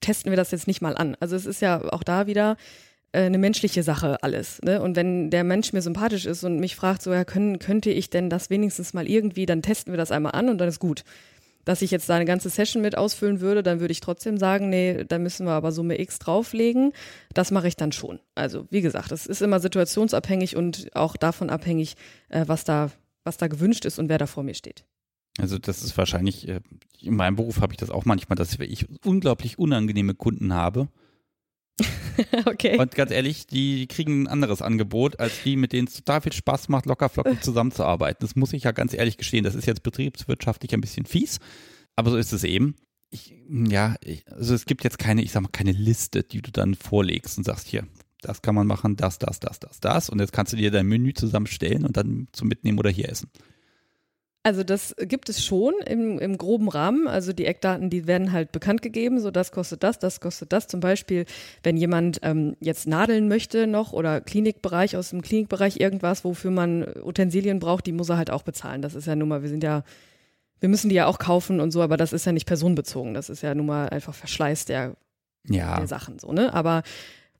testen 0.00 0.30
wir 0.30 0.36
das 0.36 0.52
jetzt 0.52 0.68
nicht 0.68 0.80
mal 0.80 0.96
an. 0.96 1.16
Also 1.18 1.34
es 1.34 1.44
ist 1.44 1.60
ja 1.60 1.82
auch 1.92 2.04
da 2.04 2.28
wieder 2.28 2.56
eine 3.12 3.38
menschliche 3.38 3.82
Sache 3.82 4.22
alles. 4.22 4.60
Ne? 4.62 4.82
Und 4.82 4.96
wenn 4.96 5.30
der 5.30 5.44
Mensch 5.44 5.72
mir 5.72 5.82
sympathisch 5.82 6.26
ist 6.26 6.44
und 6.44 6.60
mich 6.60 6.76
fragt, 6.76 7.02
so, 7.02 7.12
ja, 7.12 7.24
können, 7.24 7.58
könnte 7.58 7.90
ich 7.90 8.10
denn 8.10 8.30
das 8.30 8.50
wenigstens 8.50 8.94
mal 8.94 9.08
irgendwie, 9.08 9.46
dann 9.46 9.62
testen 9.62 9.92
wir 9.92 9.98
das 9.98 10.12
einmal 10.12 10.32
an 10.32 10.48
und 10.48 10.58
dann 10.58 10.68
ist 10.68 10.80
gut. 10.80 11.04
Dass 11.64 11.82
ich 11.82 11.90
jetzt 11.90 12.08
da 12.08 12.14
eine 12.14 12.26
ganze 12.26 12.48
Session 12.48 12.80
mit 12.80 12.96
ausfüllen 12.96 13.40
würde, 13.40 13.62
dann 13.62 13.80
würde 13.80 13.90
ich 13.90 14.00
trotzdem 14.00 14.38
sagen, 14.38 14.70
nee, 14.70 15.04
da 15.04 15.18
müssen 15.18 15.46
wir 15.46 15.52
aber 15.52 15.72
Summe 15.72 15.98
X 16.00 16.20
drauflegen. 16.20 16.92
Das 17.34 17.50
mache 17.50 17.66
ich 17.66 17.74
dann 17.74 17.90
schon. 17.90 18.20
Also, 18.36 18.66
wie 18.70 18.82
gesagt, 18.82 19.10
es 19.10 19.26
ist 19.26 19.42
immer 19.42 19.58
situationsabhängig 19.58 20.54
und 20.54 20.94
auch 20.94 21.16
davon 21.16 21.50
abhängig, 21.50 21.96
äh, 22.28 22.44
was 22.46 22.62
da, 22.62 22.92
was 23.24 23.36
da 23.36 23.48
gewünscht 23.48 23.84
ist 23.84 23.98
und 23.98 24.08
wer 24.08 24.18
da 24.18 24.26
vor 24.26 24.44
mir 24.44 24.54
steht. 24.54 24.84
Also 25.38 25.58
das 25.58 25.82
ist 25.82 25.98
wahrscheinlich, 25.98 26.48
äh, 26.48 26.60
in 27.00 27.16
meinem 27.16 27.36
Beruf 27.36 27.60
habe 27.60 27.72
ich 27.72 27.78
das 27.78 27.90
auch 27.90 28.04
manchmal, 28.04 28.36
dass 28.36 28.58
ich 28.58 28.86
unglaublich 29.04 29.58
unangenehme 29.58 30.14
Kunden 30.14 30.54
habe. 30.54 30.88
okay. 32.46 32.78
Und 32.78 32.94
ganz 32.94 33.10
ehrlich, 33.10 33.46
die 33.46 33.86
kriegen 33.86 34.22
ein 34.22 34.28
anderes 34.28 34.62
Angebot 34.62 35.20
als 35.20 35.42
die, 35.42 35.56
mit 35.56 35.72
denen 35.72 35.88
es 35.88 35.94
total 35.94 36.22
viel 36.22 36.32
Spaß 36.32 36.68
macht, 36.68 36.86
lockerflockig 36.86 37.42
zusammenzuarbeiten. 37.42 38.18
Das 38.20 38.36
muss 38.36 38.52
ich 38.52 38.64
ja 38.64 38.72
ganz 38.72 38.94
ehrlich 38.94 39.18
gestehen. 39.18 39.44
Das 39.44 39.54
ist 39.54 39.66
jetzt 39.66 39.82
betriebswirtschaftlich 39.82 40.72
ein 40.72 40.80
bisschen 40.80 41.06
fies, 41.06 41.38
aber 41.94 42.10
so 42.10 42.16
ist 42.16 42.32
es 42.32 42.44
eben. 42.44 42.76
Ich, 43.10 43.34
ja, 43.48 43.94
ich, 44.02 44.24
also 44.32 44.54
es 44.54 44.64
gibt 44.64 44.84
jetzt 44.84 44.98
keine, 44.98 45.22
ich 45.22 45.32
sag 45.32 45.42
mal, 45.42 45.48
keine 45.48 45.72
Liste, 45.72 46.22
die 46.24 46.42
du 46.42 46.50
dann 46.50 46.74
vorlegst 46.74 47.38
und 47.38 47.44
sagst, 47.44 47.68
hier, 47.68 47.86
das 48.20 48.42
kann 48.42 48.54
man 48.54 48.66
machen, 48.66 48.96
das, 48.96 49.18
das, 49.18 49.38
das, 49.38 49.60
das, 49.60 49.80
das. 49.80 50.10
Und 50.10 50.18
jetzt 50.20 50.32
kannst 50.32 50.52
du 50.52 50.56
dir 50.56 50.70
dein 50.70 50.86
Menü 50.86 51.12
zusammenstellen 51.12 51.84
und 51.84 51.96
dann 51.96 52.28
zum 52.32 52.48
Mitnehmen 52.48 52.78
oder 52.78 52.90
hier 52.90 53.08
essen. 53.08 53.30
Also 54.46 54.62
das 54.62 54.94
gibt 55.00 55.28
es 55.28 55.44
schon 55.44 55.74
im, 55.86 56.20
im 56.20 56.38
groben 56.38 56.68
Rahmen. 56.68 57.08
Also 57.08 57.32
die 57.32 57.46
Eckdaten, 57.46 57.90
die 57.90 58.06
werden 58.06 58.30
halt 58.30 58.52
bekannt 58.52 58.80
gegeben. 58.80 59.18
So 59.18 59.32
das 59.32 59.50
kostet 59.50 59.82
das, 59.82 59.98
das 59.98 60.20
kostet 60.20 60.52
das. 60.52 60.68
Zum 60.68 60.78
Beispiel, 60.78 61.24
wenn 61.64 61.76
jemand 61.76 62.20
ähm, 62.22 62.56
jetzt 62.60 62.86
nadeln 62.86 63.26
möchte 63.26 63.66
noch 63.66 63.92
oder 63.92 64.20
Klinikbereich 64.20 64.96
aus 64.96 65.10
dem 65.10 65.20
Klinikbereich 65.20 65.80
irgendwas, 65.80 66.22
wofür 66.22 66.52
man 66.52 66.86
Utensilien 67.02 67.58
braucht, 67.58 67.86
die 67.86 67.92
muss 67.92 68.08
er 68.08 68.18
halt 68.18 68.30
auch 68.30 68.44
bezahlen. 68.44 68.82
Das 68.82 68.94
ist 68.94 69.08
ja 69.08 69.16
nun 69.16 69.30
mal, 69.30 69.42
wir 69.42 69.48
sind 69.48 69.64
ja, 69.64 69.82
wir 70.60 70.68
müssen 70.68 70.90
die 70.90 70.94
ja 70.94 71.06
auch 71.06 71.18
kaufen 71.18 71.58
und 71.58 71.72
so, 71.72 71.82
aber 71.82 71.96
das 71.96 72.12
ist 72.12 72.24
ja 72.24 72.30
nicht 72.30 72.46
personenbezogen. 72.46 73.14
Das 73.14 73.28
ist 73.30 73.42
ja 73.42 73.52
nun 73.52 73.66
mal 73.66 73.88
einfach 73.88 74.14
Verschleiß 74.14 74.64
der, 74.66 74.94
Ja, 75.48 75.76
der 75.76 75.88
Sachen 75.88 76.20
so, 76.20 76.30
ne? 76.30 76.54
Aber 76.54 76.84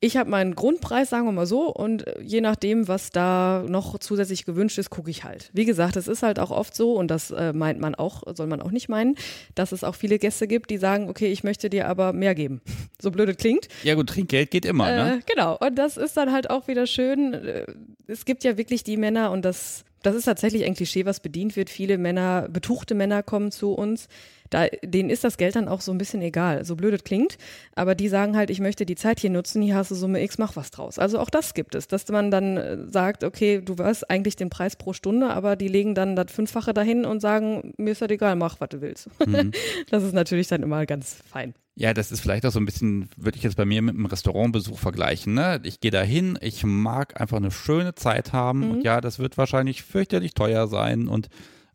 ich 0.06 0.16
habe 0.16 0.30
meinen 0.30 0.54
Grundpreis, 0.54 1.10
sagen 1.10 1.26
wir 1.26 1.32
mal 1.32 1.46
so, 1.46 1.72
und 1.72 2.04
je 2.22 2.40
nachdem, 2.40 2.88
was 2.88 3.10
da 3.10 3.64
noch 3.68 3.98
zusätzlich 3.98 4.44
gewünscht 4.46 4.78
ist, 4.78 4.90
gucke 4.90 5.10
ich 5.10 5.24
halt. 5.24 5.50
Wie 5.52 5.64
gesagt, 5.64 5.96
es 5.96 6.08
ist 6.08 6.22
halt 6.22 6.38
auch 6.38 6.50
oft 6.50 6.74
so, 6.74 6.94
und 6.94 7.08
das 7.10 7.30
äh, 7.30 7.52
meint 7.52 7.80
man 7.80 7.94
auch, 7.94 8.22
soll 8.34 8.46
man 8.46 8.62
auch 8.62 8.70
nicht 8.70 8.88
meinen, 8.88 9.16
dass 9.54 9.72
es 9.72 9.84
auch 9.84 9.94
viele 9.94 10.18
Gäste 10.18 10.46
gibt, 10.46 10.70
die 10.70 10.78
sagen, 10.78 11.10
okay, 11.10 11.26
ich 11.30 11.44
möchte 11.44 11.68
dir 11.68 11.88
aber 11.88 12.12
mehr 12.12 12.34
geben. 12.34 12.60
So 12.98 13.10
blöd 13.10 13.28
es 13.28 13.36
klingt. 13.36 13.68
ja 13.82 13.94
gut, 13.94 14.08
Trinkgeld 14.08 14.50
geht 14.50 14.64
immer, 14.64 14.90
ne? 14.90 15.16
Äh, 15.16 15.20
genau. 15.30 15.58
Und 15.58 15.76
das 15.76 15.98
ist 15.98 16.16
dann 16.16 16.32
halt 16.32 16.48
auch 16.48 16.66
wieder 16.66 16.86
schön. 16.86 17.34
Äh, 17.34 17.66
Es 18.06 18.24
gibt 18.24 18.42
ja 18.42 18.56
wirklich 18.56 18.84
die 18.84 18.96
Männer 18.96 19.30
und 19.32 19.44
das, 19.44 19.84
das 20.02 20.14
ist 20.14 20.24
tatsächlich 20.24 20.64
ein 20.64 20.74
Klischee, 20.74 21.04
was 21.04 21.20
bedient 21.20 21.56
wird. 21.56 21.68
Viele 21.68 21.98
Männer, 21.98 22.48
betuchte 22.48 22.94
Männer 22.94 23.22
kommen 23.22 23.50
zu 23.52 23.72
uns. 23.74 24.08
Da, 24.50 24.66
denen 24.84 25.10
ist 25.10 25.24
das 25.24 25.36
Geld 25.36 25.56
dann 25.56 25.68
auch 25.68 25.80
so 25.80 25.92
ein 25.92 25.98
bisschen 25.98 26.22
egal, 26.22 26.64
so 26.64 26.76
blöd 26.76 26.94
es 26.94 27.04
klingt. 27.04 27.38
Aber 27.74 27.94
die 27.94 28.08
sagen 28.08 28.36
halt, 28.36 28.50
ich 28.50 28.60
möchte 28.60 28.86
die 28.86 28.96
Zeit 28.96 29.20
hier 29.20 29.30
nutzen, 29.30 29.62
hier 29.62 29.74
hast 29.74 29.90
du 29.90 29.94
Summe 29.94 30.22
X, 30.22 30.38
mach 30.38 30.56
was 30.56 30.70
draus. 30.70 30.98
Also 30.98 31.18
auch 31.18 31.30
das 31.30 31.54
gibt 31.54 31.74
es, 31.74 31.88
dass 31.88 32.08
man 32.08 32.30
dann 32.30 32.56
äh, 32.56 32.78
sagt, 32.90 33.24
okay, 33.24 33.60
du 33.64 33.76
weißt 33.76 34.10
eigentlich 34.10 34.36
den 34.36 34.50
Preis 34.50 34.76
pro 34.76 34.92
Stunde, 34.92 35.30
aber 35.30 35.56
die 35.56 35.68
legen 35.68 35.94
dann 35.94 36.16
das 36.16 36.30
Fünffache 36.30 36.74
dahin 36.74 37.04
und 37.04 37.20
sagen, 37.20 37.74
mir 37.76 37.92
ist 37.92 38.02
das 38.02 38.10
egal, 38.10 38.36
mach, 38.36 38.60
was 38.60 38.68
du 38.68 38.80
willst. 38.80 39.08
Das 39.90 40.02
ist 40.02 40.12
natürlich 40.12 40.48
dann 40.48 40.62
immer 40.62 40.86
ganz 40.86 41.22
fein. 41.30 41.54
Ja, 41.78 41.92
das 41.92 42.10
ist 42.10 42.20
vielleicht 42.20 42.46
auch 42.46 42.50
so 42.50 42.58
ein 42.58 42.64
bisschen, 42.64 43.10
würde 43.16 43.36
ich 43.36 43.42
jetzt 43.42 43.56
bei 43.56 43.66
mir 43.66 43.82
mit 43.82 43.94
einem 43.94 44.06
Restaurantbesuch 44.06 44.78
vergleichen. 44.78 45.34
Ne? 45.34 45.60
Ich 45.62 45.80
gehe 45.80 45.90
da 45.90 46.02
hin, 46.02 46.38
ich 46.40 46.64
mag 46.64 47.20
einfach 47.20 47.36
eine 47.36 47.50
schöne 47.50 47.94
Zeit 47.94 48.32
haben 48.32 48.70
und 48.70 48.82
ja, 48.82 49.02
das 49.02 49.18
wird 49.18 49.36
wahrscheinlich 49.36 49.82
fürchterlich 49.82 50.32
teuer 50.32 50.68
sein 50.68 51.06
und 51.06 51.28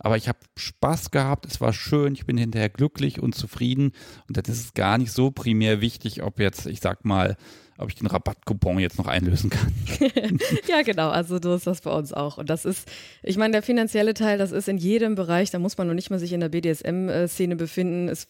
aber 0.03 0.17
ich 0.17 0.27
habe 0.27 0.39
Spaß 0.57 1.11
gehabt, 1.11 1.45
es 1.45 1.61
war 1.61 1.73
schön, 1.73 2.13
ich 2.13 2.25
bin 2.25 2.37
hinterher 2.37 2.69
glücklich 2.69 3.21
und 3.21 3.35
zufrieden 3.35 3.91
und 4.27 4.37
dann 4.37 4.45
ist 4.45 4.73
gar 4.73 4.97
nicht 4.97 5.11
so 5.11 5.31
primär 5.31 5.79
wichtig, 5.79 6.23
ob 6.23 6.39
jetzt, 6.39 6.65
ich 6.65 6.81
sag 6.81 7.05
mal, 7.05 7.37
ob 7.77 7.89
ich 7.89 7.95
den 7.95 8.07
Rabattcoupon 8.07 8.79
jetzt 8.79 8.97
noch 8.97 9.07
einlösen 9.07 9.49
kann. 9.49 9.71
Ja, 10.67 10.81
genau. 10.83 11.09
Also 11.09 11.39
so 11.41 11.55
ist 11.55 11.67
das 11.67 11.81
bei 11.81 11.91
uns 11.91 12.13
auch. 12.13 12.37
Und 12.37 12.49
das 12.49 12.65
ist, 12.65 12.89
ich 13.23 13.37
meine, 13.37 13.53
der 13.53 13.63
finanzielle 13.63 14.13
Teil, 14.13 14.37
das 14.37 14.51
ist 14.51 14.67
in 14.69 14.77
jedem 14.77 15.15
Bereich, 15.15 15.51
da 15.51 15.59
muss 15.59 15.77
man 15.77 15.87
noch 15.87 15.93
nicht 15.93 16.09
mal 16.09 16.19
sich 16.19 16.33
in 16.33 16.39
der 16.39 16.49
BDSM-Szene 16.49 17.55
befinden. 17.55 18.07
Es, 18.07 18.27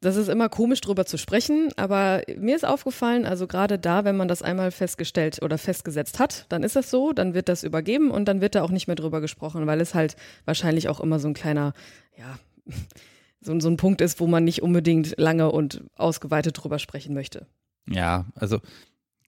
das 0.00 0.16
ist 0.16 0.28
immer 0.28 0.48
komisch 0.48 0.80
drüber 0.80 1.04
zu 1.04 1.18
sprechen, 1.18 1.70
aber 1.76 2.22
mir 2.38 2.56
ist 2.56 2.64
aufgefallen, 2.64 3.26
also 3.26 3.46
gerade 3.46 3.78
da, 3.78 4.04
wenn 4.04 4.16
man 4.16 4.28
das 4.28 4.42
einmal 4.42 4.70
festgestellt 4.70 5.42
oder 5.42 5.58
festgesetzt 5.58 6.18
hat, 6.18 6.46
dann 6.48 6.62
ist 6.62 6.74
das 6.74 6.90
so, 6.90 7.12
dann 7.12 7.34
wird 7.34 7.50
das 7.50 7.64
übergeben 7.64 8.10
und 8.10 8.26
dann 8.26 8.40
wird 8.40 8.54
da 8.54 8.62
auch 8.62 8.70
nicht 8.70 8.86
mehr 8.86 8.96
drüber 8.96 9.20
gesprochen, 9.20 9.66
weil 9.66 9.80
es 9.80 9.94
halt 9.94 10.16
wahrscheinlich 10.46 10.88
auch 10.88 11.00
immer 11.00 11.18
so 11.18 11.28
ein 11.28 11.34
kleiner, 11.34 11.74
ja, 12.16 12.38
so, 13.42 13.58
so 13.60 13.68
ein 13.68 13.76
Punkt 13.76 14.00
ist, 14.00 14.20
wo 14.20 14.26
man 14.26 14.44
nicht 14.44 14.62
unbedingt 14.62 15.14
lange 15.18 15.52
und 15.52 15.82
ausgeweitet 15.96 16.62
drüber 16.62 16.78
sprechen 16.78 17.12
möchte. 17.12 17.46
Ja, 17.86 18.24
also 18.34 18.60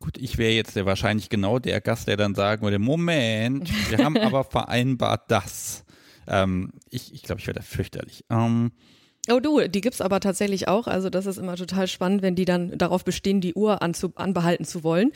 gut, 0.00 0.16
ich 0.16 0.38
wäre 0.38 0.52
jetzt 0.52 0.74
der 0.74 0.86
wahrscheinlich 0.86 1.28
genau 1.28 1.58
der 1.58 1.82
Gast, 1.82 2.08
der 2.08 2.16
dann 2.16 2.34
sagen 2.34 2.62
würde, 2.62 2.78
Moment, 2.78 3.70
wir 3.90 4.04
haben 4.04 4.16
aber 4.18 4.44
vereinbart 4.44 5.30
das. 5.30 5.84
Ähm, 6.26 6.72
ich 6.88 7.12
ich 7.12 7.22
glaube, 7.22 7.40
ich 7.40 7.46
wäre 7.46 7.58
da 7.58 7.62
fürchterlich. 7.62 8.24
Ähm, 8.30 8.72
Oh 9.30 9.38
du, 9.38 9.60
die 9.68 9.80
gibt's 9.80 10.00
aber 10.00 10.18
tatsächlich 10.18 10.66
auch. 10.66 10.88
Also 10.88 11.08
das 11.08 11.26
ist 11.26 11.38
immer 11.38 11.54
total 11.56 11.86
spannend, 11.86 12.22
wenn 12.22 12.34
die 12.34 12.44
dann 12.44 12.76
darauf 12.76 13.04
bestehen, 13.04 13.40
die 13.40 13.54
Uhr 13.54 13.80
anzu 13.80 14.12
anbehalten 14.16 14.64
zu 14.64 14.82
wollen. 14.82 15.12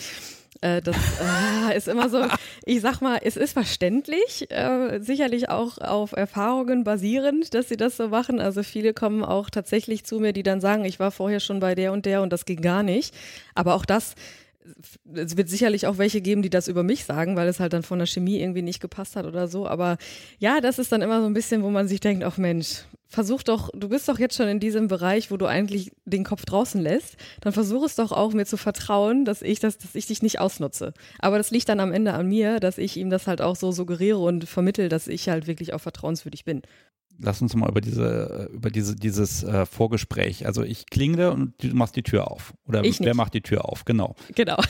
Äh, 0.60 0.80
das 0.80 0.96
äh, 1.20 1.76
ist 1.76 1.88
immer 1.88 2.08
so, 2.08 2.24
ich 2.64 2.80
sag 2.80 3.00
mal, 3.00 3.18
es 3.22 3.36
ist 3.36 3.52
verständlich, 3.52 4.48
äh, 4.50 5.00
sicherlich 5.00 5.48
auch 5.48 5.78
auf 5.78 6.12
Erfahrungen 6.12 6.84
basierend, 6.84 7.52
dass 7.52 7.68
sie 7.68 7.76
das 7.76 7.96
so 7.96 8.08
machen. 8.08 8.40
Also 8.40 8.62
viele 8.62 8.94
kommen 8.94 9.24
auch 9.24 9.50
tatsächlich 9.50 10.04
zu 10.04 10.20
mir, 10.20 10.32
die 10.32 10.44
dann 10.44 10.60
sagen, 10.60 10.84
ich 10.84 11.00
war 11.00 11.10
vorher 11.10 11.40
schon 11.40 11.58
bei 11.58 11.74
der 11.74 11.92
und 11.92 12.06
der 12.06 12.22
und 12.22 12.32
das 12.32 12.44
ging 12.44 12.60
gar 12.60 12.84
nicht. 12.84 13.14
Aber 13.54 13.74
auch 13.74 13.84
das 13.84 14.14
es 15.14 15.36
wird 15.36 15.48
sicherlich 15.48 15.86
auch 15.86 15.98
welche 15.98 16.20
geben, 16.20 16.42
die 16.42 16.50
das 16.50 16.66
über 16.66 16.82
mich 16.82 17.04
sagen, 17.04 17.36
weil 17.36 17.46
es 17.46 17.60
halt 17.60 17.72
dann 17.72 17.84
von 17.84 18.00
der 18.00 18.06
Chemie 18.06 18.40
irgendwie 18.40 18.62
nicht 18.62 18.80
gepasst 18.80 19.14
hat 19.14 19.24
oder 19.24 19.46
so. 19.46 19.68
Aber 19.68 19.96
ja, 20.40 20.60
das 20.60 20.80
ist 20.80 20.90
dann 20.90 21.02
immer 21.02 21.20
so 21.20 21.26
ein 21.26 21.34
bisschen, 21.34 21.62
wo 21.62 21.70
man 21.70 21.86
sich 21.86 22.00
denkt, 22.00 22.24
ach 22.24 22.36
Mensch, 22.36 22.82
versuch 23.08 23.42
doch, 23.42 23.70
du 23.74 23.88
bist 23.88 24.08
doch 24.08 24.18
jetzt 24.18 24.36
schon 24.36 24.48
in 24.48 24.60
diesem 24.60 24.88
Bereich, 24.88 25.30
wo 25.30 25.36
du 25.36 25.46
eigentlich 25.46 25.92
den 26.04 26.24
Kopf 26.24 26.44
draußen 26.44 26.80
lässt, 26.80 27.16
dann 27.40 27.52
versuch 27.52 27.84
es 27.84 27.94
doch 27.96 28.12
auch, 28.12 28.32
mir 28.32 28.46
zu 28.46 28.56
vertrauen, 28.56 29.24
dass 29.24 29.42
ich 29.42 29.60
das, 29.60 29.78
dass 29.78 29.94
ich 29.94 30.06
dich 30.06 30.22
nicht 30.22 30.40
ausnutze. 30.40 30.92
Aber 31.18 31.38
das 31.38 31.50
liegt 31.50 31.68
dann 31.68 31.80
am 31.80 31.92
Ende 31.92 32.14
an 32.14 32.26
mir, 32.28 32.60
dass 32.60 32.78
ich 32.78 32.96
ihm 32.96 33.10
das 33.10 33.26
halt 33.26 33.40
auch 33.40 33.56
so 33.56 33.72
suggeriere 33.72 34.18
und 34.18 34.44
vermittel, 34.48 34.88
dass 34.88 35.06
ich 35.08 35.28
halt 35.28 35.46
wirklich 35.46 35.72
auch 35.72 35.80
vertrauenswürdig 35.80 36.44
bin. 36.44 36.62
lass 37.18 37.40
uns 37.40 37.54
mal 37.56 37.70
über 37.70 37.80
diese, 37.80 38.50
über 38.52 38.68
diese, 38.70 38.94
dieses 38.94 39.42
äh, 39.42 39.64
Vorgespräch. 39.64 40.44
Also 40.44 40.62
ich 40.64 40.84
klingle 40.90 41.30
und 41.32 41.54
du 41.62 41.68
machst 41.74 41.96
die 41.96 42.02
Tür 42.02 42.30
auf. 42.30 42.52
Oder 42.66 42.84
Ich 42.84 42.98
wer 43.00 43.06
nicht. 43.06 43.16
macht 43.16 43.32
die 43.34 43.40
Tür 43.40 43.64
auf? 43.66 43.84
Genau. 43.84 44.14
Genau. 44.34 44.56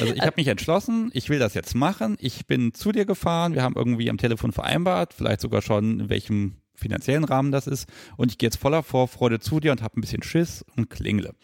Also 0.00 0.14
ich 0.14 0.22
habe 0.22 0.34
mich 0.36 0.48
entschlossen, 0.48 1.10
ich 1.12 1.28
will 1.28 1.38
das 1.38 1.52
jetzt 1.54 1.74
machen. 1.74 2.16
Ich 2.18 2.46
bin 2.46 2.72
zu 2.72 2.92
dir 2.92 3.04
gefahren, 3.04 3.52
wir 3.54 3.62
haben 3.62 3.74
irgendwie 3.76 4.08
am 4.08 4.16
Telefon 4.16 4.50
vereinbart, 4.52 5.12
vielleicht 5.12 5.40
sogar 5.42 5.60
schon, 5.60 6.00
in 6.00 6.08
welchem 6.08 6.56
finanziellen 6.76 7.24
Rahmen 7.24 7.52
das 7.52 7.66
ist. 7.66 7.86
Und 8.16 8.30
ich 8.30 8.38
gehe 8.38 8.48
jetzt 8.48 8.58
voller 8.60 8.82
Vorfreude 8.82 9.40
zu 9.40 9.60
dir 9.60 9.72
und 9.72 9.82
habe 9.82 9.98
ein 9.98 10.00
bisschen 10.00 10.22
Schiss 10.22 10.64
und 10.76 10.90
klingle. 10.90 11.34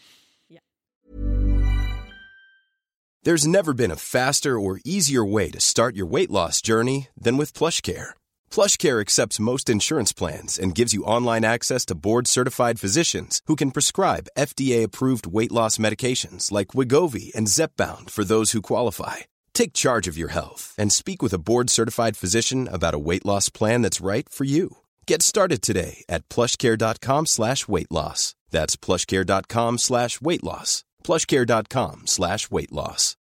There's 3.25 3.47
never 3.47 3.73
been 3.73 3.93
a 3.93 3.97
faster 3.97 4.59
or 4.59 4.81
easier 4.85 5.25
way 5.25 5.49
to 5.53 5.61
start 5.61 5.97
your 5.97 6.11
weight 6.11 6.29
loss 6.29 6.61
journey 6.61 7.07
than 7.17 7.39
with 7.39 7.53
PlushCare. 7.53 8.15
PlushCare 8.51 9.01
accepts 9.01 9.39
most 9.39 9.71
insurance 9.71 10.13
plans 10.13 10.59
and 10.59 10.75
gives 10.75 10.93
you 10.93 11.05
online 11.05 11.45
access 11.45 11.87
to 11.87 11.95
board-certified 11.95 12.81
physicians 12.81 13.41
who 13.47 13.55
can 13.55 13.71
prescribe 13.71 14.27
FDA-approved 14.37 15.29
weight 15.29 15.53
loss 15.53 15.79
medications 15.79 16.51
like 16.51 16.75
Wigovi 16.75 17.33
and 17.33 17.47
Zepbound 17.47 18.11
for 18.11 18.25
those 18.25 18.51
who 18.51 18.73
qualify. 18.73 19.19
Take 19.55 19.73
charge 19.73 20.09
of 20.09 20.19
your 20.19 20.33
health 20.33 20.75
and 20.77 20.93
speak 20.93 21.23
with 21.23 21.33
a 21.33 21.39
board-certified 21.39 22.17
physician 22.17 22.69
about 22.69 22.93
a 22.93 23.05
weight 23.09 23.25
loss 23.25 23.49
plan 23.49 23.83
that's 23.83 24.01
right 24.01 24.29
for 24.29 24.43
you. 24.43 24.79
Get 25.07 25.23
started 25.23 25.63
today 25.63 26.05
at 26.09 26.29
plushcare.com 26.29 27.27
slash 27.27 27.69
weight 27.69 27.91
loss. 27.91 28.35
That's 28.51 28.77
plushcare.com 28.77 29.79
slash 29.79 30.21
weight 30.21 30.45
loss. 30.45 30.85
plushcare.com 31.05 32.07
slash 32.07 32.51
weight 32.51 32.73
loss. 32.73 33.17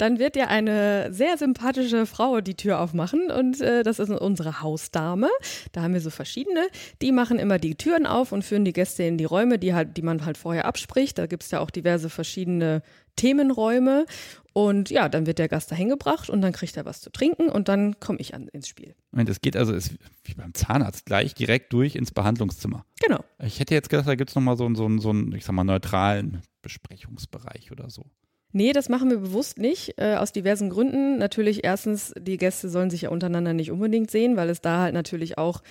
Dann 0.00 0.18
wird 0.18 0.34
ja 0.34 0.46
eine 0.46 1.12
sehr 1.12 1.36
sympathische 1.36 2.06
Frau 2.06 2.40
die 2.40 2.54
Tür 2.54 2.80
aufmachen 2.80 3.30
und 3.30 3.60
äh, 3.60 3.82
das 3.82 3.98
ist 3.98 4.08
unsere 4.08 4.62
Hausdame. 4.62 5.28
Da 5.72 5.82
haben 5.82 5.92
wir 5.92 6.00
so 6.00 6.08
verschiedene. 6.08 6.68
Die 7.02 7.12
machen 7.12 7.38
immer 7.38 7.58
die 7.58 7.74
Türen 7.74 8.06
auf 8.06 8.32
und 8.32 8.42
führen 8.42 8.64
die 8.64 8.72
Gäste 8.72 9.02
in 9.02 9.18
die 9.18 9.26
Räume, 9.26 9.58
die 9.58 9.74
halt, 9.74 9.98
die 9.98 10.02
man 10.02 10.24
halt 10.24 10.38
vorher 10.38 10.64
abspricht. 10.64 11.18
Da 11.18 11.26
gibt 11.26 11.42
es 11.42 11.50
ja 11.50 11.60
auch 11.60 11.68
diverse 11.68 12.08
verschiedene 12.08 12.80
Themenräume. 13.20 14.06
Und 14.52 14.90
ja, 14.90 15.08
dann 15.08 15.26
wird 15.26 15.38
der 15.38 15.48
Gast 15.48 15.70
dahin 15.70 15.88
gebracht 15.90 16.28
und 16.28 16.40
dann 16.40 16.52
kriegt 16.52 16.76
er 16.76 16.84
was 16.84 17.00
zu 17.00 17.10
trinken 17.10 17.48
und 17.48 17.68
dann 17.68 18.00
komme 18.00 18.18
ich 18.18 18.34
an, 18.34 18.48
ins 18.48 18.66
Spiel. 18.66 18.96
Und 19.12 19.28
das 19.28 19.40
geht 19.40 19.56
also, 19.56 19.72
ist 19.72 19.92
wie 20.24 20.34
beim 20.34 20.54
Zahnarzt, 20.54 21.06
gleich 21.06 21.34
direkt 21.34 21.72
durch 21.72 21.94
ins 21.94 22.10
Behandlungszimmer. 22.10 22.84
Genau. 23.00 23.22
Ich 23.40 23.60
hätte 23.60 23.74
jetzt 23.74 23.90
gedacht, 23.90 24.08
da 24.08 24.16
gibt 24.16 24.30
es 24.30 24.34
nochmal 24.34 24.56
so, 24.56 24.66
einen- 24.66 24.74
so, 24.74 24.84
einen- 24.86 24.98
so 24.98 25.10
einen, 25.10 25.32
ich 25.36 25.44
sag 25.44 25.52
mal, 25.52 25.62
neutralen 25.62 26.42
Besprechungsbereich 26.62 27.70
oder 27.70 27.90
so. 27.90 28.06
Nee, 28.52 28.72
das 28.72 28.88
machen 28.88 29.08
wir 29.10 29.18
bewusst 29.18 29.58
nicht, 29.58 29.94
äh, 29.98 30.16
aus 30.16 30.32
diversen 30.32 30.70
Gründen. 30.70 31.18
Natürlich 31.18 31.62
erstens, 31.62 32.12
die 32.18 32.36
Gäste 32.36 32.68
sollen 32.68 32.90
sich 32.90 33.02
ja 33.02 33.10
untereinander 33.10 33.52
nicht 33.54 33.70
unbedingt 33.70 34.10
sehen, 34.10 34.36
weil 34.36 34.50
es 34.50 34.60
da 34.60 34.80
halt 34.80 34.94
natürlich 34.94 35.38
auch 35.38 35.62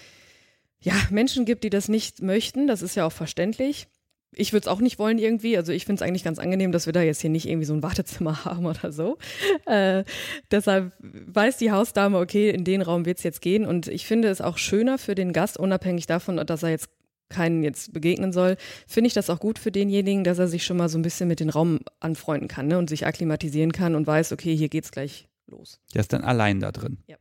ja, 0.81 0.93
Menschen 1.09 1.43
gibt, 1.43 1.65
die 1.65 1.69
das 1.69 1.89
nicht 1.89 2.21
möchten. 2.21 2.65
Das 2.67 2.81
ist 2.81 2.95
ja 2.95 3.05
auch 3.05 3.12
verständlich. 3.12 3.88
Ich 4.36 4.54
würde 4.54 4.62
es 4.62 4.68
auch 4.68 4.80
nicht 4.80 5.00
wollen 5.00 5.18
irgendwie. 5.18 5.58
Also 5.58 5.72
ich 5.72 5.86
finde 5.86 6.04
es 6.04 6.08
eigentlich 6.08 6.24
ganz 6.24 6.39
angenehm, 6.39 6.72
dass 6.72 6.86
wir 6.86 6.94
da 6.94 7.02
jetzt 7.02 7.22
hier 7.22 7.30
nicht 7.30 7.48
irgendwie 7.48 7.65
so 7.65 7.74
ein 7.74 7.84
Wartezimmer 7.84 8.46
haben 8.46 8.65
oder 8.65 8.92
so. 8.92 9.18
Äh, 9.65 10.04
deshalb 10.52 10.94
weiß 11.00 11.58
die 11.58 11.72
Hausdame, 11.72 12.18
okay, 12.20 12.50
in 12.50 12.63
den 12.63 12.82
Raum 12.82 13.06
wird 13.06 13.18
es 13.18 13.24
jetzt 13.24 13.42
gehen. 13.42 13.65
Und 13.65 13.88
ich 13.88 14.06
finde 14.06 14.28
es 14.28 14.42
auch 14.42 14.58
schöner 14.58 14.98
für 14.98 15.15
den 15.15 15.34
Gast, 15.34 15.58
unabhängig 15.58 16.06
davon, 16.06 16.38
dass 16.38 16.63
er 16.63 16.70
jetzt 16.70 16.89
keinen 17.30 17.63
jetzt 17.63 17.94
begegnen 17.94 18.34
soll, 18.34 18.58
finde 18.88 19.08
ich 19.08 19.13
das 19.13 19.30
auch 19.30 19.39
gut 19.39 19.60
für 19.60 19.72
denjenigen, 19.72 20.24
dass 20.24 20.39
er 20.39 20.48
sich 20.48 20.65
schon 20.65 20.78
mal 20.78 20.89
so 20.89 20.98
ein 20.98 21.04
bisschen 21.04 21.28
mit 21.28 21.39
dem 21.39 21.50
Raum 21.50 21.80
anfreunden 22.00 22.48
kann 22.48 22.68
ne, 22.68 22.78
und 22.78 22.89
sich 22.89 23.06
akklimatisieren 23.06 23.72
kann 23.72 23.96
und 23.96 24.08
weiß, 24.08 24.32
okay, 24.32 24.56
hier 24.56 24.70
geht's 24.70 24.92
gleich 24.92 25.28
los. 25.48 25.80
Der 25.94 26.02
ist 26.02 26.12
dann 26.12 26.24
allein 26.24 26.60
da 26.60 26.72
drin. 26.72 26.98
Ja. 27.08 27.18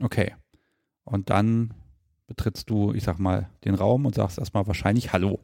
Okay. 0.00 0.34
Und 1.04 1.30
dann 1.30 1.74
betrittst 2.26 2.70
du, 2.70 2.92
ich 2.92 3.04
sag 3.04 3.18
mal, 3.18 3.50
den 3.64 3.74
Raum 3.74 4.06
und 4.06 4.14
sagst 4.14 4.38
erstmal 4.38 4.66
wahrscheinlich 4.66 5.12
Hallo. 5.12 5.40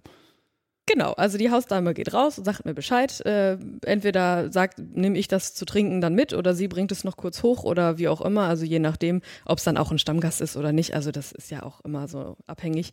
Genau, 0.93 1.13
also 1.13 1.39
die 1.39 1.51
Hausdame 1.51 1.95
geht 1.95 2.13
raus 2.13 2.37
und 2.37 2.45
sagt 2.45 2.67
mir 2.67 2.75
Bescheid. 2.75 3.25
Äh, 3.25 3.57
entweder 3.83 4.53
sagt, 4.53 4.79
nehme 4.79 5.17
ich 5.17 5.27
das 5.27 5.55
zu 5.55 5.65
trinken 5.65 6.03
dann 6.03 6.15
mit 6.15 6.35
oder 6.35 6.55
sie 6.55 6.69
bringt 6.69 6.93
es 6.93 7.03
noch 7.03 7.17
kurz 7.17 7.43
hoch 7.43 7.65
oder 7.65 7.97
wie 7.97 8.09
auch 8.09 8.21
immer. 8.21 8.43
Also 8.43 8.67
je 8.67 8.79
nachdem, 8.79 9.23
ob 9.47 9.57
es 9.57 9.65
dann 9.65 9.79
auch 9.79 9.91
ein 9.91 9.99
Stammgast 9.99 10.43
ist 10.43 10.55
oder 10.55 10.73
nicht. 10.73 10.93
Also 10.93 11.11
das 11.11 11.33
ist 11.33 11.51
ja 11.51 11.63
auch 11.63 11.81
immer 11.83 12.09
so 12.09 12.37
abhängig. 12.47 12.93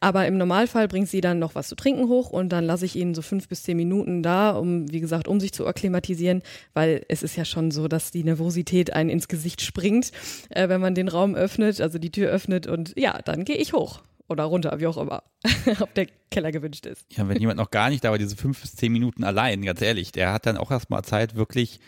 Aber 0.00 0.26
im 0.26 0.38
Normalfall 0.38 0.88
bringt 0.88 1.08
sie 1.08 1.20
dann 1.20 1.38
noch 1.38 1.54
was 1.54 1.68
zu 1.68 1.76
trinken 1.76 2.08
hoch 2.08 2.30
und 2.30 2.48
dann 2.48 2.64
lasse 2.64 2.84
ich 2.84 2.96
ihn 2.96 3.14
so 3.14 3.22
fünf 3.22 3.48
bis 3.48 3.62
zehn 3.62 3.76
Minuten 3.76 4.24
da, 4.24 4.50
um, 4.50 4.90
wie 4.90 5.00
gesagt, 5.00 5.28
um 5.28 5.38
sich 5.38 5.52
zu 5.52 5.68
akklimatisieren, 5.68 6.42
weil 6.74 7.06
es 7.08 7.22
ist 7.22 7.36
ja 7.36 7.44
schon 7.44 7.70
so, 7.70 7.86
dass 7.86 8.10
die 8.10 8.24
Nervosität 8.24 8.92
einen 8.92 9.08
ins 9.08 9.28
Gesicht 9.28 9.62
springt, 9.62 10.10
äh, 10.50 10.68
wenn 10.68 10.80
man 10.80 10.96
den 10.96 11.06
Raum 11.06 11.36
öffnet, 11.36 11.80
also 11.80 11.98
die 11.98 12.10
Tür 12.10 12.28
öffnet 12.28 12.66
und 12.66 12.92
ja, 12.98 13.20
dann 13.24 13.44
gehe 13.44 13.56
ich 13.56 13.72
hoch 13.72 14.02
oder 14.28 14.44
runter, 14.44 14.78
wie 14.80 14.86
auch 14.86 14.96
immer, 14.96 15.22
ob 15.80 15.94
der 15.94 16.06
Keller 16.30 16.52
gewünscht 16.52 16.86
ist. 16.86 17.04
Ja, 17.12 17.28
wenn 17.28 17.38
jemand 17.38 17.58
noch 17.58 17.70
gar 17.70 17.90
nicht 17.90 18.04
da 18.04 18.10
war, 18.10 18.18
diese 18.18 18.36
fünf 18.36 18.60
bis 18.60 18.74
zehn 18.74 18.92
Minuten 18.92 19.24
allein, 19.24 19.62
ganz 19.62 19.80
ehrlich, 19.82 20.12
der 20.12 20.32
hat 20.32 20.46
dann 20.46 20.56
auch 20.56 20.70
erstmal 20.70 21.04
Zeit, 21.04 21.36
wirklich 21.36 21.80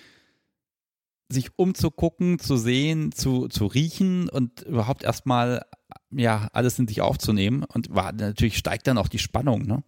sich 1.31 1.51
umzugucken, 1.57 2.39
zu 2.39 2.57
sehen, 2.57 3.13
zu, 3.13 3.49
zu 3.49 3.67
riechen 3.67 4.29
und 4.29 4.63
überhaupt 4.63 5.03
erstmal 5.03 5.63
ja, 6.11 6.49
alles 6.53 6.79
in 6.79 6.89
sich 6.89 7.01
aufzunehmen. 7.03 7.65
Und 7.65 7.95
war, 7.95 8.13
natürlich 8.13 8.57
steigt 8.57 8.87
dann 8.87 8.99
auch 8.99 9.09
die 9.09 9.19
Spannung, 9.19 9.67
ne? 9.67 9.83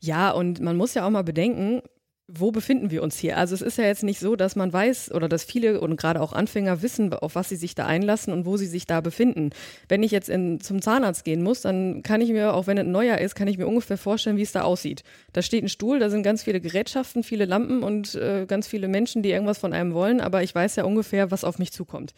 Ja, 0.00 0.30
und 0.30 0.60
man 0.60 0.76
muss 0.76 0.94
ja 0.94 1.04
auch 1.04 1.10
mal 1.10 1.24
bedenken, 1.24 1.82
wo 2.30 2.50
befinden 2.52 2.90
wir 2.90 3.02
uns 3.02 3.18
hier? 3.18 3.38
Also 3.38 3.54
es 3.54 3.62
ist 3.62 3.78
ja 3.78 3.84
jetzt 3.84 4.02
nicht 4.02 4.20
so, 4.20 4.36
dass 4.36 4.54
man 4.54 4.70
weiß 4.70 5.12
oder 5.12 5.30
dass 5.30 5.44
viele 5.44 5.80
und 5.80 5.96
gerade 5.96 6.20
auch 6.20 6.34
Anfänger 6.34 6.82
wissen, 6.82 7.12
auf 7.14 7.34
was 7.34 7.48
sie 7.48 7.56
sich 7.56 7.74
da 7.74 7.86
einlassen 7.86 8.34
und 8.34 8.44
wo 8.44 8.58
sie 8.58 8.66
sich 8.66 8.86
da 8.86 9.00
befinden. 9.00 9.50
Wenn 9.88 10.02
ich 10.02 10.10
jetzt 10.10 10.28
in, 10.28 10.60
zum 10.60 10.82
Zahnarzt 10.82 11.24
gehen 11.24 11.42
muss, 11.42 11.62
dann 11.62 12.02
kann 12.02 12.20
ich 12.20 12.28
mir, 12.30 12.52
auch 12.52 12.66
wenn 12.66 12.76
es 12.76 12.84
ein 12.84 12.92
neuer 12.92 13.16
ist, 13.16 13.34
kann 13.34 13.48
ich 13.48 13.56
mir 13.56 13.66
ungefähr 13.66 13.96
vorstellen, 13.96 14.36
wie 14.36 14.42
es 14.42 14.52
da 14.52 14.60
aussieht. 14.60 15.04
Da 15.32 15.40
steht 15.40 15.64
ein 15.64 15.70
Stuhl, 15.70 16.00
da 16.00 16.10
sind 16.10 16.22
ganz 16.22 16.42
viele 16.42 16.60
Gerätschaften, 16.60 17.22
viele 17.22 17.46
Lampen 17.46 17.82
und 17.82 18.14
äh, 18.14 18.44
ganz 18.46 18.68
viele 18.68 18.88
Menschen, 18.88 19.22
die 19.22 19.30
irgendwas 19.30 19.58
von 19.58 19.72
einem 19.72 19.94
wollen, 19.94 20.20
aber 20.20 20.42
ich 20.42 20.54
weiß 20.54 20.76
ja 20.76 20.84
ungefähr, 20.84 21.30
was 21.30 21.44
auf 21.44 21.58
mich 21.58 21.72
zukommt. 21.72 22.12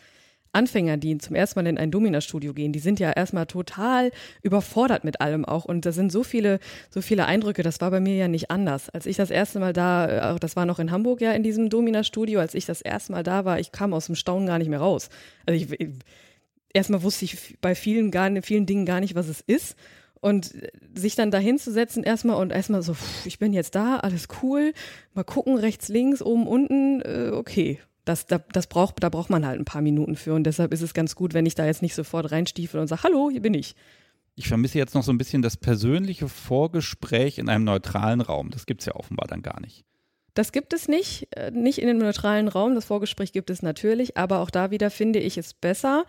Anfänger, 0.52 0.96
die 0.96 1.16
zum 1.18 1.36
ersten 1.36 1.60
Mal 1.60 1.68
in 1.68 1.78
ein 1.78 1.90
Domina-Studio 1.90 2.52
gehen, 2.52 2.72
die 2.72 2.80
sind 2.80 2.98
ja 2.98 3.12
erstmal 3.12 3.46
total 3.46 4.10
überfordert 4.42 5.04
mit 5.04 5.20
allem 5.20 5.44
auch. 5.44 5.64
Und 5.64 5.86
da 5.86 5.92
sind 5.92 6.10
so 6.10 6.24
viele, 6.24 6.58
so 6.90 7.00
viele 7.00 7.26
Eindrücke. 7.26 7.62
Das 7.62 7.80
war 7.80 7.90
bei 7.90 8.00
mir 8.00 8.16
ja 8.16 8.28
nicht 8.28 8.50
anders. 8.50 8.90
Als 8.90 9.06
ich 9.06 9.16
das 9.16 9.30
erste 9.30 9.60
Mal 9.60 9.72
da, 9.72 10.34
äh, 10.34 10.38
das 10.40 10.56
war 10.56 10.66
noch 10.66 10.78
in 10.78 10.90
Hamburg 10.90 11.20
ja 11.20 11.32
in 11.32 11.42
diesem 11.42 11.70
Domina-Studio, 11.70 12.40
als 12.40 12.54
ich 12.54 12.66
das 12.66 12.80
erste 12.80 13.12
Mal 13.12 13.22
da 13.22 13.44
war, 13.44 13.60
ich 13.60 13.70
kam 13.70 13.94
aus 13.94 14.06
dem 14.06 14.16
Staunen 14.16 14.46
gar 14.46 14.58
nicht 14.58 14.68
mehr 14.68 14.80
raus. 14.80 15.08
Also 15.46 15.64
ich, 15.64 15.78
erstmal 16.72 17.02
wusste 17.02 17.24
ich 17.24 17.58
bei 17.60 17.74
vielen, 17.74 18.10
gar, 18.10 18.30
vielen 18.42 18.66
Dingen 18.66 18.86
gar 18.86 19.00
nicht, 19.00 19.14
was 19.14 19.28
es 19.28 19.40
ist. 19.40 19.76
Und 20.20 20.52
sich 20.94 21.14
dann 21.14 21.30
dahin 21.30 21.58
zu 21.58 21.72
erstmal 21.74 22.36
und 22.36 22.52
erstmal 22.52 22.82
so, 22.82 22.94
ich 23.24 23.38
bin 23.38 23.54
jetzt 23.54 23.74
da, 23.74 23.96
alles 23.96 24.28
cool, 24.42 24.74
mal 25.14 25.24
gucken, 25.24 25.56
rechts, 25.56 25.88
links, 25.88 26.20
oben, 26.20 26.46
unten, 26.46 27.00
äh, 27.00 27.30
okay. 27.32 27.78
Das, 28.10 28.26
das, 28.26 28.40
das 28.52 28.66
braucht, 28.66 29.04
da 29.04 29.08
braucht 29.08 29.30
man 29.30 29.46
halt 29.46 29.60
ein 29.60 29.64
paar 29.64 29.82
Minuten 29.82 30.16
für 30.16 30.34
und 30.34 30.42
deshalb 30.42 30.72
ist 30.72 30.82
es 30.82 30.94
ganz 30.94 31.14
gut, 31.14 31.32
wenn 31.32 31.46
ich 31.46 31.54
da 31.54 31.64
jetzt 31.64 31.80
nicht 31.80 31.94
sofort 31.94 32.32
reinstiefel 32.32 32.80
und 32.80 32.88
sage, 32.88 33.04
hallo, 33.04 33.30
hier 33.30 33.40
bin 33.40 33.54
ich. 33.54 33.76
Ich 34.34 34.48
vermisse 34.48 34.78
jetzt 34.78 34.96
noch 34.96 35.04
so 35.04 35.12
ein 35.12 35.18
bisschen 35.18 35.42
das 35.42 35.56
persönliche 35.56 36.28
Vorgespräch 36.28 37.38
in 37.38 37.48
einem 37.48 37.62
neutralen 37.62 38.20
Raum. 38.20 38.50
Das 38.50 38.66
gibt 38.66 38.80
es 38.80 38.86
ja 38.86 38.96
offenbar 38.96 39.28
dann 39.28 39.42
gar 39.42 39.60
nicht. 39.60 39.84
Das 40.34 40.50
gibt 40.50 40.72
es 40.72 40.88
nicht, 40.88 41.28
äh, 41.36 41.52
nicht 41.52 41.78
in 41.78 41.86
dem 41.86 41.98
neutralen 41.98 42.48
Raum. 42.48 42.74
Das 42.74 42.86
Vorgespräch 42.86 43.30
gibt 43.30 43.48
es 43.48 43.62
natürlich, 43.62 44.16
aber 44.16 44.40
auch 44.40 44.50
da 44.50 44.72
wieder 44.72 44.90
finde 44.90 45.20
ich 45.20 45.38
es 45.38 45.54
besser, 45.54 46.04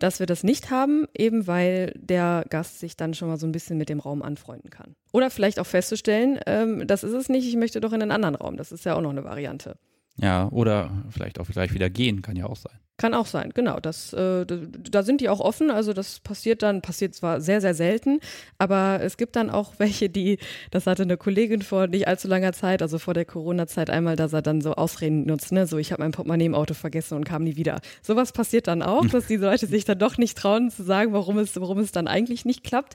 dass 0.00 0.18
wir 0.18 0.26
das 0.26 0.42
nicht 0.42 0.72
haben, 0.72 1.06
eben 1.16 1.46
weil 1.46 1.92
der 1.94 2.46
Gast 2.50 2.80
sich 2.80 2.96
dann 2.96 3.14
schon 3.14 3.28
mal 3.28 3.38
so 3.38 3.46
ein 3.46 3.52
bisschen 3.52 3.78
mit 3.78 3.88
dem 3.88 4.00
Raum 4.00 4.22
anfreunden 4.22 4.70
kann. 4.70 4.96
Oder 5.12 5.30
vielleicht 5.30 5.60
auch 5.60 5.66
festzustellen, 5.66 6.40
ähm, 6.46 6.84
das 6.88 7.04
ist 7.04 7.12
es 7.12 7.28
nicht, 7.28 7.46
ich 7.46 7.54
möchte 7.54 7.80
doch 7.80 7.92
in 7.92 8.02
einen 8.02 8.10
anderen 8.10 8.34
Raum. 8.34 8.56
Das 8.56 8.72
ist 8.72 8.84
ja 8.84 8.96
auch 8.96 9.00
noch 9.00 9.10
eine 9.10 9.22
Variante. 9.22 9.76
Ja, 10.16 10.48
oder 10.50 10.90
vielleicht 11.10 11.40
auch 11.40 11.48
gleich 11.48 11.74
wieder 11.74 11.90
gehen, 11.90 12.22
kann 12.22 12.36
ja 12.36 12.46
auch 12.46 12.56
sein. 12.56 12.78
Kann 12.96 13.12
auch 13.12 13.26
sein, 13.26 13.50
genau. 13.52 13.80
Das, 13.80 14.12
äh, 14.12 14.46
da, 14.46 15.02
sind 15.02 15.20
die 15.20 15.28
auch 15.28 15.40
offen. 15.40 15.72
Also 15.72 15.92
das 15.92 16.20
passiert 16.20 16.62
dann, 16.62 16.80
passiert 16.80 17.12
zwar 17.12 17.40
sehr, 17.40 17.60
sehr 17.60 17.74
selten, 17.74 18.20
aber 18.56 19.00
es 19.02 19.16
gibt 19.16 19.34
dann 19.34 19.50
auch 19.50 19.74
welche, 19.78 20.08
die, 20.08 20.38
das 20.70 20.86
hatte 20.86 21.02
eine 21.02 21.16
Kollegin 21.16 21.62
vor 21.62 21.88
nicht 21.88 22.06
allzu 22.06 22.28
langer 22.28 22.52
Zeit, 22.52 22.82
also 22.82 23.00
vor 23.00 23.12
der 23.12 23.24
Corona-Zeit 23.24 23.90
einmal, 23.90 24.14
dass 24.14 24.32
er 24.32 24.42
dann 24.42 24.60
so 24.60 24.74
Ausreden 24.74 25.26
nutzt, 25.26 25.50
ne? 25.50 25.66
So, 25.66 25.76
ich 25.78 25.90
habe 25.90 26.02
mein 26.02 26.12
Portemonnaie 26.12 26.46
im 26.46 26.54
Auto 26.54 26.74
vergessen 26.74 27.16
und 27.16 27.24
kam 27.24 27.42
nie 27.42 27.56
wieder. 27.56 27.80
Sowas 28.00 28.30
passiert 28.30 28.68
dann 28.68 28.80
auch, 28.80 29.06
dass 29.10 29.26
die 29.26 29.36
Leute 29.36 29.66
sich 29.66 29.84
dann 29.84 29.98
doch 29.98 30.16
nicht 30.16 30.38
trauen 30.38 30.70
zu 30.70 30.84
sagen, 30.84 31.12
warum 31.12 31.38
es, 31.38 31.60
warum 31.60 31.80
es 31.80 31.90
dann 31.90 32.06
eigentlich 32.06 32.44
nicht 32.44 32.62
klappt. 32.62 32.94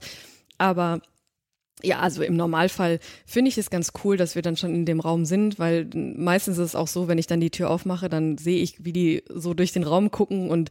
Aber 0.57 1.01
ja, 1.81 1.99
also 1.99 2.23
im 2.23 2.35
Normalfall 2.35 2.99
finde 3.25 3.49
ich 3.49 3.57
es 3.57 3.69
ganz 3.69 3.93
cool, 4.03 4.17
dass 4.17 4.35
wir 4.35 4.41
dann 4.41 4.57
schon 4.57 4.75
in 4.75 4.85
dem 4.85 4.99
Raum 4.99 5.25
sind, 5.25 5.59
weil 5.59 5.87
meistens 5.93 6.57
ist 6.57 6.65
es 6.65 6.75
auch 6.75 6.87
so, 6.87 7.07
wenn 7.07 7.17
ich 7.17 7.27
dann 7.27 7.39
die 7.39 7.51
Tür 7.51 7.69
aufmache, 7.69 8.09
dann 8.09 8.37
sehe 8.37 8.61
ich, 8.61 8.83
wie 8.83 8.93
die 8.93 9.23
so 9.29 9.53
durch 9.53 9.71
den 9.71 9.83
Raum 9.83 10.11
gucken 10.11 10.49
und 10.49 10.69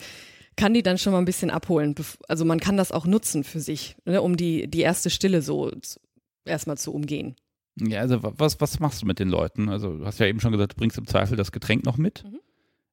kann 0.57 0.75
die 0.75 0.83
dann 0.83 0.99
schon 0.99 1.13
mal 1.13 1.21
ein 1.21 1.25
bisschen 1.25 1.51
abholen. 1.51 1.95
Also 2.27 2.45
man 2.45 2.61
kann 2.61 2.77
das 2.77 2.93
auch 2.93 3.07
nutzen 3.07 3.45
für 3.45 3.61
sich, 3.61 3.97
ne, 4.05 4.21
um 4.21 4.37
die, 4.37 4.69
die 4.69 4.81
erste 4.81 5.09
Stille 5.09 5.41
so 5.41 5.71
erstmal 6.45 6.77
zu 6.77 6.93
umgehen. 6.93 7.37
Ja, 7.81 8.01
also 8.01 8.19
was, 8.23 8.61
was 8.61 8.81
machst 8.81 9.03
du 9.03 9.07
mit 9.07 9.21
den 9.21 9.29
Leuten? 9.29 9.69
Also 9.69 9.99
du 9.99 10.05
hast 10.05 10.19
ja 10.19 10.27
eben 10.27 10.41
schon 10.41 10.53
gesagt, 10.53 10.73
du 10.73 10.77
bringst 10.77 10.99
im 10.99 11.07
Zweifel 11.07 11.37
das 11.37 11.53
Getränk 11.53 11.85
noch 11.85 11.97
mit. 11.97 12.25
Mhm. 12.25 12.41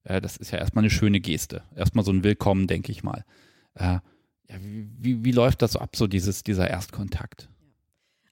Äh, 0.03 0.21
das 0.21 0.37
ist 0.37 0.51
ja 0.51 0.59
erstmal 0.59 0.83
eine 0.83 0.91
schöne 0.91 1.19
Geste. 1.19 1.63
Erstmal 1.75 2.05
so 2.05 2.11
ein 2.11 2.23
Willkommen, 2.23 2.67
denke 2.67 2.91
ich 2.91 3.03
mal. 3.03 3.25
Äh, 3.73 3.99
ja, 4.47 4.61
wie, 4.61 4.87
wie, 4.99 5.25
wie 5.25 5.31
läuft 5.31 5.61
das 5.63 5.73
so 5.73 5.79
ab, 5.79 5.95
so 5.95 6.05
dieses, 6.07 6.43
dieser 6.43 6.69
Erstkontakt? 6.69 7.49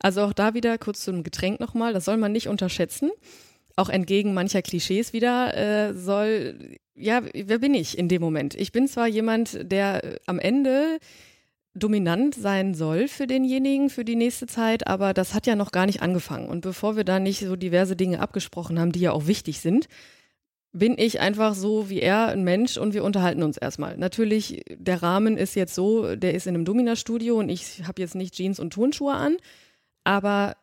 Also 0.04 0.22
auch 0.22 0.34
da 0.34 0.54
wieder 0.54 0.78
kurz 0.78 1.04
zum 1.04 1.24
Getränk 1.24 1.62
nochmal, 1.62 1.94
das 1.94 2.06
soll 2.06 2.18
man 2.18 2.34
nicht 2.34 2.50
unterschätzen. 2.50 3.10
Auch 3.78 3.90
entgegen 3.90 4.34
mancher 4.34 4.62
Klischees 4.62 5.14
wieder 5.14 5.58
äh, 5.58 5.94
soll, 5.94 6.78
ja, 6.94 7.22
wer 7.34 7.58
bin 7.58 7.74
ich 7.74 7.98
in 7.98 8.10
dem 8.10 8.22
Moment? 8.22 8.54
Ich 8.54 8.72
bin 8.72 8.88
zwar 8.88 9.08
jemand, 9.08 9.72
der 9.72 10.04
äh, 10.04 10.20
am 10.28 10.40
Ende 10.40 11.00
dominant 11.74 12.36
sein 12.36 12.76
soll 12.76 13.08
für 13.08 13.28
denjenigen 13.28 13.90
für 13.90 14.06
die 14.06 14.18
nächste 14.18 14.46
Zeit, 14.46 14.86
aber 14.86 15.14
das 15.14 15.34
hat 15.34 15.48
ja 15.48 15.56
noch 15.56 15.72
gar 15.72 15.86
nicht 15.86 16.02
angefangen. 16.02 16.50
Und 16.50 16.62
bevor 16.62 16.98
wir 16.98 17.06
da 17.06 17.20
nicht 17.20 17.40
so 17.40 17.56
diverse 17.56 17.96
Dinge 17.96 18.20
abgesprochen 18.20 18.80
haben, 18.80 18.92
die 18.92 19.00
ja 19.00 19.14
auch 19.14 19.26
wichtig 19.26 19.62
sind, 19.62 19.88
bin 20.74 20.98
ich 20.98 21.22
einfach 21.22 21.56
so 21.56 21.90
wie 21.90 22.02
er 22.02 22.28
ein 22.28 22.44
Mensch 22.44 22.78
und 22.78 22.94
wir 22.94 23.06
unterhalten 23.06 23.42
uns 23.42 23.58
erstmal. 23.58 23.98
Natürlich, 23.98 24.66
der 24.70 25.02
Rahmen 25.02 25.38
ist 25.38 25.56
jetzt 25.56 25.76
so, 25.76 26.16
der 26.16 26.34
ist 26.34 26.46
in 26.46 26.56
einem 26.56 26.66
Domina-Studio 26.66 27.40
und 27.40 27.48
ich 27.48 27.84
habe 27.88 28.02
jetzt 28.02 28.16
nicht 28.16 28.34
Jeans 28.34 28.60
und 28.60 28.74
Turnschuhe 28.74 29.14
an, 29.14 29.38
aber 30.04 30.56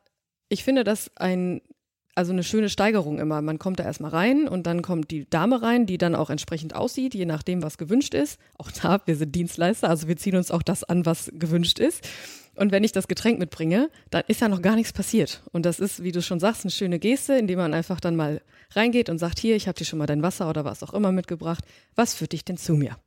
ich 0.48 0.64
finde 0.64 0.84
das 0.84 1.10
ein, 1.16 1.60
also 2.14 2.32
eine 2.32 2.42
schöne 2.42 2.68
Steigerung 2.68 3.18
immer. 3.18 3.40
Man 3.40 3.58
kommt 3.58 3.78
da 3.78 3.84
erstmal 3.84 4.10
rein 4.10 4.48
und 4.48 4.66
dann 4.66 4.82
kommt 4.82 5.10
die 5.10 5.28
Dame 5.28 5.62
rein, 5.62 5.86
die 5.86 5.98
dann 5.98 6.14
auch 6.14 6.28
entsprechend 6.30 6.74
aussieht, 6.74 7.14
je 7.14 7.24
nachdem, 7.24 7.62
was 7.62 7.78
gewünscht 7.78 8.14
ist. 8.14 8.38
Auch 8.58 8.70
da, 8.70 9.00
wir 9.06 9.16
sind 9.16 9.34
Dienstleister, 9.34 9.88
also 9.88 10.08
wir 10.08 10.16
ziehen 10.16 10.36
uns 10.36 10.50
auch 10.50 10.62
das 10.62 10.84
an, 10.84 11.06
was 11.06 11.30
gewünscht 11.34 11.78
ist. 11.78 12.06
Und 12.56 12.72
wenn 12.72 12.84
ich 12.84 12.92
das 12.92 13.08
Getränk 13.08 13.38
mitbringe, 13.38 13.90
dann 14.10 14.24
ist 14.26 14.40
ja 14.40 14.48
noch 14.48 14.60
gar 14.60 14.74
nichts 14.74 14.92
passiert. 14.92 15.42
Und 15.52 15.64
das 15.64 15.80
ist, 15.80 16.02
wie 16.02 16.12
du 16.12 16.20
schon 16.20 16.40
sagst, 16.40 16.64
eine 16.64 16.72
schöne 16.72 16.98
Geste, 16.98 17.34
indem 17.34 17.58
man 17.58 17.72
einfach 17.72 18.00
dann 18.00 18.16
mal 18.16 18.42
reingeht 18.72 19.08
und 19.08 19.18
sagt, 19.18 19.38
hier, 19.38 19.56
ich 19.56 19.68
habe 19.68 19.78
dir 19.78 19.84
schon 19.84 19.98
mal 19.98 20.06
dein 20.06 20.22
Wasser 20.22 20.50
oder 20.50 20.64
was 20.64 20.82
auch 20.82 20.92
immer 20.92 21.12
mitgebracht. 21.12 21.64
Was 21.94 22.14
führt 22.14 22.32
dich 22.32 22.44
denn 22.44 22.56
zu 22.56 22.74
mir? 22.74 22.98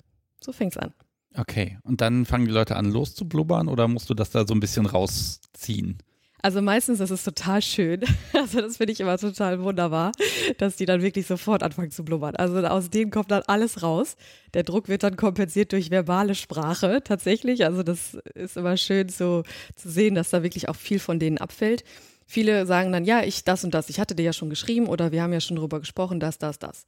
So 0.41 0.53
fängt's 0.53 0.77
an. 0.77 0.93
Okay, 1.35 1.77
und 1.83 2.01
dann 2.01 2.25
fangen 2.25 2.45
die 2.45 2.51
Leute 2.51 2.75
an 2.75 2.91
loszublubbern 2.91 3.67
oder 3.67 3.87
musst 3.87 4.09
du 4.09 4.13
das 4.13 4.31
da 4.31 4.45
so 4.47 4.53
ein 4.53 4.59
bisschen 4.59 4.85
rausziehen? 4.85 5.97
Also 6.43 6.61
meistens 6.61 6.99
ist 6.99 7.09
es 7.09 7.23
total 7.23 7.61
schön. 7.61 8.01
Also 8.33 8.59
das 8.59 8.77
finde 8.77 8.91
ich 8.91 8.99
immer 8.99 9.17
total 9.17 9.63
wunderbar, 9.63 10.11
dass 10.57 10.75
die 10.75 10.85
dann 10.85 11.01
wirklich 11.01 11.25
sofort 11.25 11.63
anfangen 11.63 11.91
zu 11.91 12.03
blubbern. 12.03 12.35
Also 12.35 12.57
aus 12.67 12.89
denen 12.89 13.09
kommt 13.09 13.31
dann 13.31 13.43
alles 13.47 13.81
raus. 13.81 14.17
Der 14.53 14.63
Druck 14.63 14.89
wird 14.89 15.03
dann 15.03 15.15
kompensiert 15.15 15.71
durch 15.71 15.89
verbale 15.91 16.35
Sprache 16.35 17.01
tatsächlich. 17.03 17.63
Also 17.63 17.83
das 17.83 18.15
ist 18.35 18.57
immer 18.57 18.75
schön 18.75 19.07
so 19.07 19.43
zu 19.75 19.89
sehen, 19.89 20.15
dass 20.15 20.31
da 20.31 20.43
wirklich 20.43 20.67
auch 20.67 20.75
viel 20.75 20.99
von 20.99 21.19
denen 21.19 21.37
abfällt. 21.37 21.85
Viele 22.25 22.65
sagen 22.65 22.91
dann, 22.91 23.05
ja, 23.05 23.23
ich 23.23 23.45
das 23.45 23.63
und 23.63 23.73
das, 23.73 23.89
ich 23.89 23.99
hatte 23.99 24.15
dir 24.15 24.23
ja 24.23 24.33
schon 24.33 24.49
geschrieben 24.49 24.87
oder 24.87 25.13
wir 25.13 25.23
haben 25.23 25.33
ja 25.33 25.41
schon 25.41 25.57
drüber 25.57 25.79
gesprochen, 25.79 26.19
das, 26.19 26.37
das, 26.37 26.59
das. 26.59 26.85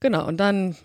Genau, 0.00 0.26
und 0.26 0.38
dann 0.38 0.76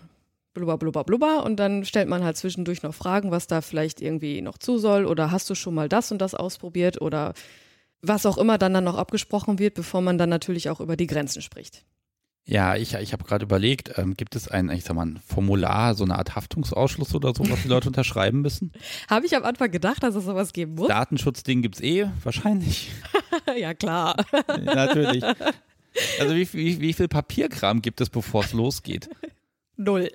blubber, 0.52 0.76
blubber, 0.76 1.04
blubber 1.04 1.44
und 1.44 1.56
dann 1.56 1.84
stellt 1.86 2.08
man 2.08 2.22
halt 2.22 2.36
zwischendurch 2.36 2.82
noch 2.82 2.94
Fragen, 2.94 3.30
was 3.30 3.46
da 3.46 3.62
vielleicht 3.62 4.02
irgendwie 4.02 4.42
noch 4.42 4.58
zu 4.58 4.76
soll 4.76 5.06
oder 5.06 5.30
hast 5.30 5.48
du 5.48 5.54
schon 5.54 5.74
mal 5.74 5.88
das 5.88 6.12
und 6.12 6.18
das 6.18 6.34
ausprobiert 6.34 7.00
oder 7.00 7.32
was 8.06 8.26
auch 8.26 8.38
immer 8.38 8.58
dann 8.58 8.74
dann 8.74 8.84
noch 8.84 8.96
abgesprochen 8.96 9.58
wird, 9.58 9.74
bevor 9.74 10.00
man 10.00 10.18
dann 10.18 10.28
natürlich 10.28 10.70
auch 10.70 10.80
über 10.80 10.96
die 10.96 11.06
Grenzen 11.06 11.42
spricht. 11.42 11.84
Ja, 12.46 12.76
ich, 12.76 12.92
ich 12.94 13.12
habe 13.14 13.24
gerade 13.24 13.44
überlegt, 13.44 13.96
ähm, 13.96 14.18
gibt 14.18 14.36
es 14.36 14.48
ein, 14.48 14.68
ich 14.68 14.84
sag 14.84 14.94
mal, 14.94 15.06
ein 15.06 15.20
Formular, 15.26 15.94
so 15.94 16.04
eine 16.04 16.18
Art 16.18 16.36
Haftungsausschluss 16.36 17.14
oder 17.14 17.32
so, 17.34 17.48
was 17.48 17.62
die 17.62 17.68
Leute 17.68 17.88
unterschreiben 17.88 18.42
müssen? 18.42 18.72
habe 19.08 19.24
ich 19.24 19.34
am 19.34 19.44
Anfang 19.44 19.70
gedacht, 19.70 20.02
dass 20.02 20.14
es 20.14 20.24
sowas 20.24 20.52
geben 20.52 20.74
muss. 20.74 20.88
Datenschutzding 20.88 21.62
gibt's 21.62 21.80
eh, 21.80 22.06
wahrscheinlich. 22.22 22.92
ja, 23.56 23.72
klar. 23.72 24.16
Natürlich. 24.62 25.24
Also 26.20 26.34
wie, 26.34 26.52
wie, 26.52 26.80
wie 26.80 26.92
viel 26.92 27.08
Papierkram 27.08 27.80
gibt 27.80 28.02
es, 28.02 28.10
bevor 28.10 28.44
es 28.44 28.52
losgeht? 28.52 29.08
Null. 29.76 30.10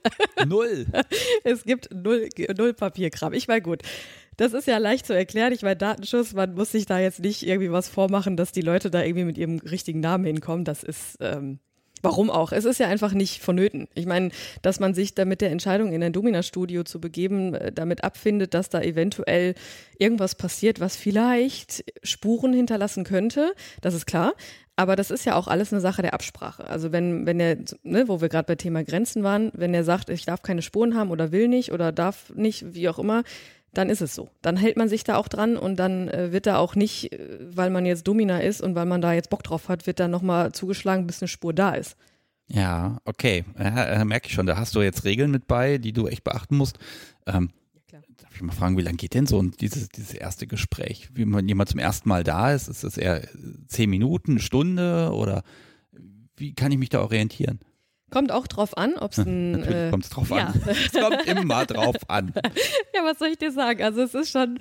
Null. 0.45 0.85
Es 1.43 1.63
gibt 1.63 1.89
null, 1.93 2.29
null 2.55 2.73
Papierkram. 2.73 3.33
Ich 3.33 3.47
meine, 3.47 3.61
gut. 3.61 3.81
Das 4.39 4.53
ist 4.53 4.67
ja 4.67 4.77
leicht 4.77 5.05
zu 5.05 5.13
erklären. 5.13 5.51
Ich 5.51 5.63
meine, 5.63 5.75
Datenschutz, 5.75 6.33
man 6.33 6.53
muss 6.53 6.71
sich 6.71 6.85
da 6.85 6.97
jetzt 6.97 7.19
nicht 7.19 7.45
irgendwie 7.45 7.73
was 7.73 7.89
vormachen, 7.89 8.37
dass 8.37 8.53
die 8.53 8.61
Leute 8.61 8.89
da 8.89 9.03
irgendwie 9.03 9.25
mit 9.25 9.37
ihrem 9.37 9.59
richtigen 9.59 9.99
Namen 9.99 10.23
hinkommen. 10.23 10.63
Das 10.63 10.81
ist, 10.81 11.17
ähm, 11.19 11.59
Warum 12.01 12.29
auch? 12.29 12.53
Es 12.53 12.63
ist 12.63 12.79
ja 12.79 12.87
einfach 12.87 13.11
nicht 13.11 13.41
vonnöten. 13.41 13.89
Ich 13.93 14.05
meine, 14.05 14.29
dass 14.61 14.79
man 14.79 14.93
sich 14.93 15.15
da 15.15 15.25
mit 15.25 15.41
der 15.41 15.51
Entscheidung 15.51 15.91
in 15.91 16.01
ein 16.01 16.13
Domina-Studio 16.13 16.85
zu 16.85 17.01
begeben, 17.01 17.53
äh, 17.53 17.73
damit 17.73 18.05
abfindet, 18.05 18.53
dass 18.53 18.69
da 18.69 18.81
eventuell 18.81 19.55
irgendwas 19.97 20.35
passiert, 20.35 20.79
was 20.79 20.95
vielleicht 20.95 21.83
Spuren 22.01 22.53
hinterlassen 22.53 23.03
könnte, 23.03 23.53
das 23.81 23.93
ist 23.93 24.05
klar. 24.05 24.35
Aber 24.77 24.95
das 24.95 25.11
ist 25.11 25.25
ja 25.25 25.35
auch 25.35 25.49
alles 25.49 25.73
eine 25.73 25.81
Sache 25.81 26.01
der 26.01 26.13
Absprache. 26.13 26.65
Also 26.65 26.93
wenn, 26.93 27.25
wenn 27.25 27.41
er, 27.41 27.57
ne, 27.83 28.07
wo 28.07 28.21
wir 28.21 28.29
gerade 28.29 28.45
bei 28.45 28.55
Thema 28.55 28.85
Grenzen 28.85 29.23
waren, 29.23 29.51
wenn 29.53 29.73
er 29.73 29.83
sagt, 29.83 30.09
ich 30.09 30.23
darf 30.23 30.41
keine 30.41 30.61
Spuren 30.61 30.95
haben 30.95 31.11
oder 31.11 31.33
will 31.33 31.49
nicht 31.49 31.73
oder 31.73 31.91
darf 31.91 32.31
nicht, 32.33 32.73
wie 32.73 32.87
auch 32.87 32.97
immer, 32.97 33.23
dann 33.73 33.89
ist 33.89 34.01
es 34.01 34.15
so. 34.15 34.29
Dann 34.41 34.57
hält 34.57 34.77
man 34.77 34.89
sich 34.89 35.03
da 35.03 35.15
auch 35.15 35.27
dran 35.27 35.57
und 35.57 35.77
dann 35.77 36.07
äh, 36.07 36.31
wird 36.31 36.47
da 36.47 36.57
auch 36.57 36.75
nicht, 36.75 37.13
äh, 37.13 37.39
weil 37.55 37.69
man 37.69 37.85
jetzt 37.85 38.07
Domina 38.07 38.39
ist 38.39 38.61
und 38.61 38.75
weil 38.75 38.85
man 38.85 39.01
da 39.01 39.13
jetzt 39.13 39.29
Bock 39.29 39.43
drauf 39.43 39.69
hat, 39.69 39.87
wird 39.87 39.99
da 39.99 40.07
nochmal 40.07 40.51
zugeschlagen, 40.51 41.07
bis 41.07 41.21
eine 41.21 41.27
Spur 41.27 41.53
da 41.53 41.71
ist. 41.71 41.95
Ja, 42.47 42.97
okay. 43.05 43.45
Ja, 43.57 43.85
äh, 43.85 44.05
merke 44.05 44.27
ich 44.27 44.33
schon. 44.33 44.47
Da 44.47 44.57
hast 44.57 44.75
du 44.75 44.81
jetzt 44.81 45.03
Regeln 45.05 45.31
mit 45.31 45.47
bei, 45.47 45.77
die 45.77 45.93
du 45.93 46.07
echt 46.07 46.23
beachten 46.23 46.57
musst. 46.57 46.79
Ähm, 47.27 47.51
ja, 47.91 47.99
darf 48.17 48.35
ich 48.35 48.41
mal 48.41 48.53
fragen, 48.53 48.77
wie 48.77 48.81
lange 48.81 48.97
geht 48.97 49.13
denn 49.13 49.27
so 49.27 49.41
dieses, 49.43 49.89
dieses 49.89 50.13
erste 50.13 50.47
Gespräch? 50.47 51.09
Wie 51.13 51.25
man 51.25 51.47
jemand 51.47 51.69
zum 51.69 51.79
ersten 51.79 52.09
Mal 52.09 52.23
da 52.23 52.51
ist? 52.51 52.67
Ist 52.67 52.83
das 52.83 52.97
eher 52.97 53.27
zehn 53.67 53.89
Minuten, 53.89 54.31
eine 54.31 54.39
Stunde 54.39 55.11
oder 55.13 55.43
wie 56.35 56.53
kann 56.53 56.71
ich 56.71 56.79
mich 56.79 56.89
da 56.89 57.01
orientieren? 57.01 57.59
Kommt 58.09 58.31
auch 58.31 58.47
drauf 58.47 58.77
an, 58.77 58.95
ob 58.97 59.11
es 59.11 59.19
ein. 59.19 59.51
Natürlich 59.51 59.75
äh, 59.75 59.89
kommt 59.91 60.03
es 60.03 60.09
drauf 60.09 60.29
ja. 60.29 60.47
an. 60.47 60.61
es 60.65 60.91
kommt 60.91 61.25
immer 61.27 61.65
drauf 61.65 61.95
an. 62.07 62.33
Ja, 62.93 63.05
was 63.05 63.19
soll 63.19 63.29
ich 63.29 63.37
dir 63.37 63.51
sagen? 63.51 63.83
Also 63.83 64.01
es 64.01 64.13
ist 64.13 64.31
schon, 64.31 64.57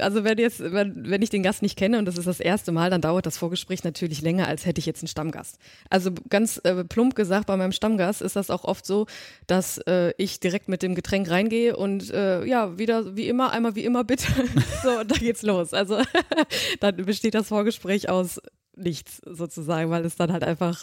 also 0.00 0.24
wenn 0.24 0.38
jetzt, 0.38 0.60
wenn, 0.60 1.08
wenn 1.08 1.22
ich 1.22 1.30
den 1.30 1.42
Gast 1.42 1.62
nicht 1.62 1.76
kenne 1.76 1.98
und 1.98 2.06
das 2.06 2.16
ist 2.16 2.26
das 2.26 2.40
erste 2.40 2.72
Mal, 2.72 2.90
dann 2.90 3.00
dauert 3.00 3.26
das 3.26 3.36
Vorgespräch 3.36 3.84
natürlich 3.84 4.22
länger, 4.22 4.48
als 4.48 4.66
hätte 4.66 4.78
ich 4.78 4.86
jetzt 4.86 5.02
einen 5.02 5.08
Stammgast. 5.08 5.58
Also 5.88 6.10
ganz 6.28 6.60
äh, 6.64 6.84
plump 6.84 7.14
gesagt, 7.14 7.46
bei 7.46 7.56
meinem 7.56 7.72
Stammgast 7.72 8.22
ist 8.22 8.36
das 8.36 8.50
auch 8.50 8.64
oft 8.64 8.86
so, 8.86 9.06
dass 9.46 9.78
äh, 9.86 10.12
ich 10.16 10.40
direkt 10.40 10.68
mit 10.68 10.82
dem 10.82 10.94
Getränk 10.94 11.30
reingehe 11.30 11.76
und 11.76 12.10
äh, 12.10 12.44
ja, 12.44 12.78
wieder 12.78 13.16
wie 13.16 13.28
immer, 13.28 13.52
einmal 13.52 13.74
wie 13.74 13.84
immer 13.84 14.04
bitte. 14.04 14.26
so, 14.82 15.00
und 15.00 15.10
da 15.10 15.16
geht's 15.16 15.42
los. 15.42 15.72
Also 15.72 16.00
dann 16.80 16.96
besteht 16.96 17.34
das 17.34 17.48
Vorgespräch 17.48 18.08
aus 18.08 18.40
nichts 18.80 19.20
sozusagen, 19.24 19.90
weil 19.90 20.04
es 20.04 20.16
dann 20.16 20.32
halt 20.32 20.44
einfach, 20.44 20.82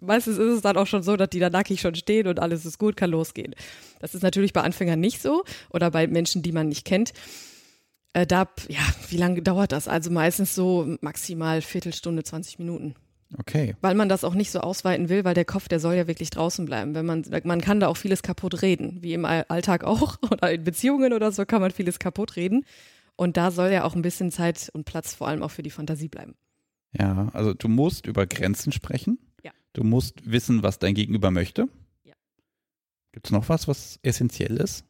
meistens 0.00 0.38
ist 0.38 0.54
es 0.56 0.62
dann 0.62 0.76
auch 0.76 0.86
schon 0.86 1.02
so, 1.02 1.16
dass 1.16 1.30
die 1.30 1.38
da 1.38 1.50
nackig 1.50 1.80
schon 1.80 1.94
stehen 1.94 2.26
und 2.26 2.40
alles 2.40 2.64
ist 2.64 2.78
gut, 2.78 2.96
kann 2.96 3.10
losgehen. 3.10 3.54
Das 4.00 4.14
ist 4.14 4.22
natürlich 4.22 4.52
bei 4.52 4.62
Anfängern 4.62 5.00
nicht 5.00 5.22
so 5.22 5.44
oder 5.70 5.90
bei 5.90 6.06
Menschen, 6.06 6.42
die 6.42 6.52
man 6.52 6.68
nicht 6.68 6.84
kennt. 6.84 7.12
Äh, 8.12 8.26
da, 8.26 8.48
ja, 8.68 8.80
wie 9.10 9.16
lange 9.16 9.42
dauert 9.42 9.72
das? 9.72 9.88
Also 9.88 10.10
meistens 10.10 10.54
so 10.54 10.96
maximal 11.00 11.62
Viertelstunde, 11.62 12.22
20 12.22 12.58
Minuten. 12.58 12.94
Okay. 13.38 13.74
Weil 13.80 13.94
man 13.94 14.08
das 14.08 14.24
auch 14.24 14.34
nicht 14.34 14.50
so 14.50 14.60
ausweiten 14.60 15.08
will, 15.08 15.24
weil 15.24 15.34
der 15.34 15.44
Kopf, 15.44 15.68
der 15.68 15.80
soll 15.80 15.94
ja 15.94 16.06
wirklich 16.06 16.30
draußen 16.30 16.64
bleiben. 16.64 16.94
Wenn 16.94 17.06
man, 17.06 17.24
man 17.44 17.60
kann 17.60 17.80
da 17.80 17.88
auch 17.88 17.96
vieles 17.96 18.22
kaputt 18.22 18.62
reden, 18.62 18.98
wie 19.02 19.14
im 19.14 19.24
Alltag 19.24 19.84
auch 19.84 20.16
oder 20.30 20.52
in 20.52 20.64
Beziehungen 20.64 21.12
oder 21.12 21.32
so 21.32 21.44
kann 21.44 21.60
man 21.60 21.72
vieles 21.72 21.98
kaputt 21.98 22.36
reden. 22.36 22.64
Und 23.16 23.36
da 23.36 23.50
soll 23.50 23.70
ja 23.70 23.84
auch 23.84 23.94
ein 23.94 24.02
bisschen 24.02 24.30
Zeit 24.30 24.70
und 24.72 24.84
Platz 24.84 25.14
vor 25.14 25.28
allem 25.28 25.42
auch 25.42 25.50
für 25.50 25.62
die 25.62 25.70
Fantasie 25.70 26.08
bleiben. 26.08 26.34
Ja, 26.98 27.28
also 27.32 27.52
du 27.54 27.68
musst 27.68 28.06
über 28.06 28.26
Grenzen 28.26 28.72
sprechen. 28.72 29.18
Ja. 29.42 29.52
Du 29.72 29.84
musst 29.84 30.30
wissen, 30.30 30.62
was 30.62 30.78
dein 30.78 30.94
Gegenüber 30.94 31.30
möchte. 31.30 31.68
Ja. 32.04 32.14
Gibt 33.12 33.26
es 33.26 33.32
noch 33.32 33.48
was, 33.48 33.68
was 33.68 33.98
essentiell 34.02 34.56
ist? 34.56 34.84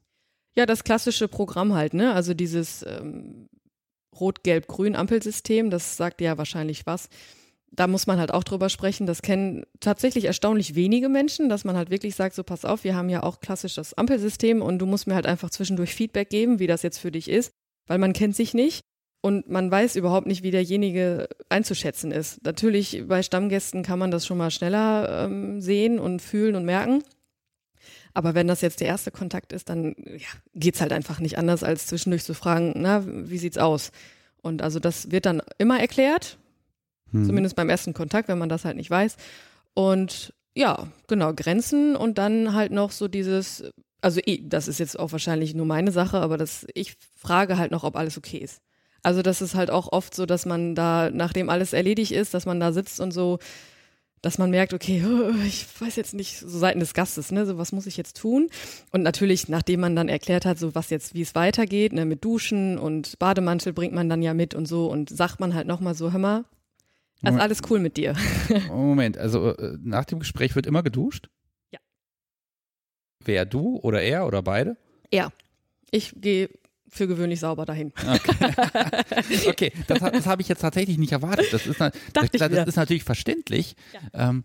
Ja, 0.54 0.66
das 0.66 0.84
klassische 0.84 1.28
Programm 1.28 1.74
halt, 1.74 1.94
ne? 1.94 2.12
Also 2.14 2.32
dieses 2.32 2.82
ähm, 2.82 3.48
Rot-Gelb-Grün-Ampelsystem, 4.18 5.70
das 5.70 5.96
sagt 5.96 6.20
ja 6.20 6.38
wahrscheinlich 6.38 6.86
was. 6.86 7.08
Da 7.72 7.88
muss 7.88 8.06
man 8.06 8.18
halt 8.18 8.32
auch 8.32 8.44
drüber 8.44 8.70
sprechen. 8.70 9.06
Das 9.06 9.20
kennen 9.20 9.64
tatsächlich 9.80 10.24
erstaunlich 10.24 10.74
wenige 10.74 11.08
Menschen, 11.08 11.48
dass 11.48 11.64
man 11.64 11.76
halt 11.76 11.90
wirklich 11.90 12.14
sagt, 12.14 12.34
so 12.34 12.42
pass 12.42 12.64
auf, 12.64 12.84
wir 12.84 12.94
haben 12.94 13.10
ja 13.10 13.22
auch 13.22 13.40
klassisch 13.40 13.74
das 13.74 13.92
Ampelsystem 13.94 14.62
und 14.62 14.78
du 14.78 14.86
musst 14.86 15.06
mir 15.06 15.14
halt 15.14 15.26
einfach 15.26 15.50
zwischendurch 15.50 15.94
Feedback 15.94 16.30
geben, 16.30 16.58
wie 16.58 16.68
das 16.68 16.82
jetzt 16.82 16.98
für 16.98 17.10
dich 17.10 17.28
ist, 17.28 17.52
weil 17.86 17.98
man 17.98 18.12
kennt 18.12 18.36
sich 18.36 18.54
nicht 18.54 18.84
und 19.20 19.48
man 19.48 19.70
weiß 19.70 19.96
überhaupt 19.96 20.26
nicht, 20.26 20.42
wie 20.42 20.50
derjenige 20.50 21.28
einzuschätzen 21.48 22.12
ist. 22.12 22.44
Natürlich 22.44 23.04
bei 23.08 23.22
Stammgästen 23.22 23.82
kann 23.82 23.98
man 23.98 24.10
das 24.10 24.26
schon 24.26 24.38
mal 24.38 24.50
schneller 24.50 25.24
ähm, 25.24 25.60
sehen 25.60 25.98
und 25.98 26.22
fühlen 26.22 26.54
und 26.54 26.64
merken. 26.64 27.02
Aber 28.14 28.34
wenn 28.34 28.46
das 28.46 28.62
jetzt 28.62 28.80
der 28.80 28.86
erste 28.88 29.10
Kontakt 29.10 29.52
ist, 29.52 29.68
dann 29.68 29.94
ja, 30.06 30.28
geht's 30.54 30.80
halt 30.80 30.92
einfach 30.92 31.18
nicht 31.18 31.38
anders, 31.38 31.62
als 31.62 31.86
zwischendurch 31.86 32.24
zu 32.24 32.34
fragen, 32.34 32.72
na, 32.76 33.02
wie 33.04 33.38
sieht's 33.38 33.58
aus? 33.58 33.90
Und 34.40 34.62
also 34.62 34.78
das 34.78 35.10
wird 35.10 35.26
dann 35.26 35.42
immer 35.58 35.80
erklärt, 35.80 36.38
hm. 37.10 37.26
zumindest 37.26 37.56
beim 37.56 37.68
ersten 37.68 37.94
Kontakt, 37.94 38.28
wenn 38.28 38.38
man 38.38 38.48
das 38.48 38.64
halt 38.64 38.76
nicht 38.76 38.90
weiß. 38.90 39.16
Und 39.74 40.32
ja, 40.54 40.88
genau, 41.08 41.34
Grenzen 41.34 41.96
und 41.96 42.16
dann 42.16 42.54
halt 42.54 42.72
noch 42.72 42.90
so 42.90 43.08
dieses, 43.08 43.64
also 44.00 44.20
das 44.42 44.68
ist 44.68 44.78
jetzt 44.78 44.98
auch 44.98 45.12
wahrscheinlich 45.12 45.54
nur 45.54 45.66
meine 45.66 45.92
Sache, 45.92 46.18
aber 46.18 46.38
das, 46.38 46.66
ich 46.74 46.96
frage 47.16 47.58
halt 47.58 47.70
noch, 47.70 47.84
ob 47.84 47.96
alles 47.96 48.16
okay 48.16 48.38
ist. 48.38 48.62
Also 49.06 49.22
das 49.22 49.40
ist 49.40 49.54
halt 49.54 49.70
auch 49.70 49.92
oft 49.92 50.16
so, 50.16 50.26
dass 50.26 50.46
man 50.46 50.74
da, 50.74 51.10
nachdem 51.12 51.48
alles 51.48 51.72
erledigt 51.72 52.10
ist, 52.10 52.34
dass 52.34 52.44
man 52.44 52.58
da 52.58 52.72
sitzt 52.72 52.98
und 52.98 53.12
so, 53.12 53.38
dass 54.20 54.36
man 54.36 54.50
merkt, 54.50 54.74
okay, 54.74 55.00
ich 55.46 55.64
weiß 55.80 55.94
jetzt 55.94 56.12
nicht, 56.12 56.40
so 56.40 56.58
Seiten 56.58 56.80
des 56.80 56.92
Gastes, 56.92 57.30
ne, 57.30 57.46
so 57.46 57.56
was 57.56 57.70
muss 57.70 57.86
ich 57.86 57.96
jetzt 57.96 58.16
tun? 58.16 58.48
Und 58.90 59.02
natürlich, 59.02 59.48
nachdem 59.48 59.78
man 59.78 59.94
dann 59.94 60.08
erklärt 60.08 60.44
hat, 60.44 60.58
so 60.58 60.74
was 60.74 60.90
jetzt, 60.90 61.14
wie 61.14 61.22
es 61.22 61.36
weitergeht, 61.36 61.92
ne, 61.92 62.04
mit 62.04 62.24
Duschen 62.24 62.78
und 62.78 63.16
Bademantel 63.20 63.72
bringt 63.72 63.94
man 63.94 64.08
dann 64.08 64.22
ja 64.22 64.34
mit 64.34 64.56
und 64.56 64.66
so 64.66 64.90
und 64.90 65.08
sagt 65.08 65.38
man 65.38 65.54
halt 65.54 65.68
nochmal 65.68 65.94
so, 65.94 66.10
hör 66.10 66.18
mal, 66.18 66.44
also 67.22 67.38
alles 67.38 67.60
cool 67.70 67.78
mit 67.78 67.96
dir. 67.96 68.16
Moment, 68.66 69.18
also 69.18 69.54
äh, 69.56 69.78
nach 69.84 70.06
dem 70.06 70.18
Gespräch 70.18 70.56
wird 70.56 70.66
immer 70.66 70.82
geduscht? 70.82 71.28
Ja. 71.72 71.78
Wer, 73.24 73.44
du 73.44 73.78
oder 73.84 74.02
er 74.02 74.26
oder 74.26 74.42
beide? 74.42 74.76
Ja. 75.12 75.30
Ich 75.92 76.12
gehe 76.16 76.50
für 76.88 77.06
gewöhnlich 77.06 77.40
sauber 77.40 77.64
dahin. 77.66 77.92
Okay, 77.96 79.40
okay. 79.48 79.72
das, 79.86 79.98
das 79.98 80.26
habe 80.26 80.42
ich 80.42 80.48
jetzt 80.48 80.60
tatsächlich 80.60 80.98
nicht 80.98 81.12
erwartet. 81.12 81.46
Das 81.52 81.66
ist, 81.66 81.80
das, 81.80 81.92
das, 82.12 82.68
ist 82.68 82.76
natürlich 82.76 83.04
verständlich, 83.04 83.76
ja. 83.92 84.30
ähm, 84.30 84.44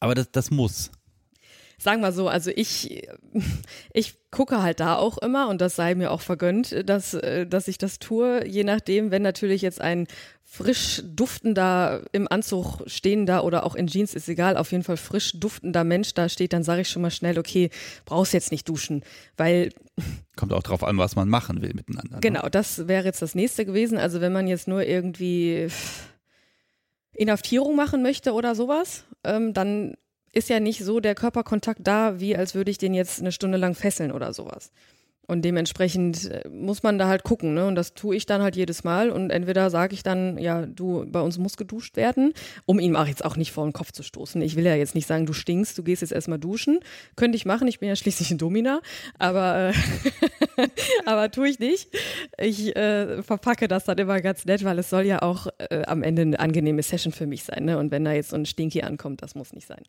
aber 0.00 0.14
das, 0.14 0.30
das 0.30 0.50
muss. 0.50 0.90
Sagen 1.78 2.00
wir 2.00 2.12
so, 2.12 2.28
also 2.28 2.50
ich, 2.54 3.06
ich 3.92 4.14
gucke 4.30 4.62
halt 4.62 4.80
da 4.80 4.96
auch 4.96 5.18
immer 5.18 5.48
und 5.48 5.60
das 5.60 5.76
sei 5.76 5.94
mir 5.94 6.10
auch 6.10 6.22
vergönnt, 6.22 6.88
dass, 6.88 7.12
äh, 7.12 7.46
dass 7.46 7.68
ich 7.68 7.76
das 7.76 7.98
tue, 7.98 8.46
je 8.46 8.64
nachdem, 8.64 9.10
wenn 9.10 9.20
natürlich 9.20 9.60
jetzt 9.60 9.82
ein 9.82 10.06
frisch 10.42 11.02
duftender, 11.04 12.02
im 12.12 12.28
Anzug 12.30 12.80
stehender 12.86 13.44
oder 13.44 13.66
auch 13.66 13.74
in 13.74 13.88
Jeans, 13.88 14.14
ist 14.14 14.28
egal, 14.28 14.56
auf 14.56 14.72
jeden 14.72 14.84
Fall 14.84 14.96
frisch 14.96 15.32
duftender 15.38 15.84
Mensch 15.84 16.14
da 16.14 16.30
steht, 16.30 16.54
dann 16.54 16.62
sage 16.62 16.80
ich 16.80 16.88
schon 16.88 17.02
mal 17.02 17.10
schnell, 17.10 17.38
okay, 17.38 17.68
brauchst 18.06 18.32
jetzt 18.32 18.52
nicht 18.52 18.66
duschen, 18.68 19.02
weil 19.36 19.70
Kommt 20.36 20.52
auch 20.52 20.62
drauf 20.62 20.84
an, 20.84 20.98
was 20.98 21.16
man 21.16 21.28
machen 21.28 21.62
will 21.62 21.72
miteinander. 21.74 22.16
Ne? 22.16 22.20
Genau, 22.20 22.48
das 22.48 22.88
wäre 22.88 23.04
jetzt 23.04 23.22
das 23.22 23.34
nächste 23.34 23.64
gewesen. 23.64 23.98
Also 23.98 24.20
wenn 24.20 24.32
man 24.32 24.46
jetzt 24.46 24.68
nur 24.68 24.84
irgendwie 24.84 25.68
Inhaftierung 27.12 27.74
machen 27.74 28.02
möchte 28.02 28.32
oder 28.32 28.54
sowas, 28.54 29.04
ähm, 29.24 29.54
dann 29.54 29.96
ist 30.32 30.50
ja 30.50 30.60
nicht 30.60 30.84
so 30.84 31.00
der 31.00 31.14
Körperkontakt 31.14 31.80
da, 31.82 32.20
wie 32.20 32.36
als 32.36 32.54
würde 32.54 32.70
ich 32.70 32.76
den 32.76 32.92
jetzt 32.92 33.20
eine 33.20 33.32
Stunde 33.32 33.56
lang 33.56 33.74
fesseln 33.74 34.12
oder 34.12 34.34
sowas. 34.34 34.70
Und 35.26 35.44
dementsprechend 35.44 36.30
äh, 36.30 36.48
muss 36.48 36.82
man 36.82 36.98
da 36.98 37.08
halt 37.08 37.24
gucken, 37.24 37.54
ne? 37.54 37.66
Und 37.66 37.74
das 37.74 37.94
tue 37.94 38.14
ich 38.14 38.26
dann 38.26 38.42
halt 38.42 38.56
jedes 38.56 38.84
Mal. 38.84 39.10
Und 39.10 39.30
entweder 39.30 39.70
sage 39.70 39.94
ich 39.94 40.02
dann, 40.02 40.38
ja, 40.38 40.66
du, 40.66 41.04
bei 41.06 41.20
uns 41.20 41.38
muss 41.38 41.56
geduscht 41.56 41.96
werden, 41.96 42.32
um 42.64 42.78
ihm 42.78 42.96
auch 42.96 43.06
jetzt 43.06 43.24
auch 43.24 43.36
nicht 43.36 43.52
vor 43.52 43.64
den 43.64 43.72
Kopf 43.72 43.92
zu 43.92 44.02
stoßen. 44.02 44.40
Ich 44.42 44.56
will 44.56 44.64
ja 44.64 44.74
jetzt 44.74 44.94
nicht 44.94 45.06
sagen, 45.06 45.26
du 45.26 45.32
stinkst, 45.32 45.76
du 45.76 45.82
gehst 45.82 46.02
jetzt 46.02 46.12
erstmal 46.12 46.38
duschen. 46.38 46.80
Könnte 47.16 47.36
ich 47.36 47.44
machen, 47.44 47.66
ich 47.66 47.80
bin 47.80 47.88
ja 47.88 47.96
schließlich 47.96 48.30
ein 48.30 48.38
Domina, 48.38 48.80
aber, 49.18 49.72
äh, 50.56 50.68
aber 51.06 51.30
tue 51.30 51.48
ich 51.48 51.58
nicht. 51.58 51.88
Ich 52.38 52.76
äh, 52.76 53.22
verpacke 53.22 53.68
das 53.68 53.84
dann 53.84 53.98
immer 53.98 54.20
ganz 54.20 54.44
nett, 54.44 54.64
weil 54.64 54.78
es 54.78 54.90
soll 54.90 55.06
ja 55.06 55.22
auch 55.22 55.48
äh, 55.58 55.82
am 55.86 56.02
Ende 56.02 56.22
eine 56.22 56.38
angenehme 56.38 56.82
Session 56.82 57.12
für 57.12 57.26
mich 57.26 57.44
sein. 57.44 57.64
Ne? 57.64 57.78
Und 57.78 57.90
wenn 57.90 58.04
da 58.04 58.12
jetzt 58.12 58.30
so 58.30 58.36
ein 58.36 58.46
Stinky 58.46 58.82
ankommt, 58.82 59.22
das 59.22 59.34
muss 59.34 59.52
nicht 59.52 59.66
sein. 59.66 59.82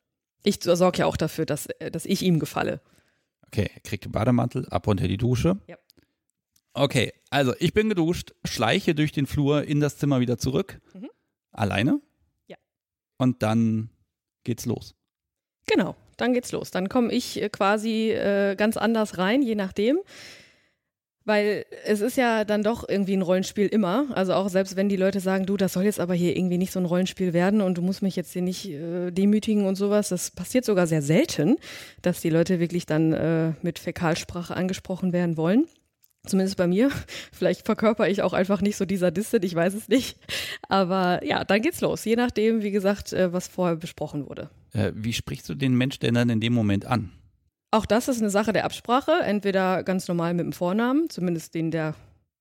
Ich 0.44 0.60
sorge 0.64 1.00
ja 1.00 1.06
auch 1.06 1.18
dafür, 1.18 1.46
dass, 1.46 1.68
äh, 1.68 1.92
dass 1.92 2.06
ich 2.06 2.24
ihm 2.24 2.40
gefalle. 2.40 2.80
Okay, 3.48 3.70
er 3.74 3.82
kriegt 3.82 4.06
den 4.06 4.12
Bademantel, 4.12 4.68
ab 4.70 4.88
unter 4.88 5.08
die 5.08 5.18
Dusche. 5.18 5.60
Ja. 5.68 5.78
Okay, 6.74 7.12
also 7.30 7.54
ich 7.60 7.74
bin 7.74 7.90
geduscht, 7.90 8.34
schleiche 8.44 8.94
durch 8.94 9.12
den 9.12 9.26
Flur 9.26 9.64
in 9.64 9.80
das 9.80 9.98
Zimmer 9.98 10.20
wieder 10.20 10.38
zurück. 10.38 10.80
Mhm. 10.94 11.10
Alleine? 11.52 12.02
Ja. 12.48 12.58
Und 13.18 13.42
dann 13.42 13.90
geht's 14.44 14.66
los. 14.66 14.94
Genau, 15.66 15.96
dann 16.18 16.34
geht's 16.34 16.52
los. 16.52 16.72
Dann 16.72 16.88
komme 16.88 17.12
ich 17.12 17.42
äh, 17.42 17.50
quasi 17.50 18.12
äh, 18.12 18.56
ganz 18.56 18.78
anders 18.78 19.18
rein, 19.18 19.42
je 19.42 19.56
nachdem. 19.56 20.00
Weil 21.28 21.66
es 21.84 22.00
ist 22.00 22.16
ja 22.16 22.46
dann 22.46 22.64
doch 22.64 22.88
irgendwie 22.88 23.14
ein 23.14 23.22
Rollenspiel 23.22 23.68
immer. 23.68 24.06
Also 24.14 24.34
auch 24.34 24.48
selbst 24.48 24.78
wenn 24.78 24.88
die 24.88 24.96
Leute 24.96 25.20
sagen, 25.20 25.46
du, 25.46 25.58
das 25.58 25.74
soll 25.74 25.84
jetzt 25.84 26.00
aber 26.00 26.14
hier 26.14 26.38
irgendwie 26.38 26.58
nicht 26.58 26.72
so 26.72 26.80
ein 26.80 26.86
Rollenspiel 26.86 27.34
werden 27.34 27.60
und 27.60 27.78
du 27.78 27.82
musst 27.82 28.02
mich 28.02 28.16
jetzt 28.16 28.32
hier 28.32 28.42
nicht 28.42 28.70
äh, 28.70 29.12
demütigen 29.12 29.66
und 29.66 29.76
sowas. 29.76 30.08
Das 30.08 30.32
passiert 30.32 30.64
sogar 30.64 30.88
sehr 30.88 31.02
selten, 31.02 31.58
dass 32.02 32.22
die 32.22 32.30
Leute 32.30 32.62
wirklich 32.62 32.86
dann 32.86 33.12
äh, 33.12 33.52
mit 33.62 33.78
Fäkalsprache 33.78 34.56
angesprochen 34.56 35.12
werden 35.12 35.36
wollen. 35.36 35.66
Zumindest 36.26 36.56
bei 36.56 36.66
mir. 36.66 36.92
Vielleicht 37.34 37.66
verkörper 37.66 38.08
ich 38.08 38.22
auch 38.22 38.32
einfach 38.32 38.62
nicht 38.62 38.78
so 38.78 38.86
dieser 38.86 39.12
Distant, 39.12 39.44
ich 39.44 39.54
weiß 39.54 39.74
es 39.74 39.90
nicht. 39.90 40.18
Aber 40.70 41.26
ja, 41.26 41.44
dann 41.44 41.62
geht's 41.62 41.82
los. 41.82 42.06
Je 42.06 42.16
nachdem, 42.16 42.64
wie 42.64 42.72
gesagt, 42.72 43.12
äh, 43.12 43.34
was 43.34 43.50
vorher 43.50 43.76
besprochen 43.76 44.30
wurde. 44.30 44.50
Äh, 44.72 44.94
wie 44.96 45.12
sprichst 45.12 45.50
du 45.50 45.56
den 45.56 45.76
Mensch 45.76 46.00
denn 46.00 46.14
dann 46.14 46.30
in 46.30 46.40
dem 46.40 46.54
Moment 46.54 46.86
an? 46.86 47.12
Auch 47.72 47.86
das 47.86 48.08
ist 48.08 48.22
eine 48.22 48.30
Sache 48.30 48.54
der 48.54 48.66
Absprache, 48.66 49.12
entweder 49.24 49.84
ganz 49.84 50.08
normal 50.08 50.34
mit 50.34 50.46
dem 50.46 50.54
Vornamen, 50.54 51.10
zumindest 51.10 51.54
den, 51.54 51.72
der 51.72 51.96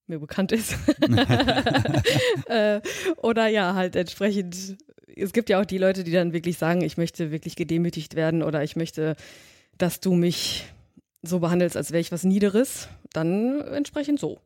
mir 0.06 0.20
bekannt 0.20 0.52
ist. 0.52 0.76
äh, 2.46 2.80
oder 3.16 3.48
ja, 3.48 3.74
halt 3.74 3.96
entsprechend, 3.96 4.76
es 5.16 5.32
gibt 5.32 5.50
ja 5.50 5.60
auch 5.60 5.66
die 5.66 5.78
Leute, 5.78 6.04
die 6.04 6.12
dann 6.12 6.32
wirklich 6.32 6.58
sagen, 6.58 6.82
ich 6.82 6.96
möchte 6.96 7.32
wirklich 7.32 7.56
gedemütigt 7.56 8.14
werden 8.14 8.42
oder 8.42 8.62
ich 8.62 8.76
möchte, 8.76 9.16
dass 9.78 9.98
du 9.98 10.14
mich 10.14 10.66
so 11.22 11.40
behandelst, 11.40 11.76
als 11.76 11.90
wäre 11.90 12.00
ich 12.00 12.12
was 12.12 12.22
Niederes, 12.22 12.88
dann 13.12 13.60
entsprechend 13.60 14.20
so. 14.20 14.40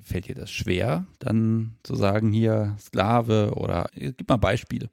Fällt 0.00 0.28
dir 0.28 0.34
das 0.34 0.50
schwer, 0.50 1.06
dann 1.18 1.76
zu 1.82 1.94
sagen, 1.94 2.32
hier 2.32 2.76
Sklave 2.80 3.52
oder 3.56 3.90
gib 3.94 4.28
mal 4.28 4.36
Beispiele? 4.36 4.88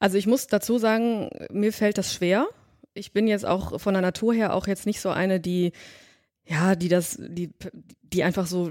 Also 0.00 0.18
ich 0.18 0.26
muss 0.26 0.48
dazu 0.48 0.78
sagen, 0.78 1.30
mir 1.50 1.72
fällt 1.72 1.98
das 1.98 2.12
schwer 2.12 2.48
ich 2.94 3.12
bin 3.12 3.26
jetzt 3.26 3.44
auch 3.44 3.80
von 3.80 3.94
der 3.94 4.02
Natur 4.02 4.32
her 4.32 4.54
auch 4.54 4.66
jetzt 4.66 4.86
nicht 4.86 5.00
so 5.00 5.10
eine, 5.10 5.40
die 5.40 5.72
ja, 6.46 6.74
die 6.74 6.88
das, 6.88 7.18
die, 7.18 7.50
die 8.12 8.22
einfach 8.22 8.46
so, 8.46 8.70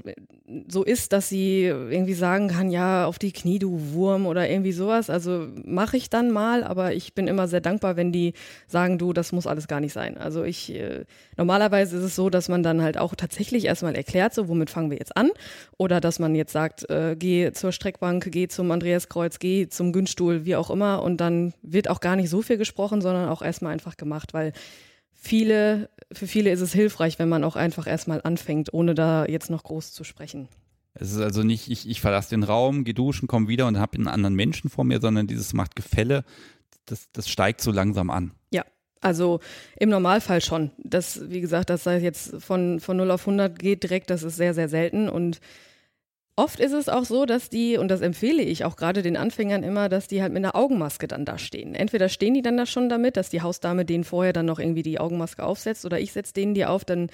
so 0.68 0.84
ist, 0.84 1.12
dass 1.12 1.28
sie 1.28 1.64
irgendwie 1.64 2.14
sagen 2.14 2.48
kann, 2.48 2.70
ja, 2.70 3.04
auf 3.04 3.18
die 3.18 3.32
Knie, 3.32 3.58
du 3.58 3.92
Wurm 3.92 4.26
oder 4.26 4.48
irgendwie 4.48 4.72
sowas. 4.72 5.10
Also 5.10 5.48
mache 5.64 5.96
ich 5.96 6.08
dann 6.08 6.30
mal, 6.30 6.62
aber 6.62 6.94
ich 6.94 7.14
bin 7.14 7.26
immer 7.26 7.48
sehr 7.48 7.60
dankbar, 7.60 7.96
wenn 7.96 8.12
die 8.12 8.32
sagen, 8.68 8.96
du, 8.96 9.12
das 9.12 9.32
muss 9.32 9.48
alles 9.48 9.66
gar 9.66 9.80
nicht 9.80 9.92
sein. 9.92 10.16
Also 10.16 10.44
ich, 10.44 10.72
äh, 10.72 11.04
normalerweise 11.36 11.96
ist 11.96 12.04
es 12.04 12.14
so, 12.16 12.30
dass 12.30 12.48
man 12.48 12.62
dann 12.62 12.80
halt 12.80 12.96
auch 12.96 13.16
tatsächlich 13.16 13.64
erstmal 13.64 13.96
erklärt, 13.96 14.34
so, 14.34 14.48
womit 14.48 14.70
fangen 14.70 14.90
wir 14.90 14.98
jetzt 14.98 15.16
an? 15.16 15.30
Oder 15.76 16.00
dass 16.00 16.20
man 16.20 16.36
jetzt 16.36 16.52
sagt, 16.52 16.88
äh, 16.90 17.16
geh 17.18 17.50
zur 17.52 17.72
Streckbank, 17.72 18.30
geh 18.30 18.46
zum 18.46 18.70
Andreaskreuz, 18.70 19.40
geh 19.40 19.66
zum 19.68 19.92
Günststuhl, 19.92 20.44
wie 20.44 20.54
auch 20.54 20.70
immer. 20.70 21.02
Und 21.02 21.18
dann 21.20 21.54
wird 21.62 21.90
auch 21.90 22.00
gar 22.00 22.14
nicht 22.14 22.30
so 22.30 22.40
viel 22.40 22.56
gesprochen, 22.56 23.02
sondern 23.02 23.28
auch 23.28 23.42
erstmal 23.42 23.72
einfach 23.72 23.96
gemacht, 23.96 24.32
weil 24.32 24.52
viele, 25.24 25.88
für 26.12 26.26
viele 26.26 26.50
ist 26.50 26.60
es 26.60 26.72
hilfreich, 26.72 27.18
wenn 27.18 27.28
man 27.28 27.44
auch 27.44 27.56
einfach 27.56 27.86
erstmal 27.86 28.20
anfängt, 28.22 28.72
ohne 28.72 28.94
da 28.94 29.26
jetzt 29.26 29.50
noch 29.50 29.64
groß 29.64 29.92
zu 29.92 30.04
sprechen. 30.04 30.48
Es 30.94 31.12
ist 31.12 31.20
also 31.20 31.42
nicht, 31.42 31.70
ich, 31.70 31.88
ich 31.88 32.00
verlasse 32.00 32.30
den 32.30 32.44
Raum, 32.44 32.84
gehe 32.84 32.94
duschen, 32.94 33.26
komme 33.26 33.48
wieder 33.48 33.66
und 33.66 33.78
habe 33.78 33.96
einen 33.96 34.06
anderen 34.06 34.34
Menschen 34.34 34.70
vor 34.70 34.84
mir, 34.84 35.00
sondern 35.00 35.26
dieses 35.26 35.52
macht 35.52 35.74
Gefälle, 35.74 36.24
das, 36.86 37.10
das 37.12 37.28
steigt 37.28 37.60
so 37.60 37.72
langsam 37.72 38.10
an. 38.10 38.32
Ja, 38.52 38.64
also 39.00 39.40
im 39.76 39.88
Normalfall 39.88 40.40
schon. 40.40 40.70
Das, 40.78 41.30
wie 41.30 41.40
gesagt, 41.40 41.70
das 41.70 41.84
sei 41.84 41.98
jetzt 41.98 42.36
von, 42.40 42.78
von 42.78 42.96
0 42.96 43.10
auf 43.10 43.22
100 43.22 43.58
geht 43.58 43.82
direkt, 43.82 44.10
das 44.10 44.22
ist 44.22 44.36
sehr, 44.36 44.54
sehr 44.54 44.68
selten 44.68 45.08
und 45.08 45.40
Oft 46.36 46.58
ist 46.58 46.72
es 46.72 46.88
auch 46.88 47.04
so, 47.04 47.26
dass 47.26 47.48
die, 47.48 47.76
und 47.76 47.88
das 47.88 48.00
empfehle 48.00 48.42
ich 48.42 48.64
auch 48.64 48.74
gerade 48.74 49.02
den 49.02 49.16
Anfängern 49.16 49.62
immer, 49.62 49.88
dass 49.88 50.08
die 50.08 50.20
halt 50.20 50.32
mit 50.32 50.44
einer 50.44 50.56
Augenmaske 50.56 51.06
dann 51.06 51.24
da 51.24 51.38
stehen. 51.38 51.76
Entweder 51.76 52.08
stehen 52.08 52.34
die 52.34 52.42
dann 52.42 52.56
da 52.56 52.66
schon 52.66 52.88
damit, 52.88 53.16
dass 53.16 53.30
die 53.30 53.42
Hausdame 53.42 53.84
denen 53.84 54.02
vorher 54.02 54.32
dann 54.32 54.46
noch 54.46 54.58
irgendwie 54.58 54.82
die 54.82 54.98
Augenmaske 54.98 55.44
aufsetzt 55.44 55.84
oder 55.84 56.00
ich 56.00 56.12
setze 56.12 56.34
denen 56.34 56.54
die 56.54 56.66
auf, 56.66 56.84
dann, 56.84 57.08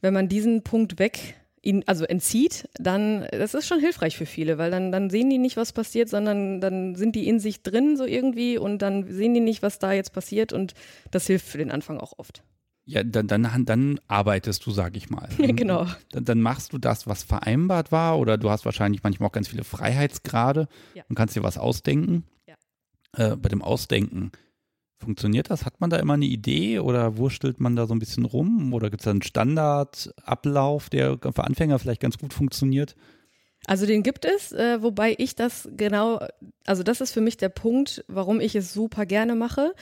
wenn 0.00 0.12
man 0.12 0.28
diesen 0.28 0.64
Punkt 0.64 0.98
weg, 0.98 1.36
ihn, 1.62 1.84
also 1.86 2.04
entzieht, 2.04 2.68
dann, 2.78 3.28
das 3.30 3.54
ist 3.54 3.68
schon 3.68 3.78
hilfreich 3.78 4.16
für 4.16 4.26
viele, 4.26 4.58
weil 4.58 4.72
dann, 4.72 4.90
dann 4.90 5.08
sehen 5.08 5.30
die 5.30 5.38
nicht, 5.38 5.56
was 5.56 5.72
passiert, 5.72 6.08
sondern 6.08 6.60
dann 6.60 6.96
sind 6.96 7.14
die 7.14 7.28
in 7.28 7.38
sich 7.38 7.62
drin 7.62 7.96
so 7.96 8.04
irgendwie 8.04 8.58
und 8.58 8.82
dann 8.82 9.06
sehen 9.08 9.34
die 9.34 9.40
nicht, 9.40 9.62
was 9.62 9.78
da 9.78 9.92
jetzt 9.92 10.12
passiert 10.12 10.52
und 10.52 10.74
das 11.12 11.28
hilft 11.28 11.46
für 11.46 11.58
den 11.58 11.70
Anfang 11.70 11.98
auch 11.98 12.14
oft. 12.18 12.42
Ja, 12.86 13.02
dann, 13.02 13.26
dann, 13.26 13.64
dann 13.64 14.00
arbeitest 14.08 14.66
du, 14.66 14.70
sag 14.70 14.96
ich 14.96 15.08
mal. 15.08 15.28
genau. 15.38 15.86
Dann, 16.10 16.24
dann, 16.24 16.40
machst 16.42 16.72
du 16.72 16.78
das, 16.78 17.06
was 17.06 17.22
vereinbart 17.22 17.92
war, 17.92 18.18
oder 18.18 18.36
du 18.36 18.50
hast 18.50 18.64
wahrscheinlich 18.64 19.02
manchmal 19.02 19.28
auch 19.28 19.32
ganz 19.32 19.48
viele 19.48 19.64
Freiheitsgrade 19.64 20.68
ja. 20.94 21.02
und 21.08 21.14
kannst 21.14 21.34
dir 21.34 21.42
was 21.42 21.56
ausdenken. 21.56 22.24
Ja. 22.46 22.56
Äh, 23.32 23.36
bei 23.36 23.48
dem 23.48 23.62
Ausdenken, 23.62 24.32
funktioniert 24.98 25.50
das? 25.50 25.64
Hat 25.64 25.80
man 25.80 25.90
da 25.90 25.98
immer 25.98 26.14
eine 26.14 26.26
Idee 26.26 26.78
oder 26.78 27.16
wurstelt 27.16 27.60
man 27.60 27.76
da 27.76 27.86
so 27.86 27.94
ein 27.94 27.98
bisschen 27.98 28.24
rum? 28.24 28.72
Oder 28.74 28.90
gibt 28.90 29.02
es 29.02 29.04
da 29.04 29.12
einen 29.12 29.22
Standardablauf, 29.22 30.90
der 30.90 31.18
für 31.18 31.44
Anfänger 31.44 31.78
vielleicht 31.78 32.00
ganz 32.00 32.18
gut 32.18 32.32
funktioniert? 32.32 32.96
Also 33.66 33.86
den 33.86 34.02
gibt 34.02 34.24
es, 34.26 34.52
äh, 34.52 34.82
wobei 34.82 35.14
ich 35.16 35.36
das 35.36 35.68
genau, 35.74 36.20
also 36.66 36.82
das 36.82 37.00
ist 37.00 37.12
für 37.12 37.22
mich 37.22 37.38
der 37.38 37.48
Punkt, 37.48 38.04
warum 38.08 38.40
ich 38.40 38.54
es 38.54 38.74
super 38.74 39.06
gerne 39.06 39.34
mache. 39.34 39.74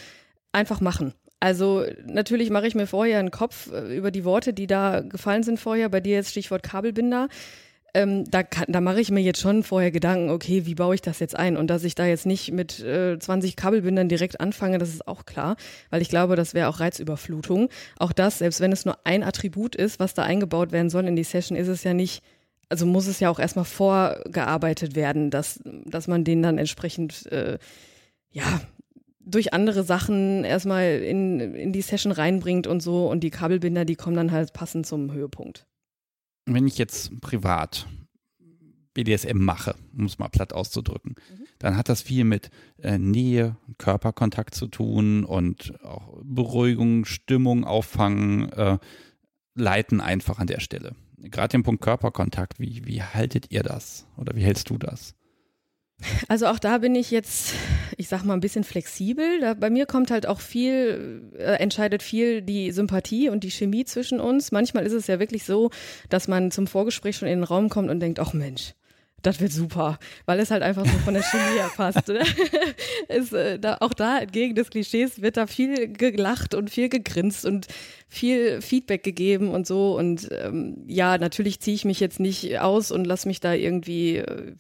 Einfach 0.53 0.81
machen. 0.81 1.15
Also 1.43 1.85
natürlich 2.07 2.51
mache 2.51 2.69
ich 2.69 2.77
mir 2.77 2.87
vorher 2.87 3.19
einen 3.19 3.33
Kopf 3.33 3.69
äh, 3.73 3.97
über 3.97 4.13
die 4.13 4.25
Worte, 4.25 4.53
die 4.53 4.69
da 4.69 5.01
gefallen 5.01 5.43
sind 5.43 5.59
vorher. 5.59 5.89
Bei 5.89 5.99
dir 5.99 6.15
jetzt 6.15 6.31
Stichwort 6.31 6.63
Kabelbinder. 6.63 7.27
Ähm, 7.95 8.31
da, 8.31 8.45
da 8.69 8.81
mache 8.81 9.01
ich 9.01 9.11
mir 9.11 9.23
jetzt 9.23 9.41
schon 9.41 9.65
vorher 9.65 9.91
Gedanken, 9.91 10.31
okay, 10.31 10.67
wie 10.67 10.77
baue 10.77 10.95
ich 10.95 11.01
das 11.03 11.19
jetzt 11.19 11.37
ein? 11.37 11.57
Und 11.57 11.67
dass 11.67 11.83
ich 11.83 11.97
da 11.97 12.07
jetzt 12.07 12.27
nicht 12.27 12.53
mit 12.53 12.79
äh, 12.79 13.19
20 13.19 13.57
Kabelbindern 13.57 14.09
direkt 14.09 14.41
anfange, 14.41 14.79
das 14.79 14.91
ist 14.91 15.09
auch 15.09 15.27
klar, 15.27 15.57
weil 15.91 16.01
ich 16.01 16.09
glaube, 16.09 16.37
das 16.37 16.55
wäre 16.55 16.69
auch 16.69 16.79
Reizüberflutung. 16.79 17.71
Auch 17.99 18.13
das, 18.13 18.39
selbst 18.39 18.61
wenn 18.61 18.71
es 18.71 18.85
nur 18.85 18.99
ein 19.03 19.25
Attribut 19.25 19.75
ist, 19.75 19.99
was 19.99 20.15
da 20.15 20.23
eingebaut 20.23 20.71
werden 20.71 20.91
soll 20.91 21.09
in 21.09 21.17
die 21.17 21.25
Session, 21.25 21.59
ist 21.59 21.67
es 21.67 21.83
ja 21.83 21.93
nicht, 21.93 22.23
also 22.69 22.87
muss 22.87 23.09
es 23.09 23.19
ja 23.19 23.31
auch 23.31 23.41
erstmal 23.41 23.65
vorgearbeitet 23.65 24.95
werden, 24.95 25.31
dass, 25.31 25.59
dass 25.65 26.07
man 26.07 26.23
den 26.23 26.41
dann 26.41 26.57
entsprechend, 26.57 27.27
äh, 27.33 27.59
ja, 28.31 28.61
durch 29.25 29.53
andere 29.53 29.85
Sachen 29.85 30.45
erstmal 30.45 31.01
in, 31.01 31.41
in 31.41 31.73
die 31.73 31.83
Session 31.83 32.13
reinbringt 32.13 32.67
und 32.67 32.83
so. 32.83 33.09
Und 33.09 33.21
die 33.21 33.31
Kabelbinder, 33.31 33.85
die 33.85 33.95
kommen 33.95 34.17
dann 34.17 34.33
halt 34.33 34.53
passend 34.53 34.87
zum 34.87 35.13
Höhepunkt. 35.13 35.67
Wenn 36.47 36.67
ich 36.67 36.79
jetzt 36.79 37.21
privat 37.21 37.87
BDSM 38.95 39.39
mache, 39.39 39.75
um 39.97 40.05
es 40.05 40.19
mal 40.19 40.29
platt 40.29 40.53
auszudrücken, 40.53 41.15
mhm. 41.15 41.45
dann 41.59 41.77
hat 41.77 41.89
das 41.89 42.03
viel 42.03 42.25
mit 42.25 42.51
äh, 42.79 42.99
Nähe, 42.99 43.57
Körperkontakt 43.79 44.55
zu 44.55 44.67
tun 44.67 45.25
und 45.25 45.83
auch 45.85 46.19
Beruhigung, 46.23 47.05
Stimmung 47.05 47.65
auffangen, 47.65 48.53
äh, 48.53 48.79
leiten 49.55 50.01
einfach 50.01 50.39
an 50.39 50.47
der 50.47 50.61
Stelle. 50.61 50.95
Gerade 51.19 51.53
den 51.53 51.63
Punkt 51.63 51.83
Körperkontakt, 51.83 52.59
wie, 52.59 52.85
wie 52.85 53.03
haltet 53.03 53.51
ihr 53.51 53.63
das 53.63 54.07
oder 54.17 54.35
wie 54.35 54.43
hältst 54.43 54.69
du 54.71 54.79
das? 54.79 55.15
Also 56.29 56.47
auch 56.47 56.59
da 56.59 56.79
bin 56.79 56.95
ich 56.95 57.11
jetzt, 57.11 57.55
ich 57.97 58.09
sag 58.09 58.25
mal, 58.25 58.35
ein 58.35 58.41
bisschen 58.41 58.65
flexibel. 58.65 59.41
Da, 59.41 59.55
bei 59.55 59.71
mir 59.71 59.87
kommt 59.87 60.11
halt 60.11 60.27
auch 60.27 60.41
viel, 60.41 61.31
äh, 61.39 61.55
entscheidet 61.55 62.03
viel 62.03 62.43
die 62.43 62.73
Sympathie 62.73 63.29
und 63.29 63.45
die 63.45 63.51
Chemie 63.51 63.85
zwischen 63.85 64.21
uns. 64.21 64.53
Manchmal 64.53 64.87
ist 64.87 64.93
es 64.93 65.07
ja 65.07 65.19
wirklich 65.19 65.45
so, 65.45 65.71
dass 66.09 66.29
man 66.29 66.51
zum 66.51 66.67
Vorgespräch 66.67 67.17
schon 67.17 67.29
in 67.29 67.41
den 67.41 67.45
Raum 67.45 67.69
kommt 67.69 67.91
und 67.91 68.01
denkt, 68.01 68.19
ach 68.21 68.33
Mensch, 68.33 68.75
das 69.23 69.41
wird 69.41 69.53
super, 69.53 69.99
weil 70.27 70.41
es 70.41 70.51
halt 70.51 70.63
einfach 70.63 70.85
so 70.85 70.99
von 70.99 71.15
der 71.15 71.23
Chemie 71.23 71.59
her 71.59 71.71
passt. 71.75 72.09
Ne? 72.13 72.25
äh, 73.09 73.59
da, 73.59 73.79
auch 73.81 73.95
da 73.95 74.19
entgegen 74.19 74.55
des 74.55 74.71
Klischees 74.71 75.23
wird 75.23 75.37
da 75.37 75.47
viel 75.47 75.93
gelacht 75.93 76.55
und 76.55 76.71
viel 76.71 76.89
gegrinst 76.89 77.47
und 77.47 77.67
viel 78.09 78.61
Feedback 78.61 79.03
gegeben 79.03 79.51
und 79.51 79.67
so. 79.67 79.97
Und 79.97 80.29
ähm, 80.33 80.85
ja, 80.87 81.19
natürlich 81.19 81.61
ziehe 81.61 81.75
ich 81.75 81.85
mich 81.85 82.01
jetzt 82.01 82.21
nicht 82.21 82.59
aus 82.59 82.91
und 82.91 83.07
lass 83.07 83.25
mich 83.25 83.41
da 83.41 83.55
irgendwie 83.55 84.17
äh, 84.17 84.55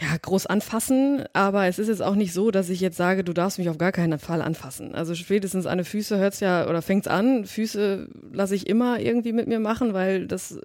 ja, 0.00 0.16
groß 0.20 0.46
anfassen, 0.46 1.24
aber 1.32 1.66
es 1.66 1.78
ist 1.78 1.88
jetzt 1.88 2.02
auch 2.02 2.14
nicht 2.14 2.32
so, 2.32 2.50
dass 2.50 2.68
ich 2.68 2.80
jetzt 2.80 2.96
sage, 2.96 3.24
du 3.24 3.32
darfst 3.32 3.58
mich 3.58 3.70
auf 3.70 3.78
gar 3.78 3.92
keinen 3.92 4.18
Fall 4.18 4.42
anfassen. 4.42 4.94
Also 4.94 5.14
spätestens 5.14 5.64
an 5.66 5.78
die 5.78 5.84
Füße 5.84 6.18
hört's 6.18 6.40
ja 6.40 6.68
oder 6.68 6.82
fängt's 6.82 7.08
an. 7.08 7.46
Füße 7.46 8.08
lasse 8.32 8.54
ich 8.54 8.66
immer 8.68 9.00
irgendwie 9.00 9.32
mit 9.32 9.48
mir 9.48 9.60
machen, 9.60 9.94
weil 9.94 10.26
das 10.26 10.58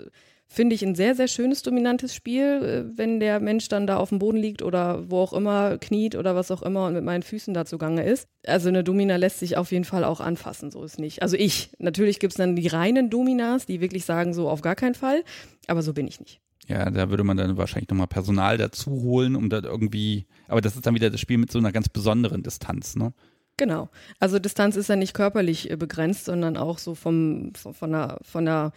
finde 0.52 0.76
ich 0.76 0.84
ein 0.84 0.96
sehr, 0.96 1.16
sehr 1.16 1.30
schönes, 1.30 1.62
dominantes 1.64 2.14
Spiel, 2.14 2.44
äh, 2.44 2.98
wenn 2.98 3.22
der 3.22 3.40
Mensch 3.40 3.70
dann 3.70 3.88
da 3.88 3.96
auf 3.96 4.10
dem 4.10 4.20
Boden 4.20 4.38
liegt 4.38 4.62
oder 4.62 5.10
wo 5.10 5.20
auch 5.20 5.32
immer 5.32 5.78
kniet 5.78 6.16
oder 6.16 6.36
was 6.36 6.52
auch 6.52 6.62
immer 6.62 6.88
und 6.88 6.94
mit 6.94 7.06
meinen 7.06 7.24
Füßen 7.24 7.54
da 7.54 7.64
zugange 7.64 8.04
ist. 8.04 8.28
Also 8.46 8.68
eine 8.68 8.84
Domina 8.84 9.16
lässt 9.16 9.40
sich 9.40 9.56
auf 9.56 9.72
jeden 9.72 9.86
Fall 9.86 10.04
auch 10.04 10.20
anfassen, 10.20 10.70
so 10.70 10.84
ist 10.84 11.00
nicht. 11.00 11.22
Also 11.22 11.38
ich, 11.38 11.72
natürlich 11.80 12.20
gibt's 12.20 12.36
dann 12.36 12.58
die 12.58 12.68
reinen 12.68 13.10
Dominas, 13.10 13.66
die 13.66 13.80
wirklich 13.80 14.04
sagen, 14.04 14.34
so 14.34 14.50
auf 14.50 14.62
gar 14.62 14.76
keinen 14.76 14.96
Fall, 14.96 15.24
aber 15.68 15.84
so 15.84 15.94
bin 15.94 16.06
ich 16.06 16.20
nicht. 16.20 16.42
Ja, 16.68 16.90
da 16.90 17.10
würde 17.10 17.24
man 17.24 17.38
dann 17.38 17.58
wahrscheinlich 17.58 17.90
nochmal 17.90 18.08
Personal 18.08 18.58
dazu 18.58 18.92
holen, 18.92 19.36
um 19.36 19.50
da 19.50 19.62
irgendwie, 19.64 20.28
aber 20.48 20.62
das 20.62 20.76
ist 20.76 20.86
dann 20.86 20.96
wieder 20.96 21.10
das 21.10 21.20
Spiel 21.20 21.38
mit 21.38 21.52
so 21.52 21.60
einer 21.60 21.72
ganz 21.72 21.90
besonderen 21.90 22.44
Distanz, 22.44 22.96
ne? 22.96 23.14
Genau. 23.58 23.90
Also 24.20 24.40
Distanz 24.40 24.76
ist 24.76 24.88
ja 24.88 24.96
nicht 24.96 25.14
körperlich 25.14 25.70
äh, 25.70 25.76
begrenzt, 25.76 26.26
sondern 26.26 26.58
auch 26.58 26.78
so 26.78 26.96
vom, 26.96 27.54
von 27.56 27.92
der, 27.92 28.18
von 28.22 28.46
der 28.46 28.72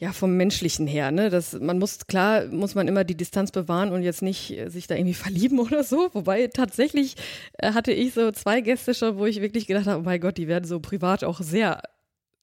ja, 0.00 0.12
vom 0.12 0.36
Menschlichen 0.36 0.86
her, 0.86 1.10
ne? 1.10 1.28
Das, 1.28 1.58
man 1.58 1.78
muss, 1.80 2.06
klar, 2.06 2.46
muss 2.46 2.76
man 2.76 2.86
immer 2.86 3.02
die 3.02 3.16
Distanz 3.16 3.50
bewahren 3.50 3.90
und 3.90 4.02
jetzt 4.02 4.22
nicht 4.22 4.52
äh, 4.56 4.68
sich 4.70 4.86
da 4.86 4.94
irgendwie 4.94 5.14
verlieben 5.14 5.58
oder 5.58 5.82
so. 5.82 6.08
Wobei 6.12 6.46
tatsächlich 6.46 7.16
äh, 7.54 7.72
hatte 7.72 7.92
ich 7.92 8.14
so 8.14 8.30
zwei 8.30 8.60
Gäste 8.60 8.94
schon, 8.94 9.18
wo 9.18 9.26
ich 9.26 9.40
wirklich 9.40 9.66
gedacht 9.66 9.86
habe, 9.86 10.00
oh 10.00 10.04
mein 10.04 10.20
Gott, 10.20 10.38
die 10.38 10.46
werden 10.46 10.64
so 10.64 10.78
privat 10.78 11.24
auch 11.24 11.40
sehr, 11.40 11.82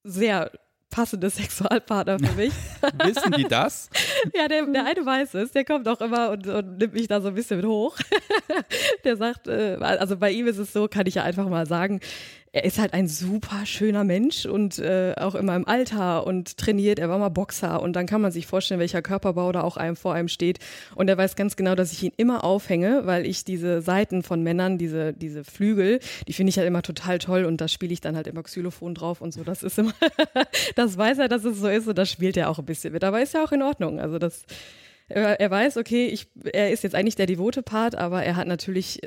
sehr 0.03 0.51
passende 0.89 1.29
Sexualpartner 1.29 2.19
für 2.19 2.35
mich. 2.35 2.53
Wissen 3.03 3.31
die 3.33 3.43
das? 3.43 3.89
ja, 4.33 4.47
der, 4.47 4.65
der 4.65 4.85
eine 4.85 5.05
weiß 5.05 5.33
es, 5.35 5.51
der 5.51 5.65
kommt 5.65 5.87
auch 5.87 6.01
immer 6.01 6.31
und, 6.31 6.47
und 6.47 6.77
nimmt 6.77 6.93
mich 6.93 7.07
da 7.07 7.21
so 7.21 7.29
ein 7.29 7.35
bisschen 7.35 7.57
mit 7.57 7.65
hoch. 7.65 7.97
der 9.03 9.17
sagt, 9.17 9.47
äh, 9.47 9.77
also 9.81 10.17
bei 10.17 10.31
ihm 10.31 10.47
ist 10.47 10.57
es 10.57 10.71
so, 10.73 10.87
kann 10.87 11.05
ich 11.07 11.15
ja 11.15 11.23
einfach 11.23 11.47
mal 11.49 11.65
sagen, 11.65 11.99
er 12.55 12.63
ist 12.63 12.79
halt 12.79 12.93
ein 12.93 13.09
super 13.09 13.65
schöner 13.65 14.05
Mensch 14.05 14.45
und 14.45 14.79
äh, 14.79 15.13
auch 15.17 15.35
immer 15.35 15.57
im 15.57 15.67
Alter 15.67 16.25
und 16.25 16.55
trainiert. 16.55 16.99
Er 16.99 17.09
war 17.09 17.19
mal 17.19 17.27
Boxer 17.27 17.81
und 17.81 17.97
dann 17.97 18.05
kann 18.05 18.21
man 18.21 18.31
sich 18.31 18.47
vorstellen, 18.47 18.79
welcher 18.79 19.01
Körperbau 19.01 19.51
da 19.51 19.59
auch 19.59 19.75
einem 19.75 19.97
vor 19.97 20.13
einem 20.13 20.29
steht. 20.29 20.59
Und 20.95 21.09
er 21.09 21.17
weiß 21.17 21.35
ganz 21.35 21.57
genau, 21.57 21.75
dass 21.75 21.91
ich 21.91 22.01
ihn 22.01 22.13
immer 22.15 22.45
aufhänge, 22.45 23.01
weil 23.03 23.25
ich 23.25 23.43
diese 23.43 23.81
Seiten 23.81 24.23
von 24.23 24.41
Männern, 24.41 24.77
diese, 24.77 25.11
diese 25.11 25.43
Flügel, 25.43 25.99
die 26.29 26.31
finde 26.31 26.51
ich 26.51 26.57
halt 26.57 26.65
immer 26.65 26.81
total 26.81 27.19
toll 27.19 27.43
und 27.43 27.59
da 27.59 27.67
spiele 27.67 27.91
ich 27.91 27.99
dann 27.99 28.15
halt 28.15 28.25
immer 28.25 28.43
Xylophon 28.43 28.95
drauf 28.95 29.19
und 29.19 29.33
so. 29.33 29.43
Das 29.43 29.61
ist 29.61 29.77
immer, 29.77 29.93
das 30.75 30.97
weiß 30.97 31.17
er, 31.17 31.27
dass 31.27 31.43
es 31.43 31.57
so 31.57 31.67
ist 31.67 31.89
und 31.89 31.97
das 31.97 32.09
spielt 32.09 32.37
er 32.37 32.49
auch 32.49 32.59
ein 32.59 32.65
bisschen 32.65 32.93
mit. 32.93 33.03
Aber 33.03 33.21
ist 33.21 33.33
ja 33.33 33.43
auch 33.43 33.51
in 33.51 33.63
Ordnung. 33.63 33.99
Also 33.99 34.17
das, 34.17 34.45
er 35.09 35.51
weiß, 35.51 35.75
okay, 35.75 36.07
ich, 36.07 36.27
er 36.45 36.71
ist 36.71 36.83
jetzt 36.83 36.95
eigentlich 36.95 37.17
der 37.17 37.25
devote 37.25 37.63
Part, 37.63 37.95
aber 37.95 38.23
er 38.23 38.37
hat 38.37 38.47
natürlich 38.47 39.01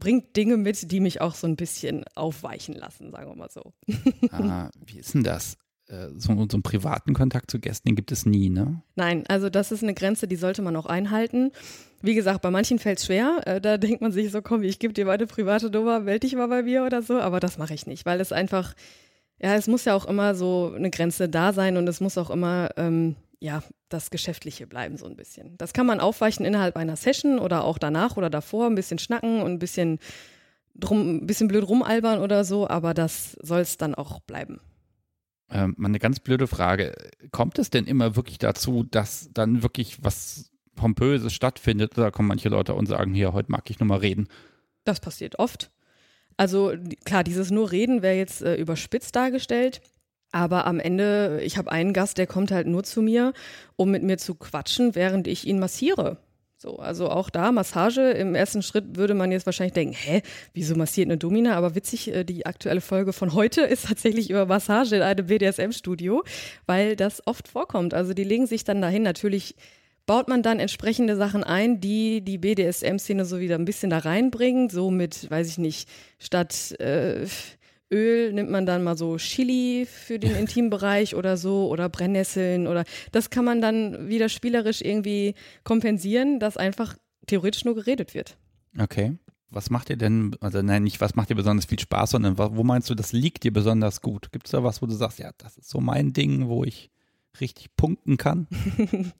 bringt 0.00 0.36
Dinge 0.36 0.56
mit, 0.56 0.90
die 0.90 0.98
mich 1.00 1.20
auch 1.20 1.34
so 1.36 1.46
ein 1.46 1.56
bisschen 1.56 2.04
aufweichen 2.16 2.74
lassen, 2.74 3.12
sagen 3.12 3.30
wir 3.30 3.36
mal 3.36 3.50
so. 3.50 3.72
ah, 4.32 4.70
wie 4.84 4.98
ist 4.98 5.14
denn 5.14 5.22
das? 5.22 5.56
Äh, 5.86 6.08
so, 6.16 6.34
so 6.34 6.56
einen 6.56 6.62
privaten 6.62 7.14
Kontakt 7.14 7.50
zu 7.50 7.60
Gästen, 7.60 7.88
den 7.88 7.96
gibt 7.96 8.12
es 8.12 8.26
nie, 8.26 8.48
ne? 8.48 8.82
Nein, 8.94 9.24
also 9.28 9.50
das 9.50 9.72
ist 9.72 9.82
eine 9.82 9.94
Grenze, 9.94 10.28
die 10.28 10.36
sollte 10.36 10.62
man 10.62 10.76
auch 10.76 10.86
einhalten. 10.86 11.52
Wie 12.02 12.14
gesagt, 12.14 12.42
bei 12.42 12.50
manchen 12.50 12.78
fällt 12.78 12.98
es 12.98 13.06
schwer. 13.06 13.40
Äh, 13.44 13.60
da 13.60 13.76
denkt 13.76 14.00
man 14.00 14.12
sich 14.12 14.30
so, 14.30 14.40
komm, 14.40 14.62
ich 14.62 14.78
gebe 14.78 14.94
dir 14.94 15.04
meine 15.04 15.26
private 15.26 15.70
Nummer, 15.70 16.00
melde 16.00 16.20
dich 16.20 16.34
mal 16.34 16.48
bei 16.48 16.62
mir 16.62 16.84
oder 16.84 17.02
so. 17.02 17.20
Aber 17.20 17.40
das 17.40 17.58
mache 17.58 17.74
ich 17.74 17.86
nicht, 17.86 18.06
weil 18.06 18.20
es 18.20 18.32
einfach, 18.32 18.74
ja, 19.40 19.54
es 19.54 19.66
muss 19.66 19.84
ja 19.84 19.94
auch 19.94 20.06
immer 20.06 20.34
so 20.34 20.72
eine 20.74 20.90
Grenze 20.90 21.28
da 21.28 21.52
sein 21.52 21.76
und 21.76 21.88
es 21.88 22.00
muss 22.00 22.18
auch 22.18 22.30
immer, 22.30 22.70
ähm, 22.76 23.16
ja, 23.40 23.62
das 23.90 24.10
Geschäftliche 24.10 24.66
bleiben 24.66 24.96
so 24.96 25.06
ein 25.06 25.16
bisschen. 25.16 25.58
Das 25.58 25.72
kann 25.72 25.86
man 25.86 26.00
aufweichen 26.00 26.46
innerhalb 26.46 26.76
einer 26.76 26.96
Session 26.96 27.38
oder 27.38 27.64
auch 27.64 27.78
danach 27.78 28.16
oder 28.16 28.30
davor, 28.30 28.66
ein 28.66 28.74
bisschen 28.74 28.98
schnacken 28.98 29.42
und 29.42 29.52
ein 29.52 29.58
bisschen 29.58 29.98
drum, 30.74 31.16
ein 31.16 31.26
bisschen 31.26 31.48
blöd 31.48 31.68
rumalbern 31.68 32.20
oder 32.20 32.44
so, 32.44 32.68
aber 32.68 32.94
das 32.94 33.32
soll 33.42 33.60
es 33.60 33.76
dann 33.76 33.94
auch 33.94 34.20
bleiben. 34.20 34.60
Ähm, 35.50 35.76
eine 35.82 35.98
ganz 35.98 36.20
blöde 36.20 36.46
Frage. 36.46 36.94
Kommt 37.32 37.58
es 37.58 37.70
denn 37.70 37.86
immer 37.86 38.16
wirklich 38.16 38.38
dazu, 38.38 38.84
dass 38.84 39.30
dann 39.34 39.62
wirklich 39.62 40.02
was 40.02 40.50
Pompöses 40.76 41.32
stattfindet? 41.32 41.98
Oder 41.98 42.10
kommen 42.12 42.28
manche 42.28 42.48
Leute 42.48 42.74
und 42.74 42.86
sagen, 42.86 43.12
hier, 43.12 43.32
heute 43.32 43.50
mag 43.50 43.68
ich 43.68 43.80
nur 43.80 43.88
mal 43.88 43.98
reden? 43.98 44.28
Das 44.84 45.00
passiert 45.00 45.38
oft. 45.38 45.70
Also 46.36 46.72
klar, 47.04 47.24
dieses 47.24 47.50
nur 47.50 47.70
Reden 47.70 48.00
wäre 48.00 48.16
jetzt 48.16 48.42
äh, 48.42 48.54
überspitzt 48.54 49.14
dargestellt. 49.14 49.82
Aber 50.32 50.66
am 50.66 50.78
Ende, 50.78 51.40
ich 51.42 51.58
habe 51.58 51.72
einen 51.72 51.92
Gast, 51.92 52.18
der 52.18 52.26
kommt 52.26 52.52
halt 52.52 52.66
nur 52.66 52.84
zu 52.84 53.02
mir, 53.02 53.32
um 53.76 53.90
mit 53.90 54.02
mir 54.02 54.18
zu 54.18 54.34
quatschen, 54.34 54.94
während 54.94 55.26
ich 55.26 55.46
ihn 55.46 55.58
massiere. 55.58 56.18
So, 56.62 56.76
also 56.76 57.08
auch 57.08 57.30
da 57.30 57.52
Massage. 57.52 58.10
Im 58.10 58.34
ersten 58.34 58.62
Schritt 58.62 58.98
würde 58.98 59.14
man 59.14 59.32
jetzt 59.32 59.46
wahrscheinlich 59.46 59.72
denken, 59.72 59.94
hä, 59.94 60.20
wieso 60.52 60.74
massiert 60.74 61.08
eine 61.08 61.16
Domina? 61.16 61.56
Aber 61.56 61.74
witzig, 61.74 62.14
äh, 62.14 62.22
die 62.22 62.44
aktuelle 62.44 62.82
Folge 62.82 63.14
von 63.14 63.32
heute 63.32 63.60
ist 63.62 63.86
tatsächlich 63.86 64.28
über 64.28 64.44
Massage 64.44 64.96
in 64.96 65.02
einem 65.02 65.26
BDSM-Studio, 65.26 66.22
weil 66.66 66.96
das 66.96 67.26
oft 67.26 67.48
vorkommt. 67.48 67.94
Also 67.94 68.12
die 68.12 68.24
legen 68.24 68.46
sich 68.46 68.62
dann 68.62 68.82
dahin. 68.82 69.02
Natürlich 69.02 69.54
baut 70.04 70.28
man 70.28 70.42
dann 70.42 70.60
entsprechende 70.60 71.16
Sachen 71.16 71.44
ein, 71.44 71.80
die 71.80 72.20
die 72.20 72.36
BDSM-Szene 72.36 73.24
so 73.24 73.40
wieder 73.40 73.54
ein 73.54 73.64
bisschen 73.64 73.88
da 73.88 73.96
reinbringen. 73.96 74.68
So 74.68 74.90
mit, 74.90 75.30
weiß 75.30 75.48
ich 75.48 75.56
nicht, 75.56 75.88
statt 76.18 76.78
äh, 76.78 77.24
Öl 77.92 78.32
nimmt 78.32 78.50
man 78.50 78.66
dann 78.66 78.84
mal 78.84 78.96
so 78.96 79.16
Chili 79.16 79.86
für 79.86 80.18
den 80.18 80.34
Intimbereich 80.36 81.14
oder 81.14 81.36
so 81.36 81.68
oder 81.68 81.88
Brennnesseln 81.88 82.66
oder 82.66 82.84
das 83.12 83.30
kann 83.30 83.44
man 83.44 83.60
dann 83.60 84.08
wieder 84.08 84.28
spielerisch 84.28 84.80
irgendwie 84.80 85.34
kompensieren, 85.64 86.38
dass 86.38 86.56
einfach 86.56 86.96
theoretisch 87.26 87.64
nur 87.64 87.74
geredet 87.74 88.14
wird. 88.14 88.36
Okay. 88.78 89.16
Was 89.52 89.68
macht 89.68 89.90
ihr 89.90 89.96
denn, 89.96 90.36
also 90.40 90.62
nein, 90.62 90.84
nicht 90.84 91.00
was 91.00 91.16
macht 91.16 91.30
dir 91.30 91.34
besonders 91.34 91.64
viel 91.64 91.80
Spaß, 91.80 92.10
sondern 92.10 92.38
wo 92.38 92.62
meinst 92.62 92.88
du, 92.88 92.94
das 92.94 93.12
liegt 93.12 93.42
dir 93.42 93.52
besonders 93.52 94.00
gut? 94.00 94.30
Gibt 94.30 94.46
es 94.46 94.52
da 94.52 94.62
was, 94.62 94.80
wo 94.80 94.86
du 94.86 94.94
sagst, 94.94 95.18
ja, 95.18 95.32
das 95.38 95.58
ist 95.58 95.68
so 95.68 95.80
mein 95.80 96.12
Ding, 96.12 96.46
wo 96.46 96.62
ich 96.62 96.90
richtig 97.40 97.74
punkten 97.76 98.16
kann? 98.16 98.46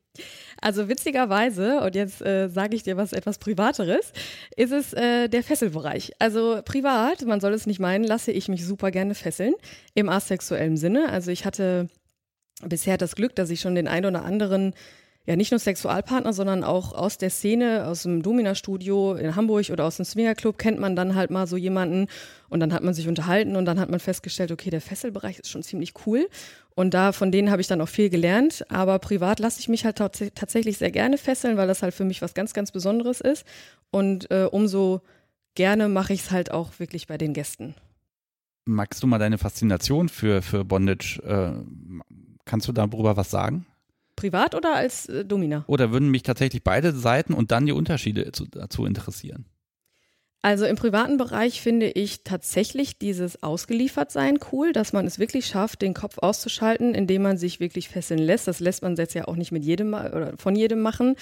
Also 0.61 0.89
witzigerweise, 0.89 1.81
und 1.81 1.95
jetzt 1.95 2.21
äh, 2.21 2.49
sage 2.49 2.77
ich 2.77 2.83
dir 2.83 2.97
was 2.97 3.13
etwas 3.13 3.39
Privateres, 3.39 4.13
ist 4.57 4.73
es 4.73 4.93
äh, 4.93 5.29
der 5.29 5.43
Fesselbereich. 5.43 6.13
Also 6.19 6.61
privat, 6.65 7.25
man 7.25 7.41
soll 7.41 7.55
es 7.55 7.67
nicht 7.67 7.81
meinen, 7.81 8.05
lasse 8.05 8.33
ich 8.33 8.49
mich 8.49 8.67
super 8.67 8.91
gerne 8.91 9.15
fesseln, 9.15 9.55
im 9.95 10.09
asexuellen 10.09 10.77
Sinne. 10.77 11.09
Also 11.09 11.31
ich 11.31 11.45
hatte 11.45 11.89
bisher 12.63 12.99
das 12.99 13.15
Glück, 13.15 13.35
dass 13.37 13.51
ich 13.51 13.61
schon 13.61 13.75
den 13.75 13.89
ein 13.89 14.05
oder 14.05 14.25
anderen 14.25 14.75
ja 15.27 15.37
nicht 15.37 15.51
nur 15.51 15.61
Sexualpartner, 15.61 16.33
sondern 16.33 16.65
auch 16.65 16.93
aus 16.93 17.19
der 17.19 17.31
Szene, 17.31 17.87
aus 17.87 18.03
dem 18.03 18.23
Domina-Studio 18.23 19.15
in 19.15 19.37
Hamburg 19.37 19.71
oder 19.71 19.85
aus 19.85 19.97
dem 19.97 20.05
Swingerclub 20.05 20.59
kennt 20.59 20.79
man 20.79 20.97
dann 20.97 21.15
halt 21.15 21.31
mal 21.31 21.47
so 21.47 21.57
jemanden 21.57 22.09
und 22.49 22.61
dann 22.61 22.73
hat 22.73 22.83
man 22.83 22.95
sich 22.95 23.07
unterhalten 23.07 23.55
und 23.55 23.65
dann 23.67 23.79
hat 23.79 23.91
man 23.91 24.01
festgestellt, 24.01 24.51
okay, 24.51 24.71
der 24.71 24.81
Fesselbereich 24.81 25.39
ist 25.39 25.49
schon 25.49 25.63
ziemlich 25.63 25.95
cool 26.07 26.29
und 26.81 26.95
da 26.95 27.12
von 27.12 27.31
denen 27.31 27.51
habe 27.51 27.61
ich 27.61 27.68
dann 27.68 27.83
auch 27.83 27.91
viel 27.91 28.09
gelernt, 28.09 28.64
aber 28.70 28.99
privat 28.99 29.39
lasse 29.39 29.61
ich 29.61 29.68
mich 29.68 29.85
halt 29.85 29.99
tatsächlich 29.99 30.78
sehr 30.78 30.91
gerne 30.91 31.18
fesseln, 31.18 31.59
weil 31.59 31.68
das 31.68 31.83
halt 31.83 31.93
für 31.93 32.07
mich 32.07 32.22
was 32.22 32.33
ganz, 32.33 32.55
ganz 32.55 32.72
Besonderes 32.72 33.20
ist 33.20 33.45
und 33.91 34.31
äh, 34.31 34.49
umso 34.51 35.03
gerne 35.55 35.91
mache 35.91 36.14
ich 36.14 36.20
es 36.20 36.31
halt 36.31 36.51
auch 36.51 36.78
wirklich 36.78 37.07
bei 37.07 37.18
den 37.18 37.35
Gästen. 37.35 37.74
Magst 38.64 39.03
du 39.03 39.07
mal 39.07 39.18
deine 39.18 39.37
Faszination 39.37 40.09
für, 40.09 40.41
für 40.41 40.64
Bondage, 40.64 41.20
äh, 41.22 41.53
kannst 42.47 42.66
du 42.66 42.72
darüber 42.72 43.14
was 43.14 43.31
sagen? 43.31 43.66
Privat 44.16 44.55
oder 44.55 44.74
als 44.74 45.05
äh, 45.07 45.26
Domina? 45.26 45.64
Oder 45.66 45.93
würden 45.93 46.09
mich 46.09 46.22
tatsächlich 46.22 46.64
beide 46.64 46.93
Seiten 46.93 47.35
und 47.35 47.51
dann 47.51 47.66
die 47.66 47.72
Unterschiede 47.72 48.33
zu, 48.33 48.47
dazu 48.47 48.87
interessieren? 48.87 49.45
Also 50.43 50.64
im 50.64 50.76
privaten 50.76 51.18
Bereich 51.18 51.61
finde 51.61 51.86
ich 51.86 52.24
tatsächlich 52.24 52.99
dieses 52.99 53.43
Ausgeliefertsein 53.43 54.38
cool, 54.53 54.72
dass 54.72 54.95
man 54.95 55.07
es 55.07 55.18
wirklich 55.18 55.47
schafft, 55.47 55.82
den 55.82 55.93
Kopf 55.93 56.16
auszuschalten, 56.18 56.95
indem 56.95 57.22
man 57.22 57.36
sich 57.36 57.61
wirklich 57.61 57.91
fesseln 57.91 58.18
lässt. 58.18 58.49
Das 58.49 58.59
lässt 58.59 58.82
man 58.82 58.97
jetzt 58.97 59.14
ja 59.14 59.28
auch 59.28 59.36
nicht 59.36 59.53
mit 59.53 59.64
jedem 59.64 59.93
oder 59.93 60.32
von 60.38 60.57
jedem 60.57 60.80
machen. 60.80 61.16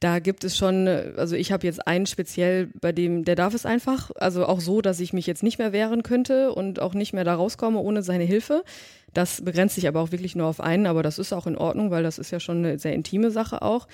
Da 0.00 0.18
gibt 0.18 0.44
es 0.44 0.56
schon, 0.56 0.88
also 0.88 1.36
ich 1.36 1.52
habe 1.52 1.66
jetzt 1.66 1.86
einen 1.86 2.06
speziell, 2.06 2.68
bei 2.80 2.92
dem, 2.92 3.24
der 3.24 3.34
darf 3.34 3.54
es 3.54 3.64
einfach, 3.64 4.10
also 4.16 4.46
auch 4.46 4.60
so, 4.60 4.82
dass 4.82 5.00
ich 5.00 5.12
mich 5.12 5.26
jetzt 5.26 5.42
nicht 5.42 5.58
mehr 5.58 5.72
wehren 5.72 6.02
könnte 6.02 6.52
und 6.52 6.80
auch 6.80 6.94
nicht 6.94 7.12
mehr 7.12 7.24
da 7.24 7.34
rauskomme 7.34 7.78
ohne 7.78 8.02
seine 8.02 8.24
Hilfe. 8.24 8.62
Das 9.14 9.42
begrenzt 9.42 9.74
sich 9.74 9.88
aber 9.88 10.00
auch 10.00 10.12
wirklich 10.12 10.36
nur 10.36 10.46
auf 10.46 10.60
einen, 10.60 10.86
aber 10.86 11.02
das 11.02 11.18
ist 11.18 11.32
auch 11.32 11.46
in 11.46 11.56
Ordnung, 11.56 11.90
weil 11.90 12.02
das 12.02 12.18
ist 12.18 12.30
ja 12.30 12.40
schon 12.40 12.58
eine 12.58 12.78
sehr 12.78 12.92
intime 12.92 13.30
Sache 13.30 13.62
auch. 13.62 13.86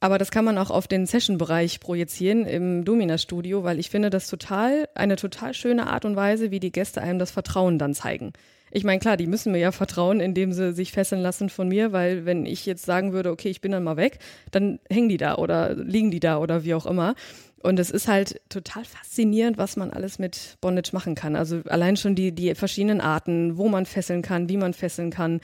Aber 0.00 0.18
das 0.18 0.30
kann 0.30 0.44
man 0.44 0.58
auch 0.58 0.70
auf 0.70 0.88
den 0.88 1.06
Session-Bereich 1.06 1.80
projizieren 1.80 2.44
im 2.46 2.84
Domina-Studio, 2.84 3.64
weil 3.64 3.78
ich 3.78 3.90
finde 3.90 4.10
das 4.10 4.28
total, 4.28 4.88
eine 4.94 5.16
total 5.16 5.54
schöne 5.54 5.86
Art 5.86 6.04
und 6.04 6.16
Weise, 6.16 6.50
wie 6.50 6.60
die 6.60 6.72
Gäste 6.72 7.02
einem 7.02 7.18
das 7.18 7.30
Vertrauen 7.30 7.78
dann 7.78 7.94
zeigen. 7.94 8.32
Ich 8.70 8.84
meine, 8.84 8.98
klar, 8.98 9.16
die 9.16 9.26
müssen 9.26 9.52
mir 9.52 9.58
ja 9.58 9.72
vertrauen, 9.72 10.20
indem 10.20 10.52
sie 10.52 10.72
sich 10.72 10.92
fesseln 10.92 11.22
lassen 11.22 11.48
von 11.48 11.68
mir, 11.68 11.92
weil 11.92 12.26
wenn 12.26 12.44
ich 12.44 12.66
jetzt 12.66 12.84
sagen 12.84 13.12
würde, 13.12 13.30
okay, 13.30 13.48
ich 13.48 13.60
bin 13.60 13.72
dann 13.72 13.84
mal 13.84 13.96
weg, 13.96 14.18
dann 14.50 14.80
hängen 14.90 15.08
die 15.08 15.16
da 15.16 15.36
oder 15.36 15.74
liegen 15.74 16.10
die 16.10 16.20
da 16.20 16.38
oder 16.38 16.64
wie 16.64 16.74
auch 16.74 16.86
immer. 16.86 17.14
Und 17.62 17.78
es 17.78 17.90
ist 17.90 18.06
halt 18.06 18.40
total 18.48 18.84
faszinierend, 18.84 19.56
was 19.56 19.76
man 19.76 19.90
alles 19.90 20.18
mit 20.18 20.56
Bondage 20.60 20.90
machen 20.92 21.14
kann. 21.14 21.36
Also 21.36 21.62
allein 21.66 21.96
schon 21.96 22.14
die, 22.14 22.32
die 22.32 22.54
verschiedenen 22.54 23.00
Arten, 23.00 23.56
wo 23.56 23.68
man 23.68 23.86
fesseln 23.86 24.22
kann, 24.22 24.48
wie 24.48 24.56
man 24.56 24.74
fesseln 24.74 25.10
kann 25.10 25.40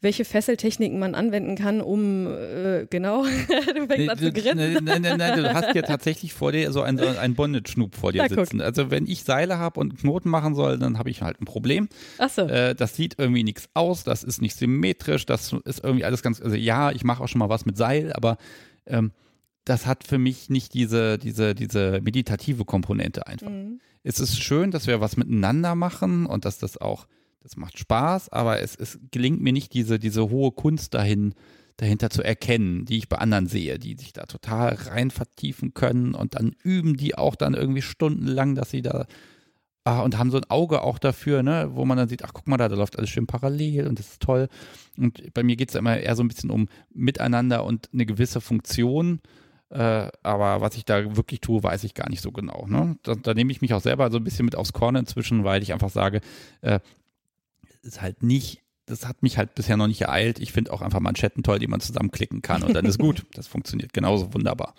welche 0.00 0.24
Fesseltechniken 0.24 0.98
man 0.98 1.14
anwenden 1.14 1.56
kann, 1.56 1.80
um 1.80 2.26
äh, 2.26 2.86
genau, 2.88 3.24
du 3.74 3.86
fängst 3.86 3.96
nee, 3.96 4.08
an 4.08 4.18
zu 4.18 4.32
grinsen. 4.32 4.84
Nein, 4.84 5.02
nein, 5.02 5.18
nein, 5.18 5.38
du 5.38 5.52
hast 5.52 5.74
ja 5.74 5.82
tatsächlich 5.82 6.32
vor 6.32 6.52
dir 6.52 6.70
so 6.72 6.82
einen, 6.82 7.00
einen 7.00 7.34
Bondage-Schnup 7.34 7.96
vor 7.96 8.12
dir 8.12 8.22
Na, 8.22 8.28
sitzen. 8.28 8.58
Guck. 8.58 8.66
Also 8.66 8.90
wenn 8.90 9.06
ich 9.06 9.24
Seile 9.24 9.58
habe 9.58 9.80
und 9.80 9.98
Knoten 9.98 10.30
machen 10.30 10.54
soll, 10.54 10.78
dann 10.78 10.98
habe 10.98 11.10
ich 11.10 11.22
halt 11.22 11.40
ein 11.40 11.46
Problem. 11.46 11.88
Ach 12.18 12.30
so. 12.30 12.42
Äh, 12.42 12.74
das 12.74 12.94
sieht 12.94 13.16
irgendwie 13.18 13.44
nichts 13.44 13.68
aus, 13.74 14.04
das 14.04 14.22
ist 14.22 14.40
nicht 14.40 14.56
symmetrisch, 14.56 15.26
das 15.26 15.52
ist 15.64 15.82
irgendwie 15.82 16.04
alles 16.04 16.22
ganz, 16.22 16.40
also 16.40 16.54
ja, 16.54 16.92
ich 16.92 17.02
mache 17.04 17.22
auch 17.22 17.28
schon 17.28 17.40
mal 17.40 17.48
was 17.48 17.66
mit 17.66 17.76
Seil, 17.76 18.12
aber 18.12 18.36
ähm, 18.86 19.12
das 19.64 19.86
hat 19.86 20.04
für 20.04 20.18
mich 20.18 20.48
nicht 20.48 20.74
diese, 20.74 21.18
diese, 21.18 21.54
diese 21.54 22.00
meditative 22.02 22.64
Komponente 22.64 23.26
einfach. 23.26 23.50
Mhm. 23.50 23.80
Es 24.02 24.20
ist 24.20 24.40
schön, 24.40 24.70
dass 24.70 24.86
wir 24.86 25.00
was 25.00 25.16
miteinander 25.16 25.74
machen 25.74 26.24
und 26.24 26.44
dass 26.44 26.58
das 26.58 26.78
auch 26.78 27.06
das 27.48 27.56
macht 27.56 27.78
Spaß, 27.78 28.28
aber 28.28 28.60
es, 28.60 28.76
es 28.76 28.98
gelingt 29.10 29.40
mir 29.40 29.52
nicht, 29.52 29.72
diese, 29.72 29.98
diese 29.98 30.28
hohe 30.28 30.52
Kunst 30.52 30.92
dahin, 30.92 31.34
dahinter 31.78 32.10
zu 32.10 32.22
erkennen, 32.22 32.84
die 32.84 32.98
ich 32.98 33.08
bei 33.08 33.16
anderen 33.16 33.46
sehe, 33.46 33.78
die 33.78 33.96
sich 33.96 34.12
da 34.12 34.26
total 34.26 34.74
rein 34.74 35.10
vertiefen 35.10 35.72
können 35.72 36.14
und 36.14 36.34
dann 36.34 36.54
üben 36.62 36.96
die 36.96 37.16
auch 37.16 37.36
dann 37.36 37.54
irgendwie 37.54 37.82
stundenlang, 37.82 38.54
dass 38.54 38.70
sie 38.70 38.82
da 38.82 39.06
ah, 39.84 40.00
und 40.00 40.18
haben 40.18 40.30
so 40.30 40.36
ein 40.36 40.50
Auge 40.50 40.82
auch 40.82 40.98
dafür, 40.98 41.42
ne, 41.42 41.70
wo 41.72 41.86
man 41.86 41.96
dann 41.96 42.08
sieht, 42.08 42.22
ach 42.22 42.32
guck 42.34 42.46
mal 42.48 42.58
da, 42.58 42.68
da 42.68 42.76
läuft 42.76 42.98
alles 42.98 43.08
schön 43.08 43.26
parallel 43.26 43.86
und 43.86 43.98
das 43.98 44.08
ist 44.10 44.22
toll. 44.22 44.48
Und 44.98 45.32
bei 45.32 45.42
mir 45.42 45.56
geht 45.56 45.70
es 45.70 45.74
immer 45.74 45.98
eher 45.98 46.16
so 46.16 46.22
ein 46.22 46.28
bisschen 46.28 46.50
um 46.50 46.68
Miteinander 46.92 47.64
und 47.64 47.88
eine 47.94 48.04
gewisse 48.04 48.42
Funktion. 48.42 49.20
Äh, 49.70 50.08
aber 50.22 50.60
was 50.60 50.76
ich 50.76 50.84
da 50.84 51.16
wirklich 51.16 51.40
tue, 51.40 51.62
weiß 51.62 51.84
ich 51.84 51.94
gar 51.94 52.10
nicht 52.10 52.22
so 52.22 52.32
genau. 52.32 52.66
Ne? 52.66 52.98
Da, 53.02 53.14
da, 53.14 53.34
nehme 53.34 53.52
ich 53.52 53.60
mich 53.60 53.72
auch 53.74 53.82
selber 53.82 54.10
so 54.10 54.18
ein 54.18 54.24
bisschen 54.24 54.44
mit 54.44 54.56
aufs 54.56 54.72
Korn 54.72 54.96
inzwischen, 54.96 55.44
weil 55.44 55.62
ich 55.62 55.72
einfach 55.72 55.90
sage, 55.90 56.20
äh, 56.62 56.80
ist 57.82 58.00
halt 58.00 58.22
nicht, 58.22 58.62
das 58.86 59.06
hat 59.06 59.22
mich 59.22 59.38
halt 59.38 59.54
bisher 59.54 59.76
noch 59.76 59.86
nicht 59.86 60.00
ereilt. 60.00 60.38
Ich 60.38 60.52
finde 60.52 60.72
auch 60.72 60.80
einfach 60.80 61.00
Manschetten 61.00 61.42
toll, 61.42 61.58
die 61.58 61.66
man 61.66 61.80
zusammenklicken 61.80 62.42
kann 62.42 62.62
und 62.62 62.74
dann 62.74 62.84
ist 62.84 62.98
gut. 62.98 63.24
Das 63.34 63.46
funktioniert 63.46 63.92
genauso 63.92 64.32
wunderbar. 64.34 64.74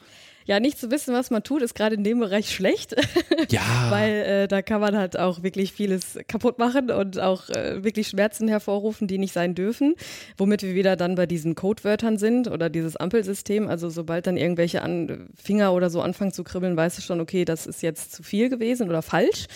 Ja, 0.49 0.59
nicht 0.59 0.79
zu 0.79 0.89
wissen, 0.89 1.13
was 1.13 1.29
man 1.29 1.43
tut, 1.43 1.61
ist 1.61 1.75
gerade 1.75 1.93
in 1.93 2.03
dem 2.03 2.19
Bereich 2.19 2.53
schlecht. 2.53 2.95
Ja. 3.49 3.89
Weil 3.89 4.11
äh, 4.11 4.47
da 4.47 4.61
kann 4.61 4.81
man 4.81 4.95
halt 4.97 5.17
auch 5.17 5.41
wirklich 5.41 5.71
vieles 5.71 6.19
kaputt 6.27 6.59
machen 6.59 6.91
und 6.91 7.19
auch 7.19 7.49
äh, 7.49 7.83
wirklich 7.83 8.09
Schmerzen 8.09 8.47
hervorrufen, 8.47 9.07
die 9.07 9.17
nicht 9.17 9.33
sein 9.33 9.55
dürfen. 9.55 9.95
Womit 10.37 10.61
wir 10.61 10.75
wieder 10.75 10.95
dann 10.95 11.15
bei 11.15 11.25
diesen 11.25 11.55
Codewörtern 11.55 12.17
sind 12.17 12.47
oder 12.47 12.69
dieses 12.69 12.95
Ampelsystem. 12.95 13.67
Also 13.67 13.89
sobald 13.89 14.27
dann 14.27 14.37
irgendwelche 14.37 14.83
An 14.83 15.29
Finger 15.35 15.73
oder 15.73 15.89
so 15.89 16.01
anfangen 16.01 16.31
zu 16.31 16.43
kribbeln, 16.43 16.75
weißt 16.75 16.97
du 16.97 17.01
schon, 17.01 17.21
okay, 17.21 17.45
das 17.45 17.65
ist 17.65 17.81
jetzt 17.81 18.11
zu 18.11 18.23
viel 18.23 18.49
gewesen 18.49 18.89
oder 18.89 19.01
falsch. 19.01 19.47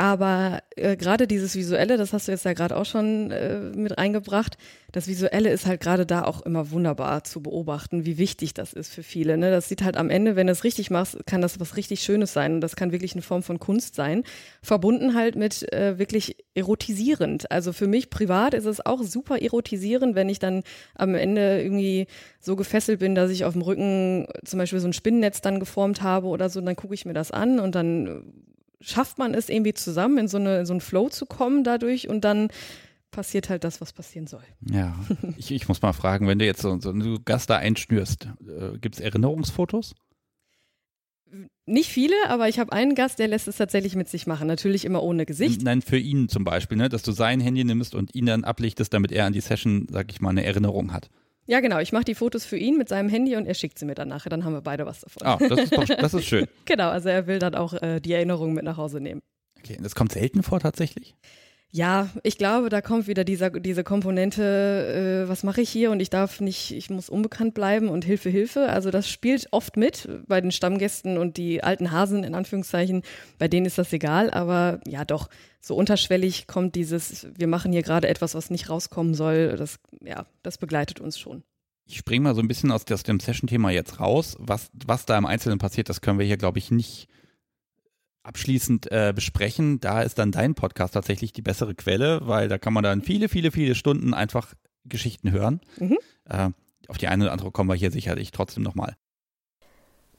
Aber 0.00 0.62
äh, 0.76 0.96
gerade 0.96 1.26
dieses 1.26 1.56
Visuelle, 1.56 1.96
das 1.96 2.12
hast 2.12 2.28
du 2.28 2.32
jetzt 2.32 2.44
ja 2.44 2.52
gerade 2.52 2.76
auch 2.76 2.84
schon 2.84 3.32
äh, 3.32 3.58
mit 3.58 3.98
reingebracht, 3.98 4.56
das 4.92 5.08
Visuelle 5.08 5.50
ist 5.50 5.66
halt 5.66 5.80
gerade 5.80 6.06
da 6.06 6.22
auch 6.22 6.40
immer 6.42 6.70
wunderbar 6.70 7.24
zu 7.24 7.42
beobachten, 7.42 8.06
wie 8.06 8.16
wichtig 8.16 8.54
das 8.54 8.72
ist 8.72 8.94
für 8.94 9.02
viele. 9.02 9.36
Ne? 9.36 9.50
Das 9.50 9.68
sieht 9.68 9.82
halt 9.82 9.96
am 9.96 10.08
Ende, 10.08 10.36
wenn 10.36 10.46
du 10.46 10.52
es 10.52 10.62
richtig 10.62 10.90
machst, 10.90 11.26
kann 11.26 11.42
das 11.42 11.58
was 11.58 11.76
richtig 11.76 12.02
Schönes 12.02 12.32
sein 12.32 12.54
und 12.54 12.60
das 12.60 12.76
kann 12.76 12.92
wirklich 12.92 13.14
eine 13.14 13.22
Form 13.22 13.42
von 13.42 13.58
Kunst 13.58 13.96
sein. 13.96 14.22
Verbunden 14.62 15.14
halt 15.14 15.34
mit 15.34 15.70
äh, 15.72 15.98
wirklich 15.98 16.36
erotisierend. 16.54 17.50
Also 17.50 17.72
für 17.72 17.88
mich 17.88 18.08
privat 18.08 18.54
ist 18.54 18.66
es 18.66 18.86
auch 18.86 19.02
super 19.02 19.42
erotisierend, 19.42 20.14
wenn 20.14 20.28
ich 20.28 20.38
dann 20.38 20.62
am 20.94 21.16
Ende 21.16 21.60
irgendwie 21.60 22.06
so 22.38 22.54
gefesselt 22.54 23.00
bin, 23.00 23.16
dass 23.16 23.32
ich 23.32 23.44
auf 23.44 23.54
dem 23.54 23.62
Rücken 23.62 24.28
zum 24.44 24.60
Beispiel 24.60 24.78
so 24.78 24.86
ein 24.86 24.92
Spinnennetz 24.92 25.40
dann 25.40 25.58
geformt 25.58 26.02
habe 26.02 26.28
oder 26.28 26.48
so, 26.48 26.60
dann 26.60 26.76
gucke 26.76 26.94
ich 26.94 27.04
mir 27.04 27.14
das 27.14 27.32
an 27.32 27.58
und 27.58 27.74
dann 27.74 28.46
schafft 28.80 29.18
man 29.18 29.34
es 29.34 29.48
irgendwie 29.48 29.74
zusammen, 29.74 30.18
in 30.18 30.28
so, 30.28 30.38
eine, 30.38 30.60
in 30.60 30.66
so 30.66 30.72
einen 30.72 30.80
Flow 30.80 31.08
zu 31.08 31.26
kommen 31.26 31.64
dadurch 31.64 32.08
und 32.08 32.22
dann 32.22 32.48
passiert 33.10 33.48
halt 33.48 33.64
das, 33.64 33.80
was 33.80 33.92
passieren 33.92 34.26
soll. 34.26 34.44
Ja, 34.70 34.94
ich, 35.36 35.50
ich 35.50 35.68
muss 35.68 35.82
mal 35.82 35.92
fragen, 35.92 36.26
wenn 36.28 36.38
du 36.38 36.44
jetzt 36.44 36.62
so, 36.62 36.78
so 36.80 36.90
einen 36.90 37.24
Gast 37.24 37.50
da 37.50 37.56
einschnürst, 37.56 38.28
äh, 38.46 38.78
gibt 38.78 38.96
es 38.96 39.00
Erinnerungsfotos? 39.00 39.94
Nicht 41.66 41.90
viele, 41.90 42.14
aber 42.28 42.48
ich 42.48 42.58
habe 42.58 42.72
einen 42.72 42.94
Gast, 42.94 43.18
der 43.18 43.28
lässt 43.28 43.48
es 43.48 43.58
tatsächlich 43.58 43.94
mit 43.94 44.08
sich 44.08 44.26
machen. 44.26 44.46
Natürlich 44.46 44.86
immer 44.86 45.02
ohne 45.02 45.26
Gesicht. 45.26 45.60
Nein, 45.62 45.82
für 45.82 45.98
ihn 45.98 46.30
zum 46.30 46.44
Beispiel, 46.44 46.78
ne? 46.78 46.88
dass 46.88 47.02
du 47.02 47.12
sein 47.12 47.40
Handy 47.40 47.64
nimmst 47.64 47.94
und 47.94 48.14
ihn 48.14 48.24
dann 48.24 48.44
ablichtest, 48.44 48.94
damit 48.94 49.12
er 49.12 49.26
an 49.26 49.34
die 49.34 49.42
Session, 49.42 49.86
sag 49.90 50.10
ich 50.10 50.22
mal, 50.22 50.30
eine 50.30 50.44
Erinnerung 50.44 50.94
hat. 50.94 51.10
Ja, 51.48 51.60
genau. 51.60 51.78
Ich 51.78 51.92
mache 51.92 52.04
die 52.04 52.14
Fotos 52.14 52.44
für 52.44 52.58
ihn 52.58 52.76
mit 52.76 52.90
seinem 52.90 53.08
Handy 53.08 53.34
und 53.34 53.46
er 53.46 53.54
schickt 53.54 53.78
sie 53.78 53.86
mir 53.86 53.94
dann 53.94 54.08
nachher. 54.08 54.28
Dann 54.28 54.44
haben 54.44 54.52
wir 54.52 54.60
beide 54.60 54.84
was 54.84 55.00
davon. 55.00 55.26
Ah, 55.26 55.38
das 55.38 55.58
ist, 55.58 55.72
doch, 55.74 55.84
das 55.86 56.12
ist 56.12 56.26
schön. 56.26 56.46
genau, 56.66 56.90
also 56.90 57.08
er 57.08 57.26
will 57.26 57.38
dann 57.38 57.54
auch 57.54 57.72
äh, 57.72 58.00
die 58.00 58.12
Erinnerung 58.12 58.52
mit 58.52 58.64
nach 58.64 58.76
Hause 58.76 59.00
nehmen. 59.00 59.22
Okay, 59.58 59.78
und 59.78 59.82
das 59.82 59.94
kommt 59.94 60.12
selten 60.12 60.42
vor 60.42 60.60
tatsächlich? 60.60 61.16
Ja, 61.70 62.08
ich 62.22 62.38
glaube, 62.38 62.70
da 62.70 62.80
kommt 62.80 63.08
wieder 63.08 63.24
dieser, 63.24 63.50
diese 63.50 63.84
Komponente, 63.84 65.24
äh, 65.24 65.28
was 65.28 65.42
mache 65.42 65.60
ich 65.60 65.68
hier 65.68 65.90
und 65.90 66.00
ich 66.00 66.08
darf 66.08 66.40
nicht, 66.40 66.70
ich 66.70 66.88
muss 66.88 67.10
unbekannt 67.10 67.52
bleiben 67.52 67.88
und 67.88 68.06
Hilfe, 68.06 68.30
Hilfe. 68.30 68.70
Also 68.70 68.90
das 68.90 69.08
spielt 69.08 69.48
oft 69.50 69.76
mit 69.76 70.08
bei 70.26 70.40
den 70.40 70.50
Stammgästen 70.50 71.18
und 71.18 71.36
die 71.36 71.62
alten 71.62 71.90
Hasen 71.90 72.24
in 72.24 72.34
Anführungszeichen, 72.34 73.02
bei 73.38 73.48
denen 73.48 73.66
ist 73.66 73.76
das 73.76 73.92
egal, 73.92 74.30
aber 74.30 74.80
ja 74.86 75.04
doch, 75.04 75.28
so 75.60 75.76
unterschwellig 75.76 76.46
kommt 76.46 76.74
dieses, 76.74 77.26
wir 77.36 77.48
machen 77.48 77.72
hier 77.72 77.82
gerade 77.82 78.08
etwas, 78.08 78.34
was 78.34 78.48
nicht 78.48 78.70
rauskommen 78.70 79.12
soll, 79.12 79.56
das, 79.58 79.78
ja, 80.02 80.24
das 80.42 80.56
begleitet 80.56 81.00
uns 81.00 81.18
schon. 81.18 81.42
Ich 81.84 81.98
springe 81.98 82.22
mal 82.22 82.34
so 82.34 82.40
ein 82.40 82.48
bisschen 82.48 82.70
aus, 82.70 82.90
aus 82.90 83.02
dem 83.02 83.20
Session-Thema 83.20 83.70
jetzt 83.70 83.98
raus. 83.98 84.36
Was, 84.38 84.70
was 84.86 85.06
da 85.06 85.16
im 85.16 85.26
Einzelnen 85.26 85.58
passiert, 85.58 85.88
das 85.88 86.00
können 86.00 86.18
wir 86.18 86.26
hier, 86.26 86.36
glaube 86.36 86.58
ich, 86.58 86.70
nicht 86.70 87.08
abschließend 88.28 88.92
äh, 88.92 89.12
besprechen. 89.14 89.80
Da 89.80 90.02
ist 90.02 90.18
dann 90.18 90.30
dein 90.30 90.54
Podcast 90.54 90.94
tatsächlich 90.94 91.32
die 91.32 91.42
bessere 91.42 91.74
Quelle, 91.74 92.20
weil 92.24 92.48
da 92.48 92.58
kann 92.58 92.74
man 92.74 92.84
dann 92.84 93.02
viele, 93.02 93.28
viele, 93.28 93.50
viele 93.50 93.74
Stunden 93.74 94.14
einfach 94.14 94.54
Geschichten 94.84 95.32
hören. 95.32 95.60
Mhm. 95.78 95.98
Äh, 96.26 96.50
auf 96.88 96.98
die 96.98 97.08
eine 97.08 97.24
oder 97.24 97.32
andere 97.32 97.50
kommen 97.50 97.68
wir 97.68 97.74
hier 97.74 97.90
sicherlich 97.90 98.30
trotzdem 98.30 98.62
nochmal. 98.62 98.96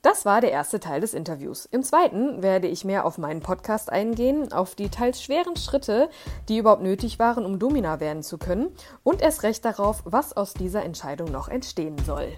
Das 0.01 0.25
war 0.25 0.39
der 0.39 0.51
erste 0.51 0.79
Teil 0.79 1.01
des 1.01 1.13
Interviews. 1.13 1.65
Im 1.65 1.83
zweiten 1.83 2.41
werde 2.41 2.67
ich 2.67 2.85
mehr 2.85 3.05
auf 3.05 3.17
meinen 3.17 3.41
Podcast 3.41 3.91
eingehen, 3.91 4.53
auf 4.53 4.75
die 4.75 4.87
teils 4.87 5.21
schweren 5.21 5.57
Schritte, 5.57 6.09
die 6.47 6.57
überhaupt 6.57 6.83
nötig 6.83 7.19
waren, 7.19 7.45
um 7.45 7.59
Domina 7.59 7.99
werden 7.99 8.23
zu 8.23 8.37
können 8.37 8.69
und 9.03 9.21
erst 9.21 9.43
recht 9.43 9.65
darauf, 9.65 10.01
was 10.05 10.35
aus 10.35 10.53
dieser 10.53 10.83
Entscheidung 10.83 11.31
noch 11.31 11.49
entstehen 11.49 11.97
soll. 12.05 12.37